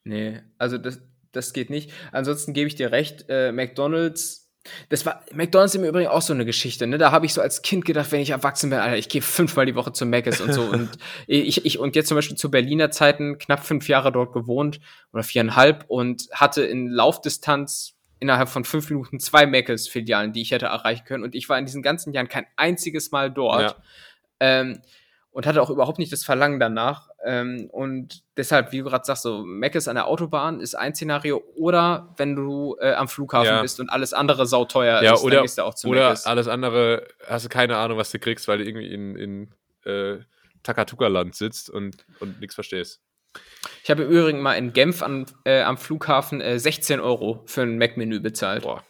[0.04, 1.00] Nee, also das,
[1.32, 1.92] das geht nicht.
[2.12, 4.45] Ansonsten gebe ich dir recht, äh, McDonalds
[4.88, 6.98] das war McDonald's im Übrigen auch so eine Geschichte, ne?
[6.98, 9.66] Da habe ich so als Kind gedacht, wenn ich erwachsen bin, Alter, ich gehe fünfmal
[9.66, 10.62] die Woche zum Mc's und so.
[10.72, 10.90] und
[11.26, 14.80] ich, ich, und jetzt zum Beispiel zu Berliner Zeiten knapp fünf Jahre dort gewohnt
[15.12, 20.50] oder viereinhalb und hatte in Laufdistanz innerhalb von fünf Minuten zwei Mc's Filialen, die ich
[20.50, 21.24] hätte erreichen können.
[21.24, 23.62] Und ich war in diesen ganzen Jahren kein einziges Mal dort.
[23.62, 23.76] Ja.
[24.40, 24.80] Ähm,
[25.37, 27.11] und hatte auch überhaupt nicht das Verlangen danach.
[27.22, 31.45] Ähm, und deshalb, wie du gerade sagst, so Meckes an der Autobahn ist ein Szenario
[31.57, 33.61] oder wenn du äh, am Flughafen ja.
[33.61, 36.49] bist und alles andere sauteuer ja, ist, oder, dann gehst du auch zu Oder alles
[36.49, 40.22] andere hast du keine Ahnung, was du kriegst, weil du irgendwie in, in äh,
[40.62, 43.03] Takatuka-Land sitzt und, und nichts verstehst.
[43.84, 47.61] Ich habe im Übrigen mal in Genf an, äh, am Flughafen 16 äh, Euro für
[47.61, 48.62] ein Mac-Menü bezahlt.
[48.62, 48.82] Boah.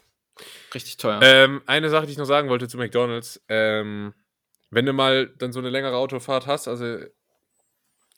[0.73, 1.19] Richtig teuer.
[1.25, 3.43] Ähm, eine Sache, die ich noch sagen wollte zu McDonalds.
[3.49, 4.15] Ähm,
[4.77, 6.99] wenn du mal dann so eine längere Autofahrt hast, also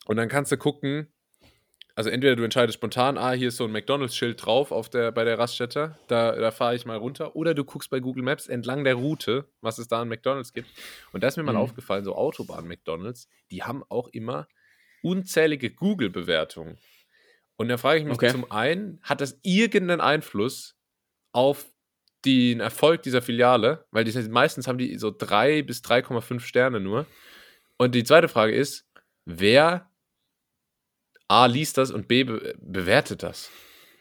[0.07, 1.07] und dann kannst du gucken,
[1.95, 5.23] also entweder du entscheidest spontan, ah, hier ist so ein McDonalds-Schild drauf auf der, bei
[5.23, 8.83] der Raststätte, da, da fahre ich mal runter, oder du guckst bei Google Maps entlang
[8.83, 10.67] der Route, was es da an McDonalds gibt.
[11.13, 11.59] Und da ist mir mal mhm.
[11.59, 14.49] aufgefallen, so Autobahn-McDonalds, die haben auch immer
[15.01, 16.77] unzählige Google-Bewertungen.
[17.55, 18.31] Und da frage ich mich okay.
[18.31, 20.75] zum einen, hat das irgendeinen Einfluss
[21.31, 21.67] auf
[22.25, 27.05] den Erfolg dieser Filiale, weil die, meistens haben die so 3 bis 3,5 Sterne nur.
[27.77, 28.85] Und die zweite Frage ist,
[29.25, 29.89] wer
[31.27, 33.49] A liest das und B be bewertet das?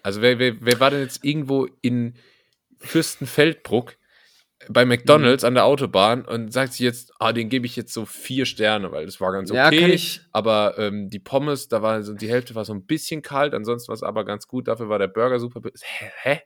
[0.02, 2.14] Also wer, wer, wer war denn jetzt irgendwo in
[2.78, 3.96] Fürstenfeldbruck
[4.68, 5.48] bei McDonalds mhm.
[5.48, 8.90] an der Autobahn und sagt sich jetzt, ah, den gebe ich jetzt so vier Sterne,
[8.90, 9.80] weil das war ganz okay.
[9.80, 13.22] Ja, ich aber ähm, die Pommes, da war so, die Hälfte war so ein bisschen
[13.22, 14.66] kalt, ansonsten war es aber ganz gut.
[14.66, 15.60] Dafür war der Burger super.
[15.80, 16.10] Hä?
[16.22, 16.40] Hä?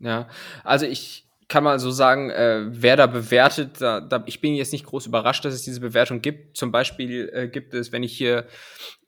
[0.00, 0.28] Ja,
[0.64, 4.72] also ich kann mal so sagen, äh, wer da bewertet, da, da, ich bin jetzt
[4.72, 6.56] nicht groß überrascht, dass es diese Bewertung gibt.
[6.56, 8.46] Zum Beispiel äh, gibt es, wenn ich hier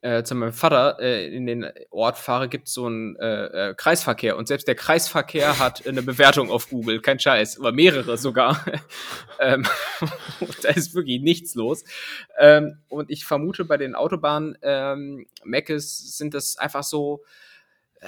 [0.01, 3.75] äh, zu meinem Vater äh, in den Ort fahre, gibt es so einen äh, äh,
[3.75, 4.37] Kreisverkehr.
[4.37, 8.63] Und selbst der Kreisverkehr hat eine Bewertung auf Google, kein Scheiß, aber mehrere sogar.
[9.39, 9.65] ähm,
[10.63, 11.85] da ist wirklich nichts los.
[12.41, 17.52] Ähm, und ich vermute, bei den Autobahnen ähm, Meckes sind das einfach so äh,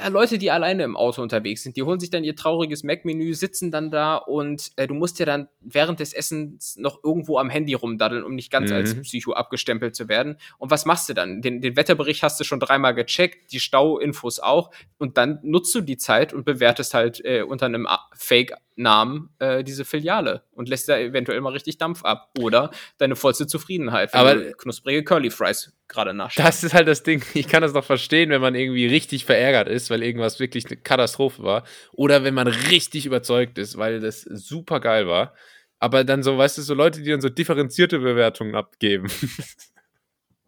[0.08, 3.70] Leute, die alleine im Auto unterwegs sind, die holen sich dann ihr trauriges Mac-Menü, sitzen
[3.70, 7.74] dann da und äh, du musst ja dann während des Essens noch irgendwo am Handy
[7.74, 8.76] rumdaddeln, um nicht ganz mhm.
[8.76, 10.36] als Psycho abgestempelt zu werden.
[10.58, 11.42] Und was machst du dann?
[11.42, 15.80] Den, den Wetterbericht hast du schon dreimal gecheckt, die Stauinfos auch und dann nutzt du
[15.80, 20.98] die Zeit und bewertest halt äh, unter einem Fake-Namen äh, diese Filiale und lässt da
[20.98, 22.30] eventuell mal richtig Dampf ab.
[22.38, 26.48] Oder deine vollste Zufriedenheit, wenn Aber du knusprige Curly Fries gerade nachschaust.
[26.48, 27.22] Das ist halt das Ding.
[27.34, 30.76] Ich kann das noch verstehen, wenn man irgendwie richtig verärgert ist, weil irgendwas wirklich eine
[30.76, 31.64] Katastrophe war.
[31.92, 35.34] Oder wenn man richtig überzeugt ist, weil das super geil war.
[35.78, 39.08] Aber dann so, weißt du, so Leute, die dann so differenzierte Bewertungen abgeben.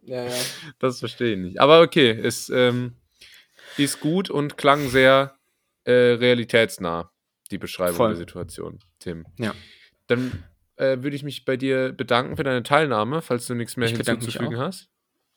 [0.06, 0.34] Ja, ja.
[0.78, 1.60] Das verstehe ich nicht.
[1.60, 2.94] Aber okay, es ähm,
[3.76, 5.36] ist gut und klang sehr
[5.84, 7.10] äh, realitätsnah,
[7.50, 8.08] die Beschreibung Voll.
[8.10, 9.26] der Situation, Tim.
[9.38, 9.54] Ja.
[10.06, 10.44] Dann
[10.76, 13.96] äh, würde ich mich bei dir bedanken für deine Teilnahme, falls du nichts mehr ich
[13.96, 14.88] hinzuzufügen hast.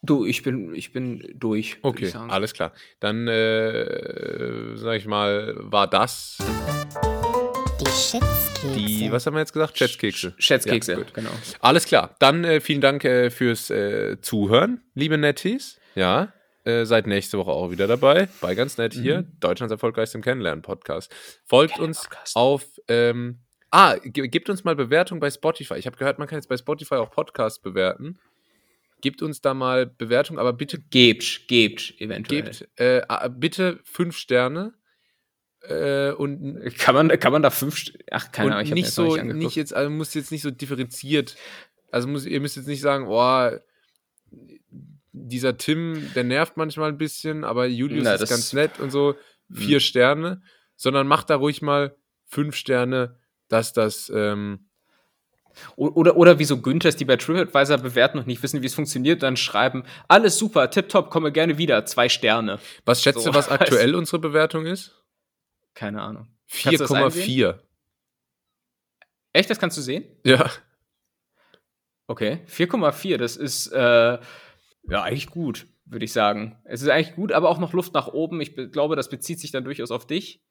[0.02, 1.78] Du, ich bin, ich bin durch.
[1.82, 2.72] Okay, alles klar.
[3.02, 6.38] Dann äh, sag ich mal, war das
[7.82, 8.74] die Schätzkekse.
[8.76, 9.78] Die, was haben wir jetzt gesagt?
[9.78, 10.34] Schätzkekse.
[10.38, 11.32] Schätzkekse, ja, genau.
[11.60, 12.16] Alles klar.
[12.20, 15.80] Dann äh, vielen Dank äh, fürs äh, Zuhören, liebe Netties.
[15.96, 18.30] Ja, äh, seid nächste Woche auch wieder dabei.
[18.42, 19.40] Bei ganz nett hier, mhm.
[19.40, 21.14] Deutschlands erfolgreichstem Kennenlernen-Podcast.
[21.46, 22.66] Folgt Kennen uns auf.
[22.88, 23.40] Ähm,
[23.72, 25.76] ah, gebt uns mal Bewertung bei Spotify.
[25.76, 28.20] Ich habe gehört, man kann jetzt bei Spotify auch Podcasts bewerten.
[29.02, 30.80] Gebt uns da mal Bewertung, aber bitte.
[30.80, 32.44] Gebt, gebt, eventuell.
[32.44, 34.74] Gebt äh, bitte fünf Sterne
[35.62, 37.92] äh, und kann man, kann man da fünf.
[38.12, 41.36] Ach, keine Ahnung, ich nicht so, nicht, nicht, jetzt, also muss jetzt nicht so differenziert.
[41.92, 43.50] Also muss, ihr müsst jetzt nicht sagen, oh,
[45.12, 49.16] dieser Tim, der nervt manchmal ein bisschen, aber Julius Na, ist ganz nett und so.
[49.52, 49.80] Vier hm.
[49.80, 50.42] Sterne,
[50.76, 51.96] sondern macht da ruhig mal
[52.28, 53.18] fünf Sterne,
[53.50, 54.12] dass das.
[54.14, 54.66] Ähm,
[55.76, 59.24] oder, oder wie so Günthers, die bei TripAdvisor bewerten und nicht wissen, wie es funktioniert,
[59.24, 62.60] dann schreiben, alles super, tipptopp, komme gerne wieder, zwei Sterne.
[62.86, 65.04] Was schätzt so, du, was aktuell unsere Bewertung ist?
[65.74, 66.28] Keine Ahnung.
[66.50, 67.60] 4,4.
[69.34, 70.06] Echt, das kannst du sehen?
[70.24, 70.50] Ja.
[72.08, 74.20] Okay, 4,4, das ist äh, ja
[75.04, 76.58] eigentlich gut, würde ich sagen.
[76.64, 78.42] Es ist eigentlich gut, aber auch noch Luft nach oben.
[78.42, 80.42] Ich glaube, das bezieht sich dann durchaus auf dich.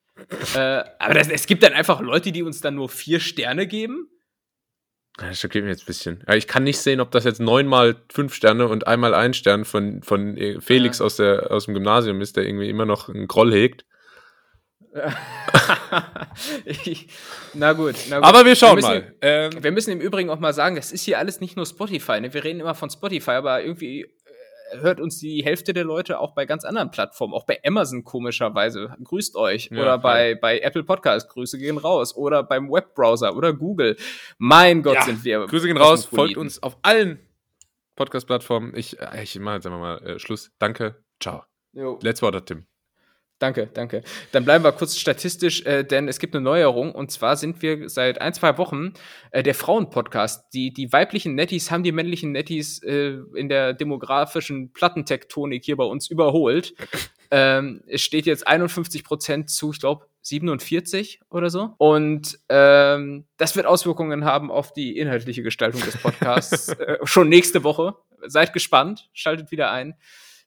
[0.55, 4.09] Äh, aber das, es gibt dann einfach Leute, die uns dann nur vier Sterne geben.
[5.19, 6.25] Das schockiert mich jetzt ein bisschen.
[6.33, 10.03] ich kann nicht sehen, ob das jetzt neunmal fünf Sterne und einmal ein Stern von,
[10.03, 11.07] von äh, Felix ja.
[11.07, 13.85] aus, der, aus dem Gymnasium ist, der irgendwie immer noch einen Groll hegt.
[16.65, 17.09] ich,
[17.55, 19.15] na, gut, na, gut, Aber wir schauen wir müssen, mal.
[19.21, 22.21] Ähm, wir müssen im Übrigen auch mal sagen, das ist hier alles nicht nur Spotify.
[22.21, 22.33] Ne?
[22.33, 24.07] Wir reden immer von Spotify, aber irgendwie
[24.73, 28.97] hört uns die Hälfte der Leute auch bei ganz anderen Plattformen, auch bei Amazon komischerweise.
[29.03, 29.71] Grüßt euch.
[29.71, 32.17] Ja, oder bei, bei Apple Podcast, Grüße gehen raus.
[32.17, 33.97] Oder beim Webbrowser oder Google.
[34.39, 35.47] Mein Gott, ja, sind wir.
[35.47, 37.19] Grüße gehen raus, folgt uns auf allen
[37.97, 38.75] Podcast-Plattformen.
[38.77, 40.53] Ich, äh, ich mache jetzt einfach mal äh, Schluss.
[40.59, 41.03] Danke.
[41.21, 41.45] Ciao.
[41.73, 41.99] Jo.
[42.03, 42.67] Let's Wort, Tim.
[43.39, 44.03] Danke, danke.
[44.33, 47.89] Dann bleiben wir kurz statistisch, äh, denn es gibt eine Neuerung und zwar sind wir
[47.89, 48.95] seit ein, zwei Wochen
[49.31, 50.53] äh, der Frauenpodcast.
[50.53, 55.85] Die, die weiblichen Netties haben die männlichen Netties äh, in der demografischen Plattentektonik hier bei
[55.85, 56.75] uns überholt.
[57.31, 61.75] Ähm, es steht jetzt 51 Prozent zu, ich glaube, 47 oder so.
[61.79, 67.63] Und ähm, das wird Auswirkungen haben auf die inhaltliche Gestaltung des Podcasts äh, schon nächste
[67.63, 67.95] Woche.
[68.27, 69.95] Seid gespannt, schaltet wieder ein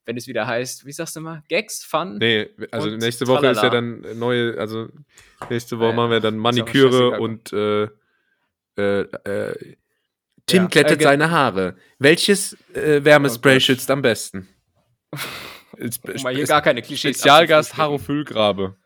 [0.04, 2.18] wenn es wieder heißt, wie sagst du mal, Gags, Fun?
[2.18, 3.58] Nee, also nächste Woche tralala.
[3.58, 4.88] ist ja dann neue, also
[5.48, 7.84] nächste Woche äh, machen wir dann Maniküre und äh,
[8.76, 9.76] äh, äh,
[10.46, 11.76] Tim ja, glättet äh, seine Haare.
[11.98, 14.48] Welches äh, Wärmespray oh schützt am besten?
[15.72, 18.76] um mal hier gar keine Klischees Spezialgast Haro Füllgrabe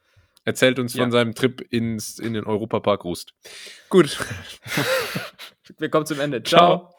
[0.46, 1.02] erzählt uns ja.
[1.02, 3.34] von seinem Trip ins, in den Europapark Rust.
[3.90, 4.16] Gut.
[5.78, 6.42] wir kommen zum Ende.
[6.42, 6.78] Ciao.
[6.78, 6.95] Ciao.